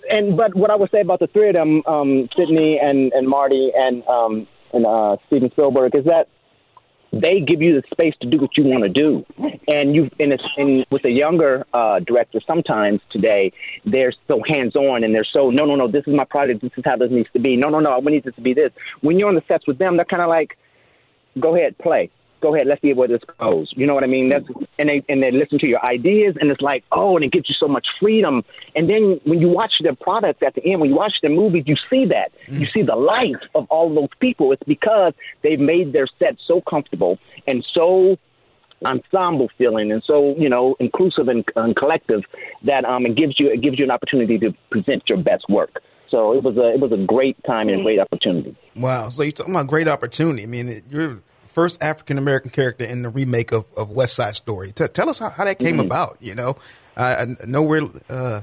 and 0.10 0.38
but 0.38 0.56
what 0.56 0.72
I 0.72 0.78
would 0.78 0.92
say 0.92 1.02
about 1.02 1.20
the 1.20 1.28
three 1.28 1.50
of 1.50 1.56
them, 1.56 1.82
um, 1.86 2.30
Sydney 2.38 2.80
and 2.82 3.12
and 3.14 3.28
Marty 3.28 3.72
and 3.76 4.04
um, 4.08 4.48
and 4.74 4.86
uh, 4.86 5.18
Steven 5.28 5.52
Spielberg, 5.52 5.96
is 5.96 6.06
that 6.06 6.28
they 7.14 7.40
give 7.40 7.62
you 7.62 7.80
the 7.80 7.84
space 7.92 8.14
to 8.22 8.30
do 8.30 8.38
what 8.38 8.58
you 8.58 8.66
want 8.66 8.84
to 8.84 8.90
do. 8.90 9.26
And 9.70 9.96
you, 9.96 10.10
in, 10.20 10.34
a, 10.34 10.38
in 10.58 10.84
with 10.92 11.06
a 11.06 11.10
younger 11.10 11.66
uh, 11.74 12.00
director, 12.00 12.42
sometimes 12.46 13.00
today 13.12 13.54
they're 13.86 14.14
so 14.28 14.42
hands 14.46 14.76
on 14.76 15.06
and 15.06 15.16
they're 15.16 15.28
so 15.34 15.50
no, 15.50 15.66
no, 15.66 15.76
no. 15.76 15.88
This 15.88 16.04
is 16.06 16.14
my 16.14 16.26
project. 16.26 16.62
This 16.62 16.72
is 16.78 16.84
how 16.86 16.98
this 16.98 17.10
needs 17.10 17.30
to 17.34 17.40
be. 17.40 17.56
No, 17.56 17.70
no, 17.70 17.80
no. 17.80 18.00
We 18.00 18.12
need 18.12 18.24
this 18.24 18.36
to 18.36 18.42
be 18.42 18.54
this. 18.54 18.72
When 19.02 19.18
you're 19.18 19.30
on 19.30 19.36
the 19.36 19.44
sets 19.50 19.66
with 19.68 19.78
them, 19.78 19.96
they're 19.96 20.06
kind 20.06 20.24
of 20.24 20.30
like, 20.30 20.58
go 21.40 21.56
ahead, 21.56 21.78
play 21.78 22.12
go 22.42 22.56
ahead, 22.56 22.68
let's 22.68 22.82
see 22.82 22.94
where 22.94 23.08
this 23.08 23.22
goes. 23.40 23.72
You 23.76 23.88
know 23.88 23.94
what 23.94 24.04
I 24.04 24.08
mean? 24.08 24.30
That's 24.30 24.46
and 24.80 24.90
they 24.90 25.04
and 25.10 25.24
they 25.24 25.32
listen 25.32 25.60
to 25.60 25.68
your 25.68 25.84
ideas, 25.86 26.36
and 26.40 26.52
it's 26.52 26.62
like, 26.62 26.84
oh, 26.92 27.16
and 27.16 27.26
it 27.26 27.32
gives 27.32 27.50
you 27.50 27.56
so 27.60 27.68
much 27.68 27.88
freedom. 28.00 28.44
And 28.76 28.90
then 28.90 29.20
when 29.26 29.40
you 29.40 29.50
watch 29.50 29.74
their 29.82 29.96
product 29.96 30.44
at 30.44 30.56
the 30.56 30.64
end, 30.66 30.82
when 30.82 30.90
you 30.90 30.96
watch 30.96 31.14
their 31.22 31.32
movies, 31.32 31.64
you 31.66 31.76
see 31.90 32.06
that 32.06 32.32
mm. 32.48 32.60
you 32.60 32.68
see 32.74 32.82
the 32.82 32.96
life 32.96 33.42
of 33.56 33.68
all 33.70 33.94
those 33.94 34.10
people. 34.20 34.52
It's 34.52 34.64
because 34.64 35.14
they've 35.44 35.60
made 35.60 35.94
their 35.94 36.08
set 36.20 36.38
so 36.48 36.62
comfortable 36.62 37.20
and 37.48 37.66
so 37.74 38.18
ensemble 38.86 39.50
feeling 39.58 39.92
and 39.92 40.04
so 40.06 40.36
you 40.38 40.48
know 40.48 40.76
inclusive 40.80 41.28
and, 41.30 41.44
and 41.56 41.76
collective 41.76 42.22
that 42.64 42.86
um 42.86 43.08
it 43.08 43.16
gives 43.16 43.40
you 43.40 43.50
it 43.50 43.60
gives 43.60 43.80
you 43.80 43.84
an 43.84 43.90
opportunity 43.90 44.38
to 44.38 44.54
present 44.70 45.02
your 45.08 45.18
best 45.18 45.46
work. 45.50 45.82
So 46.10 46.34
it 46.34 46.44
was 46.44 46.56
a 46.58 46.74
it 46.74 46.80
was 46.80 46.92
a 46.92 47.06
great 47.06 47.38
time 47.44 47.68
and 47.70 47.82
a 47.82 47.84
great 47.84 48.00
opportunity. 48.00 48.56
Wow! 48.76 49.10
So 49.10 49.24
you're 49.24 49.32
talking 49.32 49.54
about 49.54 49.68
great 49.68 49.88
opportunity. 49.88 50.44
I 50.44 50.46
mean, 50.46 50.84
you're 50.90 51.22
first 51.58 51.82
African 51.82 52.20
American 52.20 52.52
character 52.52 52.86
in 52.86 53.02
the 53.02 53.10
remake 53.10 53.52
of, 53.52 53.66
of 53.76 53.90
West 53.90 54.14
Side 54.14 54.36
Story. 54.36 54.72
T- 54.74 54.86
tell 54.90 55.10
us 55.10 55.18
how, 55.18 55.32
how 55.32 55.44
that 55.44 55.58
came 55.58 55.78
mm-hmm. 55.78 55.88
about. 55.88 56.18
You 56.22 56.36
know, 56.36 56.56
I, 56.96 57.16
I 57.16 57.26
know 57.48 57.64
we're 57.64 57.90
uh, 58.12 58.42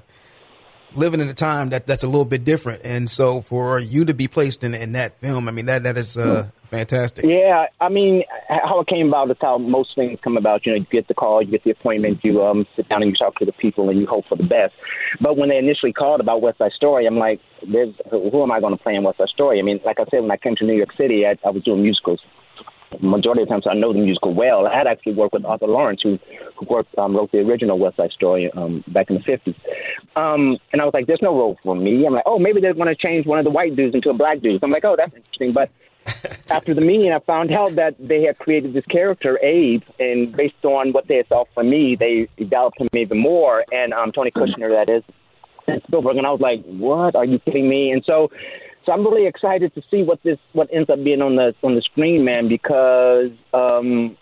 living 0.97 1.21
in 1.21 1.29
a 1.29 1.35
time 1.35 1.69
that 1.69 1.87
that's 1.87 2.03
a 2.03 2.09
little 2.09 2.25
bit 2.25 2.45
different, 2.45 2.83
and 2.85 3.09
so 3.09 3.41
for 3.41 3.79
you 3.79 4.05
to 4.07 4.15
be 4.15 4.27
placed 4.27 4.65
in 4.65 4.75
in 4.75 4.93
that 4.95 5.21
film, 5.21 5.49
I 5.49 5.53
mean 5.53 5.67
that 5.67 5.85
that 5.85 5.97
is 5.97 6.19
uh, 6.19 6.51
fantastic. 6.73 7.25
Yeah, 7.25 7.67
I 7.81 7.89
mean 7.89 8.25
how 8.49 8.81
it 8.81 8.89
came 8.89 9.07
about 9.11 9.31
is 9.31 9.37
how 9.41 9.59
most 9.59 9.95
things 9.95 10.19
come 10.21 10.37
about. 10.37 10.67
You 10.67 10.73
know, 10.73 10.79
you 10.79 10.87
get 10.91 11.07
the 11.07 11.15
call, 11.15 11.41
you 11.41 11.53
get 11.53 11.63
the 11.63 11.71
appointment, 11.71 12.19
you 12.25 12.43
um, 12.43 12.67
sit 12.75 12.89
down 12.89 13.03
and 13.03 13.13
you 13.13 13.17
talk 13.17 13.37
to 13.37 13.45
the 13.45 13.53
people, 13.53 13.91
and 13.91 14.01
you 14.01 14.09
hope 14.09 14.25
for 14.29 14.35
the 14.35 14.43
best. 14.43 14.75
But 15.21 15.37
when 15.37 15.51
they 15.51 15.59
initially 15.59 15.93
called 15.93 16.19
about 16.19 16.43
West 16.43 16.59
Side 16.59 16.73
Story, 16.73 17.07
I'm 17.07 17.19
like, 17.19 17.39
There's, 17.63 17.95
who 18.11 18.43
am 18.43 18.51
I 18.51 18.59
going 18.59 18.77
to 18.77 18.83
play 18.83 18.97
in 18.97 19.05
West 19.05 19.19
Side 19.19 19.29
Story? 19.29 19.61
I 19.61 19.63
mean, 19.63 19.79
like 19.85 20.01
I 20.01 20.05
said, 20.11 20.23
when 20.23 20.33
I 20.33 20.37
came 20.37 20.57
to 20.57 20.65
New 20.65 20.77
York 20.77 20.91
City, 20.97 21.25
I, 21.25 21.39
I 21.47 21.51
was 21.51 21.63
doing 21.63 21.81
musicals 21.81 22.19
majority 23.01 23.43
of 23.43 23.49
the 23.49 23.53
times 23.53 23.65
I 23.69 23.75
know 23.75 23.93
the 23.93 23.99
musical 23.99 24.35
well. 24.35 24.67
I 24.67 24.77
had 24.77 24.87
actually 24.87 25.15
worked 25.15 25.35
with 25.35 25.45
Arthur 25.45 25.67
Laurents, 25.67 26.03
who 26.03 26.19
who 26.57 26.67
worked 26.67 26.97
um, 26.99 27.17
wrote 27.17 27.33
the 27.33 27.39
original 27.39 27.79
West 27.79 27.97
Side 27.97 28.13
Story 28.13 28.51
um, 28.53 28.85
back 28.89 29.11
in 29.11 29.17
the 29.17 29.23
fifties. 29.23 29.57
Um, 30.17 30.59
and 30.73 30.81
I 30.81 30.85
was 30.85 30.95
like, 30.95 31.07
"There's 31.07 31.23
no 31.23 31.37
role 31.37 31.59
for 31.63 31.75
me." 31.75 32.07
I'm 32.07 32.15
like, 32.15 32.25
"Oh, 32.27 32.39
maybe 32.39 32.61
they're 32.61 32.75
going 32.75 32.95
to 32.95 33.07
change 33.07 33.27
one 33.27 33.39
of 33.39 33.45
the 33.45 33.51
white 33.51 33.77
dudes 33.77 33.95
into 33.95 34.11
a 34.11 34.15
black 34.15 34.41
dude." 34.41 34.61
So 34.61 34.67
I'm 34.67 34.71
like, 34.71 34.85
"Oh, 34.85 34.97
that's 34.97 35.15
interesting." 35.15 35.53
But 35.53 35.71
after 36.51 36.75
the 36.75 36.81
meeting, 36.81 37.13
I 37.13 37.19
found 37.21 37.53
out 37.53 37.75
that 37.77 37.97
they 37.99 38.23
had 38.23 38.39
created 38.39 38.75
this 38.75 38.85
character, 38.87 39.39
Abe, 39.43 39.83
and 39.99 40.37
based 40.37 40.65
on 40.65 40.93
what 40.93 41.09
they 41.09 41.23
saw 41.29 41.45
from 41.55 41.71
me, 41.71 41.97
they 41.97 42.29
developed 42.37 42.81
him 42.81 42.89
even 42.95 43.19
more. 43.19 43.65
And 43.73 43.93
um, 43.93 44.13
Tony 44.13 44.31
Kushner, 44.31 44.71
that 44.71 44.93
is, 44.93 45.03
and 45.67 45.83
Spielberg, 45.87 46.17
and 46.17 46.27
I 46.27 46.31
was 46.31 46.41
like, 46.41 46.65
"What? 46.65 47.17
Are 47.17 47.25
you 47.25 47.39
kidding 47.39 47.69
me?" 47.69 47.91
And 47.91 48.05
so 48.09 48.31
so 48.85 48.93
I'm 48.93 49.05
really 49.05 49.27
excited 49.27 49.75
to 49.75 49.83
see 49.91 50.03
what 50.03 50.23
this 50.23 50.39
what 50.53 50.69
ends 50.73 50.91
up 50.91 51.03
being 51.03 51.23
on 51.23 51.37
the 51.37 51.55
on 51.63 51.75
the 51.75 51.83
screen, 51.83 52.25
man, 52.25 52.49
because 52.49 53.31
um, 53.53 54.17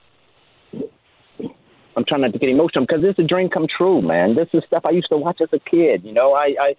I'm 1.97 2.05
trying 2.07 2.23
not 2.23 2.33
to 2.33 2.39
get 2.39 2.49
emotional 2.49 2.87
because 2.87 3.03
this 3.03 3.15
is 3.19 3.25
a 3.25 3.29
dream 3.29 3.49
come 3.49 3.67
true, 3.67 4.03
man. 4.03 4.35
This 4.35 4.49
is 4.53 4.63
stuff 4.67 4.83
I 4.87 4.93
used 4.93 5.09
to 5.11 5.17
watch 5.17 5.41
as 5.43 5.49
a 5.53 5.59
kid. 5.59 6.05
You 6.05 6.13
know, 6.13 6.33
I 6.35 6.55
I, 6.61 6.75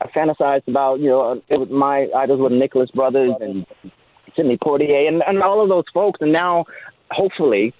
I 0.00 0.08
fantasized 0.08 0.68
about 0.68 1.00
you 1.00 1.08
know 1.08 1.42
it 1.48 1.58
was 1.58 1.68
my 1.70 2.08
idols 2.18 2.40
were 2.40 2.50
Nicholas 2.50 2.90
brothers 2.90 3.32
and 3.40 3.66
Sidney 4.36 4.58
Poitier 4.58 5.08
and 5.08 5.22
and 5.26 5.42
all 5.42 5.62
of 5.62 5.68
those 5.68 5.84
folks, 5.92 6.20
and 6.20 6.32
now 6.32 6.64
hopefully 7.10 7.74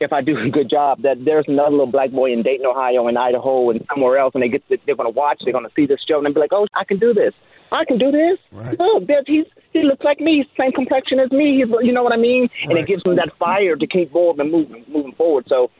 if 0.00 0.12
I 0.12 0.20
do 0.20 0.36
a 0.38 0.50
good 0.50 0.68
job, 0.68 1.02
that 1.02 1.24
there's 1.24 1.44
another 1.48 1.70
little 1.70 1.86
black 1.86 2.10
boy 2.10 2.32
in 2.32 2.42
Dayton, 2.42 2.66
Ohio, 2.66 3.06
and 3.06 3.16
Idaho, 3.16 3.70
and 3.70 3.84
somewhere 3.88 4.18
else, 4.18 4.32
and 4.34 4.42
they 4.42 4.48
get 4.48 4.66
to, 4.68 4.76
they're 4.86 4.96
going 4.96 5.12
to 5.12 5.16
watch, 5.16 5.40
they're 5.44 5.52
going 5.52 5.64
to 5.64 5.72
see 5.74 5.86
this 5.86 6.00
show, 6.08 6.18
and 6.18 6.26
they'll 6.26 6.34
be 6.34 6.40
like, 6.40 6.52
"Oh, 6.52 6.66
I 6.74 6.84
can 6.84 6.98
do 6.98 7.14
this. 7.14 7.32
I 7.74 7.84
can 7.84 7.98
do 7.98 8.10
this. 8.10 8.38
Right. 8.52 8.76
Oh, 8.78 9.00
that 9.08 9.24
he's 9.26 9.46
he 9.72 9.82
looks 9.82 10.04
like 10.04 10.20
me, 10.20 10.48
same 10.58 10.72
complexion 10.72 11.18
as 11.18 11.30
me. 11.32 11.58
He's, 11.58 11.74
you 11.82 11.92
know 11.92 12.04
what 12.04 12.12
I 12.12 12.16
mean? 12.16 12.48
And 12.62 12.74
right. 12.74 12.84
it 12.84 12.86
gives 12.86 13.02
him 13.04 13.16
that 13.16 13.30
fire 13.38 13.74
to 13.74 13.86
keep 13.86 14.12
going 14.12 14.38
and 14.38 14.50
moving 14.50 14.84
moving 14.88 15.12
forward. 15.14 15.46
So 15.48 15.70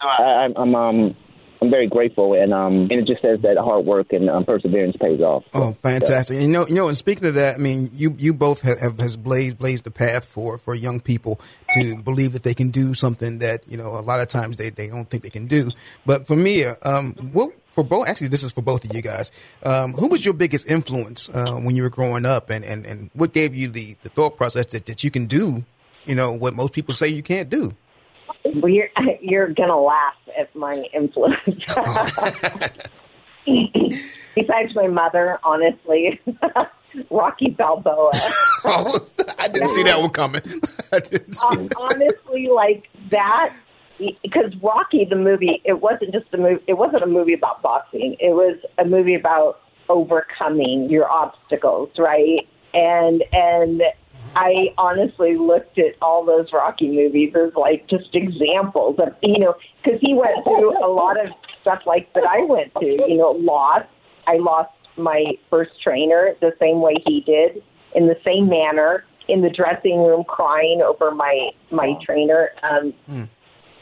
I, 0.00 0.48
I'm 0.56 0.74
um 0.74 1.16
I'm 1.62 1.70
very 1.70 1.86
grateful, 1.86 2.34
and 2.34 2.52
um, 2.52 2.88
and 2.90 2.92
it 2.92 3.06
just 3.06 3.22
says 3.22 3.42
that 3.42 3.56
hard 3.56 3.86
work 3.86 4.12
and 4.12 4.28
um, 4.28 4.44
perseverance 4.44 4.96
pays 5.00 5.20
off. 5.20 5.44
Oh, 5.54 5.72
fantastic! 5.72 6.34
And 6.34 6.46
you 6.46 6.50
know, 6.50 6.66
you 6.66 6.74
know, 6.74 6.88
and 6.88 6.96
speaking 6.96 7.24
of 7.28 7.34
that, 7.34 7.54
I 7.54 7.58
mean, 7.58 7.88
you 7.92 8.16
you 8.18 8.34
both 8.34 8.62
have, 8.62 8.80
have 8.80 8.98
has 8.98 9.16
blazed 9.16 9.58
blazed 9.58 9.84
the 9.84 9.92
path 9.92 10.24
for 10.24 10.58
for 10.58 10.74
young 10.74 10.98
people 10.98 11.40
to 11.70 11.96
believe 11.96 12.32
that 12.32 12.42
they 12.42 12.54
can 12.54 12.70
do 12.70 12.94
something 12.94 13.38
that 13.38 13.62
you 13.68 13.76
know 13.76 13.96
a 13.96 14.02
lot 14.02 14.18
of 14.18 14.26
times 14.26 14.56
they, 14.56 14.70
they 14.70 14.88
don't 14.88 15.08
think 15.08 15.22
they 15.22 15.30
can 15.30 15.46
do. 15.46 15.70
But 16.04 16.26
for 16.26 16.34
me, 16.34 16.64
um, 16.64 17.14
what 17.32 17.52
for 17.72 17.82
both 17.82 18.08
actually 18.08 18.28
this 18.28 18.42
is 18.42 18.52
for 18.52 18.62
both 18.62 18.84
of 18.84 18.94
you 18.94 19.02
guys. 19.02 19.30
Um, 19.62 19.92
who 19.94 20.08
was 20.08 20.24
your 20.24 20.34
biggest 20.34 20.70
influence 20.70 21.28
uh, 21.28 21.56
when 21.56 21.74
you 21.74 21.82
were 21.82 21.90
growing 21.90 22.24
up 22.24 22.50
and, 22.50 22.64
and, 22.64 22.86
and 22.86 23.10
what 23.14 23.32
gave 23.32 23.54
you 23.54 23.68
the, 23.68 23.96
the 24.02 24.08
thought 24.10 24.36
process 24.36 24.66
that, 24.66 24.86
that 24.86 25.02
you 25.04 25.10
can 25.10 25.26
do 25.26 25.64
you 26.04 26.14
know 26.14 26.32
what 26.32 26.54
most 26.54 26.72
people 26.72 26.94
say 26.94 27.08
you 27.08 27.22
can't 27.22 27.48
do? 27.48 27.74
Well, 28.44 28.68
you're, 28.68 28.88
you're 29.20 29.48
gonna 29.48 29.78
laugh 29.78 30.16
at 30.38 30.54
my 30.54 30.84
influence. 30.92 31.44
Besides 34.34 34.74
my 34.74 34.86
mother 34.88 35.38
honestly. 35.44 36.20
Rocky 37.10 37.48
balboa. 37.48 38.10
Oh, 38.64 39.00
i 39.38 39.48
didn't 39.48 39.68
see 39.68 39.82
that 39.84 39.98
one 39.98 40.10
coming. 40.10 40.42
Um, 40.92 41.70
honestly 41.78 42.48
like 42.48 42.90
that 43.08 43.54
because 44.22 44.52
Rocky 44.62 45.04
the 45.04 45.16
movie 45.16 45.62
it 45.64 45.80
wasn't 45.80 46.12
just 46.12 46.26
a 46.32 46.38
movie 46.38 46.62
it 46.66 46.74
wasn't 46.74 47.02
a 47.02 47.06
movie 47.06 47.34
about 47.34 47.62
boxing. 47.62 48.16
It 48.20 48.34
was 48.34 48.58
a 48.78 48.84
movie 48.84 49.14
about 49.14 49.60
overcoming 49.88 50.88
your 50.90 51.10
obstacles 51.10 51.90
right? 51.98 52.46
And 52.74 53.22
and 53.32 53.82
I 54.34 54.68
honestly 54.78 55.36
looked 55.36 55.78
at 55.78 55.94
all 56.00 56.24
those 56.24 56.46
Rocky 56.52 56.88
movies 56.88 57.34
as 57.34 57.52
like 57.54 57.86
just 57.88 58.14
examples 58.14 58.98
of 58.98 59.14
you 59.22 59.38
know 59.38 59.54
because 59.82 60.00
he 60.00 60.14
went 60.14 60.44
through 60.44 60.72
a 60.84 60.88
lot 60.88 61.20
of 61.20 61.32
stuff 61.60 61.80
like 61.86 62.12
that 62.14 62.24
I 62.24 62.44
went 62.44 62.72
through 62.72 63.08
you 63.08 63.16
know 63.16 63.32
lost 63.32 63.86
I 64.26 64.36
lost 64.36 64.70
my 64.96 65.24
first 65.50 65.72
trainer 65.82 66.34
the 66.40 66.52
same 66.60 66.80
way 66.80 66.94
he 67.06 67.20
did 67.20 67.62
in 67.94 68.06
the 68.06 68.16
same 68.26 68.48
manner 68.48 69.04
in 69.28 69.42
the 69.42 69.50
dressing 69.50 69.98
room 69.98 70.24
crying 70.24 70.82
over 70.82 71.10
my 71.10 71.50
my 71.70 71.94
trainer 72.04 72.50
um 72.62 72.92
mm 73.08 73.28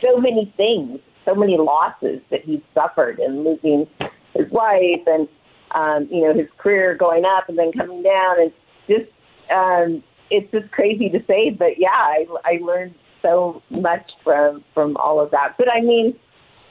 so 0.03 0.19
many 0.19 0.53
things. 0.57 1.01
so 1.25 1.35
many 1.35 1.57
losses 1.59 2.21
that 2.31 2.41
he's 2.45 2.63
suffered 2.75 3.19
in 3.19 3.45
losing 3.45 3.87
his 4.35 4.51
wife 4.51 5.05
and 5.07 5.29
um, 5.73 6.09
you 6.11 6.23
know 6.23 6.35
his 6.35 6.49
career 6.59 6.95
going 6.95 7.25
up 7.25 7.49
and 7.49 7.59
then 7.59 7.73
coming 7.73 8.03
down 8.03 8.41
and 8.41 8.53
just 8.89 9.11
um, 9.51 10.03
it's 10.31 10.51
just 10.53 10.71
crazy 10.73 11.09
to 11.11 11.19
say, 11.27 11.51
but 11.51 11.79
yeah, 11.79 11.89
I, 11.91 12.27
I 12.45 12.59
learned 12.63 12.95
so 13.23 13.63
much 13.71 14.11
from 14.25 14.65
from 14.75 14.97
all 14.97 15.21
of 15.21 15.31
that. 15.33 15.57
But 15.59 15.69
I 15.71 15.81
mean, 15.81 16.15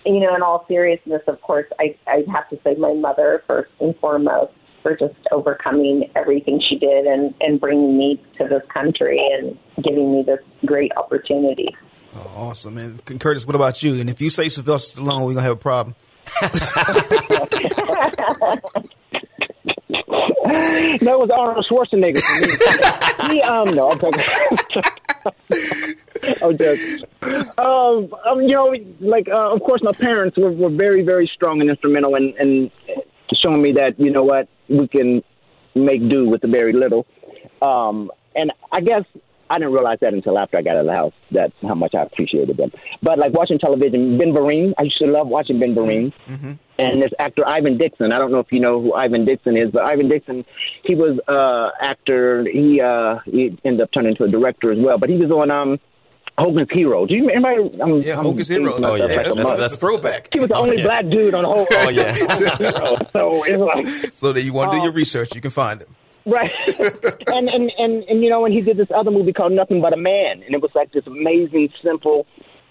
you 0.05 0.19
know, 0.19 0.35
in 0.35 0.41
all 0.41 0.65
seriousness, 0.67 1.21
of 1.27 1.41
course, 1.41 1.67
I 1.79 1.95
I 2.07 2.23
have 2.33 2.49
to 2.49 2.59
say 2.63 2.75
my 2.75 2.93
mother 2.93 3.43
first 3.47 3.71
and 3.79 3.95
foremost 3.99 4.53
for 4.81 4.95
just 4.95 5.15
overcoming 5.31 6.09
everything 6.15 6.61
she 6.67 6.77
did 6.77 7.05
and 7.05 7.33
and 7.41 7.59
bringing 7.59 7.97
me 7.97 8.21
to 8.39 8.47
this 8.47 8.63
country 8.73 9.19
and 9.19 9.57
giving 9.83 10.11
me 10.11 10.23
this 10.23 10.39
great 10.65 10.91
opportunity. 10.97 11.75
Oh, 12.15 12.31
awesome, 12.35 12.75
man. 12.75 12.99
Curtis, 13.19 13.45
what 13.45 13.55
about 13.55 13.83
you? 13.83 13.99
And 13.99 14.09
if 14.09 14.19
you 14.19 14.29
say 14.29 14.49
Sylvester 14.49 15.01
Stallone, 15.01 15.25
we're 15.25 15.33
gonna 15.33 15.41
have 15.43 15.53
a 15.53 15.55
problem. 15.55 15.95
no, 21.01 21.13
it 21.13 21.19
was 21.19 21.29
Arnold 21.29 21.65
Schwarzenegger 21.65 22.21
for 22.21 23.27
me. 23.27 23.33
he, 23.33 23.41
um, 23.41 23.75
no, 23.75 23.91
I'm 23.91 23.99
talking. 23.99 24.23
oh, 26.41 26.53
just, 26.53 27.05
um, 27.57 28.13
um, 28.25 28.41
you 28.41 28.55
know, 28.55 28.75
like, 28.99 29.27
uh, 29.27 29.53
of 29.53 29.61
course, 29.61 29.81
my 29.83 29.93
parents 29.93 30.37
were, 30.37 30.51
were 30.51 30.69
very, 30.69 31.03
very 31.03 31.29
strong 31.33 31.61
and 31.61 31.69
instrumental 31.69 32.15
in, 32.15 32.33
in 32.39 32.71
showing 33.43 33.61
me 33.61 33.71
that, 33.73 33.99
you 33.99 34.11
know 34.11 34.23
what, 34.23 34.47
we 34.67 34.87
can 34.87 35.23
make 35.75 36.07
do 36.09 36.27
with 36.27 36.41
the 36.41 36.47
very 36.47 36.73
little. 36.73 37.05
Um, 37.61 38.11
and 38.35 38.51
I 38.71 38.81
guess 38.81 39.03
I 39.49 39.57
didn't 39.57 39.73
realize 39.73 39.97
that 40.01 40.13
until 40.13 40.37
after 40.37 40.57
I 40.57 40.61
got 40.61 40.75
out 40.75 40.81
of 40.81 40.85
the 40.87 40.95
house. 40.95 41.13
That's 41.31 41.53
how 41.61 41.75
much 41.75 41.95
I 41.95 42.03
appreciated 42.03 42.57
them. 42.57 42.71
But 43.01 43.17
like 43.17 43.33
watching 43.33 43.59
television, 43.59 44.17
Ben 44.17 44.33
Vereen, 44.33 44.73
I 44.77 44.83
used 44.83 44.99
to 45.01 45.09
love 45.09 45.27
watching 45.27 45.59
Ben 45.59 45.75
Vereen. 45.75 46.13
Mm-hmm. 46.27 46.53
And 46.77 47.01
this 47.01 47.11
actor 47.19 47.43
Ivan 47.45 47.77
Dixon. 47.77 48.13
I 48.13 48.17
don't 48.17 48.31
know 48.31 48.39
if 48.39 48.51
you 48.51 48.61
know 48.61 48.81
who 48.81 48.93
Ivan 48.93 49.25
Dixon 49.25 49.57
is, 49.57 49.69
but 49.71 49.85
Ivan 49.85 50.07
Dixon, 50.07 50.45
he 50.85 50.95
was 50.95 51.19
uh 51.27 51.71
actor. 51.81 52.45
He 52.49 52.79
uh 52.79 53.19
he 53.25 53.57
ended 53.65 53.81
up 53.81 53.89
turning 53.93 54.11
into 54.11 54.23
a 54.23 54.29
director 54.29 54.71
as 54.71 54.77
well. 54.79 54.97
But 54.97 55.09
he 55.09 55.17
was 55.17 55.29
on 55.29 55.51
um 55.51 55.79
Hogan's 56.39 56.69
Hero. 56.71 57.05
Do 57.05 57.15
you 57.15 57.27
remember? 57.27 57.49
I'm, 57.83 57.97
yeah, 57.97 58.17
I'm 58.17 58.23
Hogan's 58.23 58.47
Hero. 58.47 58.73
Oh, 58.73 58.95
yeah. 58.95 59.03
Like 59.03 59.09
that's, 59.09 59.35
that's, 59.35 59.57
that's, 59.57 59.73
the 59.73 59.77
throwback. 59.77 60.29
He 60.31 60.39
was 60.39 60.49
the 60.49 60.55
only 60.55 60.77
oh, 60.77 60.79
yeah. 60.79 60.85
black 60.85 61.09
dude 61.09 61.33
on 61.33 61.43
the 61.43 61.49
whole. 61.49 61.67
oh 61.69 61.89
yeah. 61.89 62.13
so 63.13 63.43
it's 63.45 63.57
like. 63.57 64.15
So 64.15 64.31
that 64.31 64.43
you 64.43 64.53
want 64.53 64.71
to 64.71 64.77
um, 64.77 64.81
do 64.81 64.85
your 64.85 64.93
research, 64.93 65.35
you 65.35 65.41
can 65.41 65.51
find 65.51 65.81
him. 65.81 65.95
Right. 66.29 66.51
and, 67.27 67.49
and, 67.49 67.71
and, 67.77 68.03
and, 68.03 68.23
you 68.23 68.29
know, 68.29 68.45
and 68.45 68.53
he 68.53 68.61
did 68.61 68.77
this 68.77 68.89
other 68.95 69.11
movie 69.11 69.33
called 69.33 69.51
Nothing 69.51 69.81
But 69.81 69.93
a 69.93 69.97
Man. 69.97 70.43
And 70.43 70.53
it 70.53 70.61
was 70.61 70.71
like 70.75 70.91
this 70.91 71.05
amazing, 71.07 71.69
simple 71.83 72.27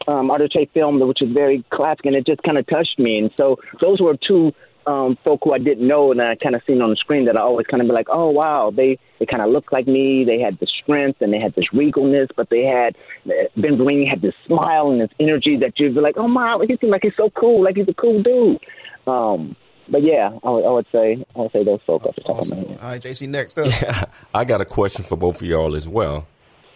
um, 0.06 0.30
Arthur 0.30 0.48
Tate 0.48 0.70
film, 0.72 1.00
which 1.00 1.22
is 1.22 1.30
very 1.32 1.64
classic. 1.70 2.06
And 2.06 2.14
it 2.14 2.26
just 2.26 2.42
kind 2.42 2.58
of 2.58 2.66
touched 2.66 2.98
me. 2.98 3.18
And 3.18 3.30
so 3.36 3.56
those 3.80 4.00
were 4.00 4.16
two 4.16 4.52
um, 4.86 5.18
folk 5.24 5.40
who 5.44 5.52
I 5.52 5.58
didn't 5.58 5.86
know 5.86 6.12
and 6.12 6.22
I 6.22 6.34
kind 6.36 6.54
of 6.54 6.62
seen 6.66 6.80
on 6.80 6.90
the 6.90 6.96
screen 6.96 7.26
that 7.26 7.38
I 7.38 7.42
always 7.42 7.66
kind 7.66 7.82
of 7.82 7.88
be 7.88 7.94
like, 7.94 8.06
oh, 8.10 8.30
wow, 8.30 8.72
they, 8.74 8.98
they 9.18 9.26
kind 9.26 9.42
of 9.42 9.50
looked 9.50 9.72
like 9.72 9.86
me. 9.86 10.24
They 10.24 10.40
had 10.40 10.58
the 10.58 10.66
strength 10.82 11.20
and 11.20 11.32
they 11.32 11.38
had 11.38 11.54
this 11.54 11.66
regalness, 11.74 12.28
but 12.34 12.48
they 12.48 12.64
had, 12.64 12.96
Ben 13.26 13.76
Vereen 13.76 14.08
had 14.08 14.22
this 14.22 14.34
smile 14.46 14.90
and 14.90 15.00
this 15.00 15.10
energy 15.20 15.58
that 15.60 15.78
you'd 15.78 15.94
be 15.94 16.00
like, 16.00 16.16
oh, 16.16 16.28
my, 16.28 16.64
he 16.66 16.76
seems 16.80 16.90
like 16.90 17.02
he's 17.02 17.16
so 17.16 17.28
cool, 17.30 17.62
like 17.62 17.76
he's 17.76 17.88
a 17.88 17.94
cool 17.94 18.22
dude. 18.22 18.60
Um, 19.06 19.56
but 19.90 20.02
yeah, 20.02 20.30
I 20.42 20.50
would, 20.50 20.64
I 20.64 20.70
would, 20.70 20.86
say 20.92 21.24
I 21.34 21.38
would 21.38 21.52
say 21.52 21.64
those 21.64 21.80
folks 21.86 22.06
off 22.06 22.14
the 22.16 22.22
top 22.22 22.38
awesome. 22.38 22.58
of 22.58 22.64
my 22.64 22.70
head. 22.70 22.80
All 22.80 22.88
right, 22.90 23.02
JC, 23.02 23.28
next 23.28 23.58
up. 23.58 23.66
Yeah, 23.66 24.04
I 24.34 24.44
got 24.44 24.60
a 24.60 24.64
question 24.64 25.04
for 25.04 25.16
both 25.16 25.36
of 25.42 25.48
y'all 25.48 25.74
as 25.74 25.88
well. 25.88 26.26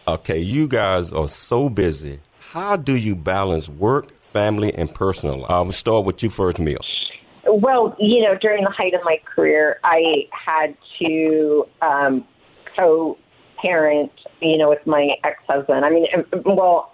Okay, 0.07 0.39
you 0.39 0.67
guys 0.67 1.13
are 1.13 1.29
so 1.29 1.69
busy. 1.69 2.21
How 2.51 2.77
do 2.77 2.95
you 2.97 3.15
balance 3.15 3.69
work, 3.69 4.21
family, 4.21 4.75
and 4.75 4.93
personal 4.93 5.41
life? 5.41 5.51
I'll 5.51 5.73
start 5.73 6.05
with 6.05 6.23
you 6.23 6.29
first, 6.29 6.59
Mia. 6.59 6.79
Well, 7.47 7.97
you 7.99 8.23
know, 8.23 8.37
during 8.41 8.65
the 8.65 8.71
height 8.71 8.95
of 8.95 9.01
my 9.05 9.19
career, 9.35 9.79
I 9.85 10.29
had 10.33 10.77
to 11.01 11.67
um, 11.81 12.25
co-parent, 12.77 14.13
you 14.41 14.59
know, 14.59 14.69
with 14.69 14.87
my 14.87 15.11
ex-husband. 15.25 15.85
I 15.85 15.91
mean, 15.91 16.07
well, 16.45 16.93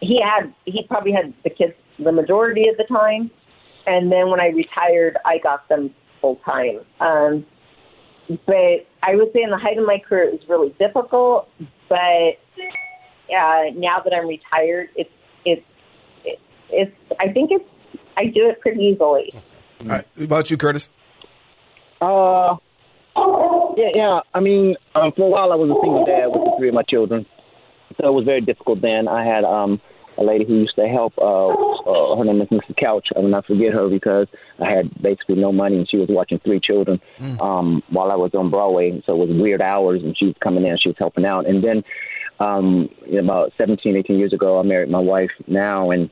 he 0.00 0.18
had 0.22 0.52
he 0.64 0.84
probably 0.88 1.12
had 1.12 1.34
the 1.44 1.50
kids 1.50 1.74
the 1.98 2.12
majority 2.12 2.68
of 2.68 2.76
the 2.76 2.84
time 2.84 3.30
and 3.86 4.10
then 4.10 4.30
when 4.30 4.40
I 4.40 4.48
retired, 4.48 5.16
I 5.24 5.38
got 5.38 5.68
them 5.68 5.94
full 6.20 6.36
time. 6.44 6.80
Um, 7.00 7.46
but 8.46 8.86
I 9.02 9.16
would 9.16 9.32
say 9.32 9.42
in 9.42 9.50
the 9.50 9.58
height 9.58 9.78
of 9.78 9.86
my 9.86 9.98
career, 9.98 10.24
it 10.24 10.32
was 10.32 10.48
really 10.48 10.74
difficult. 10.78 11.48
But 11.88 12.38
uh, 13.34 13.70
now 13.74 14.00
that 14.04 14.12
I'm 14.14 14.28
retired, 14.28 14.90
it's 14.96 15.10
it's 15.44 15.64
it's 16.70 16.92
I 17.18 17.32
think 17.32 17.50
it's 17.50 17.64
I 18.16 18.26
do 18.26 18.48
it 18.48 18.60
pretty 18.60 18.80
easily. 18.80 19.30
All 19.80 19.86
right. 19.86 20.04
What 20.14 20.24
about 20.24 20.50
you, 20.50 20.56
Curtis? 20.56 20.90
Uh, 22.00 22.56
yeah, 23.76 23.90
yeah. 23.94 24.20
I 24.32 24.40
mean, 24.40 24.76
um, 24.94 25.12
for 25.16 25.26
a 25.26 25.30
while 25.30 25.52
I 25.52 25.56
was 25.56 25.70
a 25.70 25.80
single 25.82 26.04
dad 26.04 26.26
with 26.26 26.44
the 26.44 26.54
three 26.58 26.68
of 26.68 26.74
my 26.74 26.82
children, 26.82 27.26
so 28.00 28.08
it 28.08 28.12
was 28.12 28.24
very 28.24 28.40
difficult. 28.40 28.80
Then 28.80 29.08
I 29.08 29.24
had 29.24 29.44
um 29.44 29.80
a 30.20 30.24
lady 30.24 30.44
who 30.44 30.54
used 30.54 30.76
to 30.76 30.86
help. 30.86 31.14
Uh, 31.16 31.48
uh, 31.48 32.16
her 32.16 32.24
name 32.24 32.42
is 32.42 32.48
Mrs. 32.48 32.76
Couch. 32.76 33.08
I 33.16 33.20
will 33.20 33.28
not 33.28 33.46
forget 33.46 33.72
her 33.72 33.88
because 33.88 34.26
I 34.60 34.66
had 34.66 35.02
basically 35.02 35.36
no 35.36 35.50
money, 35.50 35.76
and 35.76 35.88
she 35.88 35.96
was 35.96 36.08
watching 36.10 36.38
three 36.40 36.60
children 36.60 37.00
mm. 37.18 37.40
um, 37.40 37.82
while 37.88 38.12
I 38.12 38.16
was 38.16 38.32
on 38.34 38.50
Broadway. 38.50 39.02
So 39.06 39.14
it 39.14 39.28
was 39.28 39.40
weird 39.40 39.62
hours, 39.62 40.02
and 40.04 40.16
she 40.16 40.26
was 40.26 40.34
coming 40.42 40.66
in. 40.66 40.76
She 40.78 40.90
was 40.90 40.96
helping 40.98 41.24
out, 41.24 41.46
and 41.46 41.64
then 41.64 41.82
um, 42.38 42.88
about 43.18 43.52
17, 43.58 43.96
18 43.96 44.18
years 44.18 44.32
ago, 44.32 44.60
I 44.60 44.62
married 44.62 44.90
my 44.90 45.00
wife 45.00 45.30
now, 45.46 45.90
and 45.90 46.10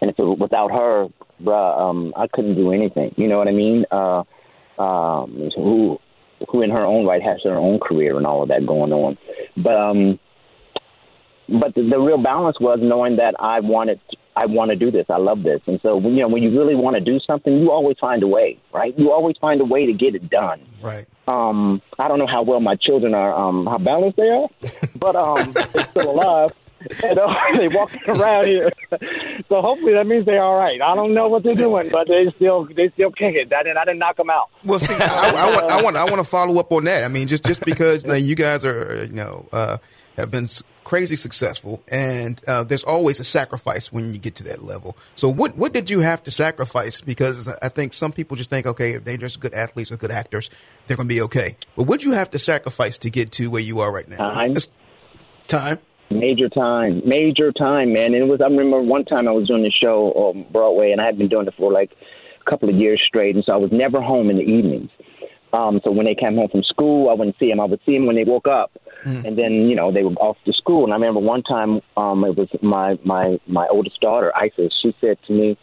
and 0.00 0.10
if 0.10 0.18
it, 0.18 0.38
without 0.38 0.70
her, 0.78 1.08
bruh, 1.42 1.80
um, 1.80 2.12
I 2.16 2.26
couldn't 2.28 2.54
do 2.54 2.72
anything. 2.72 3.14
You 3.16 3.28
know 3.28 3.38
what 3.38 3.48
I 3.48 3.52
mean? 3.52 3.84
Uh, 3.90 4.22
um, 4.78 5.50
who 5.56 5.98
who 6.48 6.62
in 6.62 6.70
her 6.70 6.84
own 6.84 7.04
right 7.04 7.22
has 7.22 7.40
her 7.44 7.56
own 7.56 7.80
career 7.80 8.16
and 8.16 8.26
all 8.26 8.42
of 8.42 8.48
that 8.48 8.64
going 8.66 8.92
on, 8.92 9.18
but 9.56 9.74
um 9.74 10.20
but 11.48 11.74
the, 11.74 11.82
the 11.82 11.98
real 11.98 12.18
balance 12.18 12.58
was 12.60 12.78
knowing 12.82 13.16
that 13.16 13.34
I 13.38 13.60
wanted 13.60 14.00
I 14.38 14.46
want 14.46 14.70
to 14.70 14.76
do 14.76 14.92
this. 14.92 15.06
I 15.08 15.16
love 15.16 15.42
this. 15.42 15.60
And 15.66 15.80
so, 15.82 15.98
you 16.00 16.20
know, 16.20 16.28
when 16.28 16.44
you 16.44 16.56
really 16.56 16.76
want 16.76 16.94
to 16.94 17.00
do 17.00 17.18
something, 17.26 17.52
you 17.58 17.72
always 17.72 17.96
find 17.98 18.22
a 18.22 18.28
way, 18.28 18.60
right? 18.72 18.96
You 18.96 19.10
always 19.10 19.36
find 19.38 19.60
a 19.60 19.64
way 19.64 19.86
to 19.86 19.92
get 19.92 20.14
it 20.14 20.30
done. 20.30 20.60
Right. 20.80 21.06
Um, 21.26 21.82
I 21.98 22.06
don't 22.06 22.20
know 22.20 22.26
how 22.28 22.42
well 22.44 22.60
my 22.60 22.76
children 22.76 23.14
are, 23.14 23.34
um, 23.34 23.66
how 23.66 23.78
balanced 23.78 24.16
they 24.16 24.28
are, 24.28 24.48
but 24.96 25.16
um, 25.16 25.52
they're 25.72 25.86
still 25.86 26.10
alive. 26.12 26.52
And, 27.02 27.18
uh, 27.18 27.34
they 27.56 27.66
walking 27.66 28.00
around 28.06 28.46
here, 28.46 28.70
so 29.48 29.60
hopefully 29.60 29.94
that 29.94 30.06
means 30.06 30.24
they're 30.26 30.40
all 30.40 30.56
right. 30.56 30.80
I 30.80 30.94
don't 30.94 31.12
know 31.12 31.26
what 31.26 31.42
they're 31.42 31.56
doing, 31.56 31.88
but 31.90 32.06
they 32.06 32.30
still 32.30 32.66
they 32.66 32.88
still 32.90 33.10
kick 33.10 33.34
it. 33.34 33.52
I 33.52 33.64
didn't 33.64 33.78
I 33.78 33.84
didn't 33.84 33.98
knock 33.98 34.16
them 34.16 34.30
out. 34.30 34.48
Well, 34.64 34.78
see, 34.78 34.94
I, 34.94 35.32
I, 35.34 35.56
want 35.56 35.72
I 35.72 35.82
want 35.82 35.96
I 35.96 36.04
want 36.04 36.18
to 36.18 36.24
follow 36.24 36.60
up 36.60 36.70
on 36.70 36.84
that. 36.84 37.02
I 37.02 37.08
mean, 37.08 37.26
just 37.26 37.44
just 37.44 37.64
because 37.64 38.04
you, 38.04 38.10
know, 38.10 38.14
you 38.14 38.36
guys 38.36 38.64
are 38.64 39.06
you 39.06 39.12
know 39.12 39.48
uh, 39.52 39.78
have 40.16 40.30
been 40.30 40.46
crazy 40.88 41.16
successful, 41.16 41.82
and 41.88 42.40
uh, 42.48 42.64
there's 42.64 42.82
always 42.82 43.20
a 43.20 43.24
sacrifice 43.24 43.92
when 43.92 44.10
you 44.10 44.18
get 44.18 44.34
to 44.36 44.44
that 44.44 44.64
level. 44.64 44.96
So, 45.16 45.28
what 45.28 45.54
what 45.54 45.74
did 45.74 45.90
you 45.90 46.00
have 46.00 46.22
to 46.22 46.30
sacrifice? 46.30 47.02
Because 47.02 47.46
I 47.60 47.68
think 47.68 47.92
some 47.92 48.10
people 48.10 48.38
just 48.38 48.48
think, 48.48 48.66
okay, 48.66 48.92
if 48.92 49.04
they're 49.04 49.18
just 49.18 49.38
good 49.38 49.52
athletes 49.52 49.92
or 49.92 49.98
good 49.98 50.10
actors, 50.10 50.48
they're 50.86 50.96
going 50.96 51.06
to 51.06 51.14
be 51.14 51.20
okay. 51.22 51.56
But 51.76 51.84
what 51.84 52.00
did 52.00 52.06
you 52.06 52.12
have 52.12 52.30
to 52.30 52.38
sacrifice 52.38 52.96
to 52.98 53.10
get 53.10 53.32
to 53.32 53.50
where 53.50 53.60
you 53.60 53.80
are 53.80 53.92
right 53.92 54.08
now? 54.08 54.16
Time. 54.16 54.54
time. 55.46 55.78
Major 56.10 56.48
time, 56.48 57.02
major 57.04 57.52
time, 57.52 57.92
man. 57.92 58.14
And 58.14 58.22
it 58.22 58.26
was. 58.26 58.40
I 58.40 58.46
remember 58.46 58.80
one 58.80 59.04
time 59.04 59.28
I 59.28 59.32
was 59.32 59.46
doing 59.46 59.64
the 59.64 59.72
show 59.84 60.08
on 60.14 60.46
Broadway, 60.50 60.90
and 60.90 61.02
I 61.02 61.04
had 61.04 61.18
been 61.18 61.28
doing 61.28 61.46
it 61.46 61.54
for 61.58 61.70
like 61.70 61.92
a 62.40 62.50
couple 62.50 62.70
of 62.70 62.76
years 62.76 63.02
straight, 63.06 63.34
and 63.34 63.44
so 63.44 63.52
I 63.52 63.58
was 63.58 63.70
never 63.70 64.00
home 64.00 64.30
in 64.30 64.38
the 64.38 64.42
evenings. 64.42 64.90
Um, 65.52 65.80
so 65.84 65.92
when 65.92 66.06
they 66.06 66.14
came 66.14 66.36
home 66.36 66.48
from 66.50 66.62
school, 66.62 67.10
I 67.10 67.12
wouldn't 67.12 67.36
see 67.38 67.48
them. 67.50 67.60
I 67.60 67.64
would 67.64 67.80
see 67.84 67.92
them 67.92 68.06
when 68.06 68.16
they 68.16 68.24
woke 68.24 68.48
up, 68.48 68.72
mm. 69.08 69.24
and 69.24 69.38
then 69.38 69.52
you 69.68 69.74
know 69.74 69.90
they 69.92 70.04
were 70.04 70.12
off 70.12 70.36
to 70.44 70.52
school. 70.52 70.84
And 70.84 70.92
I 70.92 70.96
remember 70.96 71.20
one 71.20 71.42
time, 71.42 71.80
um, 71.96 72.24
it 72.24 72.36
was 72.36 72.48
my 72.62 72.98
my 73.04 73.38
my 73.46 73.66
oldest 73.70 74.00
daughter, 74.00 74.32
Isis. 74.36 74.72
She 74.82 74.94
said 75.00 75.18
to 75.26 75.32
me, 75.32 75.58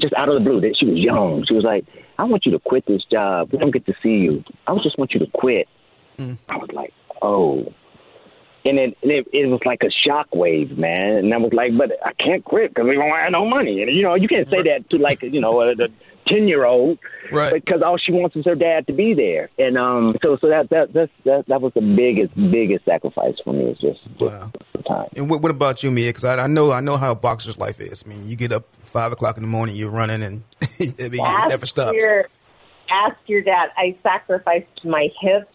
just 0.00 0.14
out 0.16 0.28
of 0.28 0.34
the 0.34 0.40
blue, 0.48 0.60
that 0.60 0.76
she 0.78 0.86
was 0.86 0.98
young. 0.98 1.44
She 1.46 1.54
was 1.54 1.64
like, 1.64 1.84
"I 2.18 2.24
want 2.24 2.44
you 2.46 2.52
to 2.52 2.58
quit 2.58 2.84
this 2.86 3.02
job. 3.12 3.50
We 3.52 3.58
don't 3.58 3.72
get 3.72 3.86
to 3.86 3.94
see 4.02 4.16
you. 4.26 4.44
I 4.66 4.74
just 4.82 4.98
want 4.98 5.12
you 5.12 5.20
to 5.20 5.26
quit." 5.32 5.68
Mm. 6.18 6.38
I 6.48 6.56
was 6.56 6.70
like, 6.72 6.92
"Oh." 7.22 7.72
And 8.68 8.80
it, 8.80 8.98
it 9.00 9.28
it 9.32 9.46
was 9.46 9.60
like 9.64 9.82
a 9.84 9.90
shock 9.90 10.34
wave, 10.34 10.76
man. 10.76 11.08
And 11.08 11.32
I 11.32 11.36
was 11.36 11.52
like, 11.52 11.70
but 11.78 11.92
I 12.04 12.12
can't 12.14 12.44
quit 12.44 12.74
because 12.74 12.88
we 12.88 13.00
don't 13.00 13.10
have 13.10 13.30
no 13.30 13.46
money. 13.46 13.80
And 13.80 13.94
you 13.94 14.02
know, 14.02 14.16
you 14.16 14.26
can't 14.26 14.48
say 14.48 14.60
that 14.62 14.90
to 14.90 14.98
like 14.98 15.22
you 15.22 15.40
know 15.40 15.60
a, 15.60 15.74
ten 16.26 16.48
year 16.48 16.64
old, 16.64 16.98
right? 17.30 17.52
Because 17.52 17.82
all 17.82 17.98
she 17.98 18.12
wants 18.12 18.36
is 18.36 18.44
her 18.44 18.54
dad 18.54 18.86
to 18.86 18.92
be 18.92 19.14
there, 19.14 19.50
and 19.58 19.76
um, 19.76 20.16
so 20.22 20.36
so 20.40 20.48
that 20.48 20.70
that 20.70 20.92
that 20.92 21.10
that, 21.24 21.46
that 21.48 21.60
was 21.60 21.72
the 21.74 21.80
biggest 21.80 22.34
biggest 22.34 22.84
sacrifice 22.84 23.34
for 23.44 23.52
me. 23.52 23.70
Is 23.70 23.78
just, 23.78 24.00
wow. 24.20 24.50
the 24.72 24.82
time. 24.82 25.08
And 25.16 25.30
what, 25.30 25.42
what 25.42 25.50
about 25.50 25.82
you, 25.82 25.90
Mia? 25.90 26.10
Because 26.10 26.24
I, 26.24 26.44
I 26.44 26.46
know 26.46 26.72
I 26.72 26.80
know 26.80 26.96
how 26.96 27.12
a 27.12 27.16
boxer's 27.16 27.58
life 27.58 27.80
is. 27.80 28.04
I 28.04 28.08
mean, 28.08 28.26
you 28.26 28.36
get 28.36 28.52
up 28.52 28.66
five 28.84 29.12
o'clock 29.12 29.36
in 29.36 29.42
the 29.42 29.48
morning, 29.48 29.76
you're 29.76 29.90
running, 29.90 30.22
and 30.22 30.42
I 30.62 30.66
mean, 30.80 30.94
it 30.98 31.48
never 31.48 31.66
stops. 31.66 31.94
Your, 31.94 32.28
ask 32.90 33.16
your 33.26 33.42
dad. 33.42 33.70
I 33.76 33.96
sacrificed 34.02 34.84
my 34.84 35.08
hips 35.20 35.50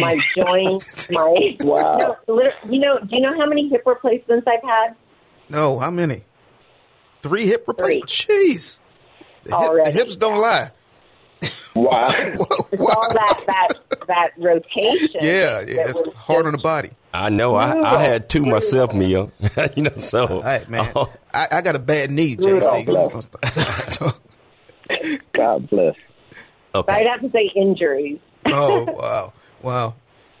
my 0.00 0.16
joints, 0.36 1.10
my 1.10 1.22
wow. 1.60 2.16
You 2.26 2.34
know, 2.34 2.50
you 2.68 2.78
know, 2.80 2.98
do 2.98 3.08
you 3.10 3.20
know 3.20 3.38
how 3.38 3.46
many 3.46 3.68
hip 3.68 3.82
replacements 3.86 4.46
I've 4.46 4.62
had? 4.62 4.96
No, 5.48 5.78
how 5.78 5.90
many? 5.90 6.24
Three 7.22 7.46
hip 7.46 7.66
replacements. 7.66 8.24
Jeez. 8.24 8.80
The, 9.44 9.56
hip, 9.58 9.84
the 9.84 9.90
hips 9.90 10.16
don't 10.16 10.38
lie. 10.40 10.70
Wow. 11.74 12.12
It's 12.74 12.80
all 12.80 13.12
that 13.12 13.40
that 13.46 13.68
that 14.08 14.30
rotation. 14.36 15.20
Yeah, 15.20 15.60
yeah, 15.60 15.64
that 15.64 15.88
it's 15.90 16.02
was 16.04 16.14
hard 16.14 16.46
on 16.46 16.52
the 16.52 16.58
body. 16.58 16.90
I 17.12 17.30
know. 17.30 17.54
I, 17.54 17.98
I 17.98 18.02
had 18.02 18.28
two 18.28 18.44
myself, 18.44 18.92
Mia. 18.92 19.28
you 19.76 19.82
know, 19.84 19.94
so 19.96 20.26
All 20.26 20.42
right, 20.42 20.68
man. 20.68 20.90
oh, 20.96 21.12
I, 21.32 21.46
I 21.52 21.60
got 21.62 21.76
a 21.76 21.78
bad 21.78 22.10
knee, 22.10 22.34
Rudolph, 22.36 22.84
JC. 22.86 24.20
God 25.34 25.70
bless. 25.70 25.94
okay. 26.74 26.92
I'd 26.92 27.06
have 27.06 27.20
to 27.20 27.30
say 27.30 27.50
injuries. 27.54 28.18
oh 28.46 28.84
wow, 28.90 29.32
wow. 29.62 29.94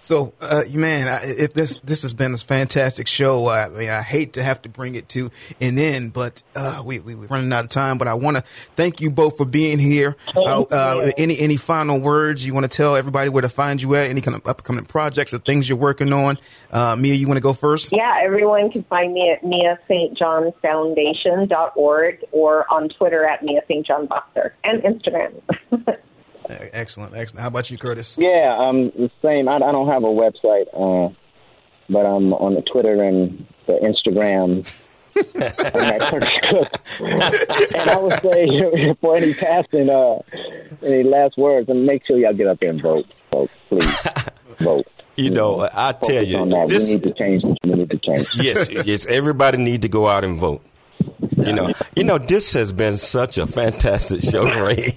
So, 0.04 0.34
uh, 0.38 0.64
man, 0.74 1.08
I, 1.08 1.20
it, 1.24 1.54
this 1.54 1.78
this 1.78 2.02
has 2.02 2.12
been 2.12 2.34
a 2.34 2.36
fantastic 2.36 3.08
show. 3.08 3.48
I 3.48 3.70
mean, 3.70 3.88
I 3.88 4.02
hate 4.02 4.34
to 4.34 4.42
have 4.42 4.60
to 4.62 4.68
bring 4.68 4.96
it 4.96 5.08
to 5.08 5.30
an 5.62 5.78
end, 5.78 6.12
but 6.12 6.42
uh, 6.54 6.82
we, 6.84 7.00
we 7.00 7.14
we're 7.14 7.26
running 7.26 7.50
out 7.54 7.64
of 7.64 7.70
time. 7.70 7.96
But 7.96 8.06
I 8.06 8.12
want 8.12 8.36
to 8.36 8.44
thank 8.76 9.00
you 9.00 9.10
both 9.10 9.38
for 9.38 9.46
being 9.46 9.78
here. 9.78 10.14
Uh, 10.36 10.60
uh, 10.70 11.10
any 11.16 11.38
any 11.38 11.56
final 11.56 11.98
words 11.98 12.44
you 12.44 12.52
want 12.52 12.70
to 12.70 12.76
tell 12.76 12.96
everybody 12.96 13.30
where 13.30 13.40
to 13.40 13.48
find 13.48 13.80
you 13.80 13.94
at? 13.94 14.10
Any 14.10 14.20
kind 14.20 14.34
of 14.34 14.46
upcoming 14.46 14.84
projects 14.84 15.32
or 15.32 15.38
things 15.38 15.70
you're 15.70 15.78
working 15.78 16.12
on? 16.12 16.36
Uh, 16.70 16.96
Mia, 16.96 17.14
you 17.14 17.26
want 17.26 17.38
to 17.38 17.42
go 17.42 17.54
first? 17.54 17.90
Yeah, 17.96 18.20
everyone 18.22 18.70
can 18.70 18.82
find 18.82 19.14
me 19.14 19.30
at 19.30 19.42
Mia 19.42 19.78
St. 19.88 20.18
John 20.18 20.52
Foundation.org 20.60 22.24
or 22.30 22.70
on 22.70 22.90
Twitter 22.90 23.24
at 23.24 23.42
Mia 23.42 23.62
St. 23.68 23.86
John 23.86 24.04
Boxer 24.04 24.54
and 24.64 24.82
Instagram. 24.82 25.40
Excellent, 26.48 27.14
excellent. 27.14 27.42
How 27.42 27.48
about 27.48 27.70
you, 27.70 27.78
Curtis? 27.78 28.18
Yeah, 28.20 28.56
um, 28.58 28.90
the 28.96 29.10
same. 29.24 29.48
I, 29.48 29.54
I 29.56 29.72
don't 29.72 29.88
have 29.88 30.04
a 30.04 30.08
website, 30.08 30.66
uh, 30.74 31.12
but 31.88 32.06
I'm 32.06 32.32
on 32.34 32.54
the 32.54 32.62
Twitter 32.62 33.00
and 33.02 33.46
the 33.66 33.74
Instagram. 33.74 34.70
I'm 35.16 35.42
at 35.42 36.00
Curtis 36.00 36.28
Cook. 36.50 36.72
and 37.74 37.90
I 37.90 37.98
would 37.98 38.12
say 38.20 38.94
for 39.00 39.16
any 39.16 39.32
passing, 39.34 39.88
uh, 39.90 40.18
any 40.82 41.02
last 41.04 41.38
words, 41.38 41.68
and 41.68 41.86
make 41.86 42.04
sure 42.06 42.18
y'all 42.18 42.32
get 42.34 42.46
up 42.48 42.58
there 42.60 42.70
and 42.70 42.82
vote, 42.82 43.06
folks. 43.30 43.52
Please 43.68 44.06
vote. 44.60 44.86
You 45.16 45.30
know, 45.30 45.60
I 45.60 45.92
tell 45.92 46.00
Focus 46.00 46.28
you, 46.28 46.66
this- 46.66 46.88
we 46.88 46.94
need 46.94 47.02
to 47.04 47.12
change. 47.14 47.42
We 47.62 47.70
need 47.74 47.90
to 47.90 47.98
change. 47.98 48.26
yes, 48.34 48.68
yes. 48.68 49.06
Everybody 49.06 49.58
need 49.58 49.82
to 49.82 49.88
go 49.88 50.08
out 50.08 50.24
and 50.24 50.36
vote. 50.38 50.60
You 51.46 51.52
know, 51.52 51.72
you 51.96 52.04
know. 52.04 52.18
This 52.18 52.52
has 52.54 52.72
been 52.72 52.96
such 52.96 53.38
a 53.38 53.46
fantastic 53.46 54.22
show, 54.22 54.42
Ray. 54.60 54.94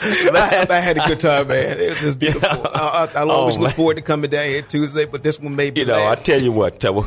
I, 0.00 0.66
I 0.70 0.76
had 0.80 0.96
a 0.98 1.06
good 1.06 1.20
time, 1.20 1.48
man. 1.48 1.78
It 1.80 1.90
was 1.90 2.00
just 2.00 2.18
beautiful. 2.20 2.48
I, 2.48 3.08
I, 3.14 3.18
I'll 3.20 3.30
always 3.30 3.58
Oh, 3.58 3.62
look 3.62 3.72
forward 3.72 3.96
to 3.96 4.02
coming 4.02 4.30
down 4.30 4.48
here 4.48 4.62
Tuesday, 4.62 5.04
but 5.06 5.22
this 5.22 5.40
one 5.40 5.56
may 5.56 5.70
be. 5.70 5.80
You 5.80 5.86
know, 5.86 5.94
I 5.98 6.10
laugh. 6.10 6.24
tell 6.24 6.40
you 6.40 6.52
what, 6.52 6.84
uh, 6.84 7.02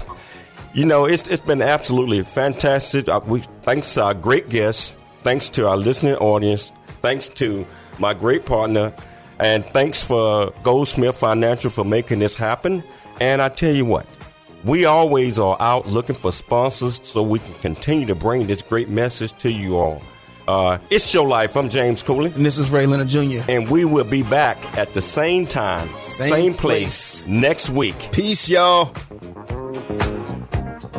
you 0.73 0.85
know, 0.85 1.05
it's 1.05 1.27
it's 1.27 1.41
been 1.41 1.61
absolutely 1.61 2.23
fantastic. 2.23 3.07
Uh, 3.09 3.19
we 3.25 3.41
thanks 3.63 3.93
to 3.95 4.03
our 4.03 4.13
great 4.13 4.49
guests, 4.49 4.95
thanks 5.23 5.49
to 5.49 5.67
our 5.67 5.77
listening 5.77 6.15
audience, 6.15 6.71
thanks 7.01 7.27
to 7.29 7.65
my 7.99 8.13
great 8.13 8.45
partner, 8.45 8.93
and 9.39 9.63
thanks 9.67 10.01
for 10.01 10.51
Goldsmith 10.63 11.17
Financial 11.17 11.69
for 11.69 11.83
making 11.85 12.19
this 12.19 12.35
happen. 12.35 12.83
And 13.19 13.41
I 13.41 13.49
tell 13.49 13.73
you 13.73 13.85
what, 13.85 14.05
we 14.63 14.85
always 14.85 15.39
are 15.39 15.57
out 15.59 15.87
looking 15.87 16.15
for 16.15 16.31
sponsors 16.31 16.99
so 17.03 17.23
we 17.23 17.39
can 17.39 17.53
continue 17.55 18.05
to 18.07 18.15
bring 18.15 18.47
this 18.47 18.61
great 18.61 18.89
message 18.89 19.35
to 19.39 19.51
you 19.51 19.77
all. 19.77 20.01
Uh, 20.47 20.77
it's 20.89 21.13
your 21.13 21.27
life. 21.27 21.55
I'm 21.55 21.69
James 21.69 22.03
Cooley. 22.03 22.31
and 22.31 22.45
this 22.45 22.57
is 22.57 22.69
Ray 22.69 22.85
Leonard 22.85 23.07
Jr. 23.07 23.41
And 23.47 23.69
we 23.69 23.85
will 23.85 24.03
be 24.03 24.23
back 24.23 24.77
at 24.77 24.93
the 24.93 25.01
same 25.01 25.45
time, 25.45 25.89
Same 25.99 26.29
same, 26.29 26.53
place. 26.53 27.23
place 27.23 27.27
next 27.27 27.69
week. 27.69 28.09
Peace, 28.11 28.49
y'all. 28.49 28.93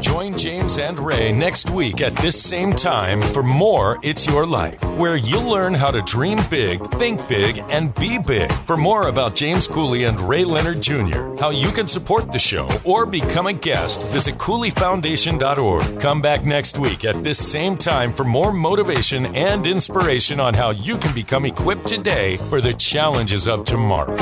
Join 0.03 0.37
James 0.37 0.79
and 0.79 0.99
Ray 0.99 1.31
next 1.31 1.71
week 1.71 2.01
at 2.01 2.17
this 2.17 2.41
same 2.41 2.73
time 2.73 3.23
for 3.23 3.45
more 3.45 4.01
It's 4.03 4.27
Your 4.27 4.45
Life, 4.45 4.83
where 4.97 5.15
you'll 5.15 5.49
learn 5.49 5.75
how 5.75 5.93
to 5.93 6.03
dream 6.03 6.41
big, 6.51 6.85
think 6.95 7.27
big, 7.29 7.63
and 7.71 7.95
be 7.95 8.19
big. 8.19 8.53
For 8.67 8.77
more 8.77 9.07
about 9.07 9.37
James 9.37 9.69
Cooley 9.69 10.03
and 10.03 10.21
Ray 10.21 10.45
Leonard 10.45 10.83
Jr., 10.83 11.37
how 11.39 11.51
you 11.51 11.71
can 11.71 11.87
support 11.87 12.33
the 12.33 12.39
show, 12.41 12.69
or 12.83 13.07
become 13.07 13.47
a 13.47 13.53
guest, 13.53 14.03
visit 14.09 14.39
CooleyFoundation.org. 14.39 16.01
Come 16.01 16.21
back 16.21 16.45
next 16.45 16.81
week 16.81 17.05
at 17.05 17.23
this 17.23 17.39
same 17.39 17.79
time 17.79 18.13
for 18.13 18.25
more 18.25 18.53
motivation 18.53 19.27
and 19.37 19.69
inspiration 19.69 20.41
on 20.41 20.53
how 20.53 20.71
you 20.71 20.99
can 20.99 21.15
become 21.15 21.47
equipped 21.47 21.87
today 21.87 22.37
for 22.37 22.61
the 22.61 22.75
challenges 22.75 23.47
of 23.47 23.65
tomorrow. 23.65 24.19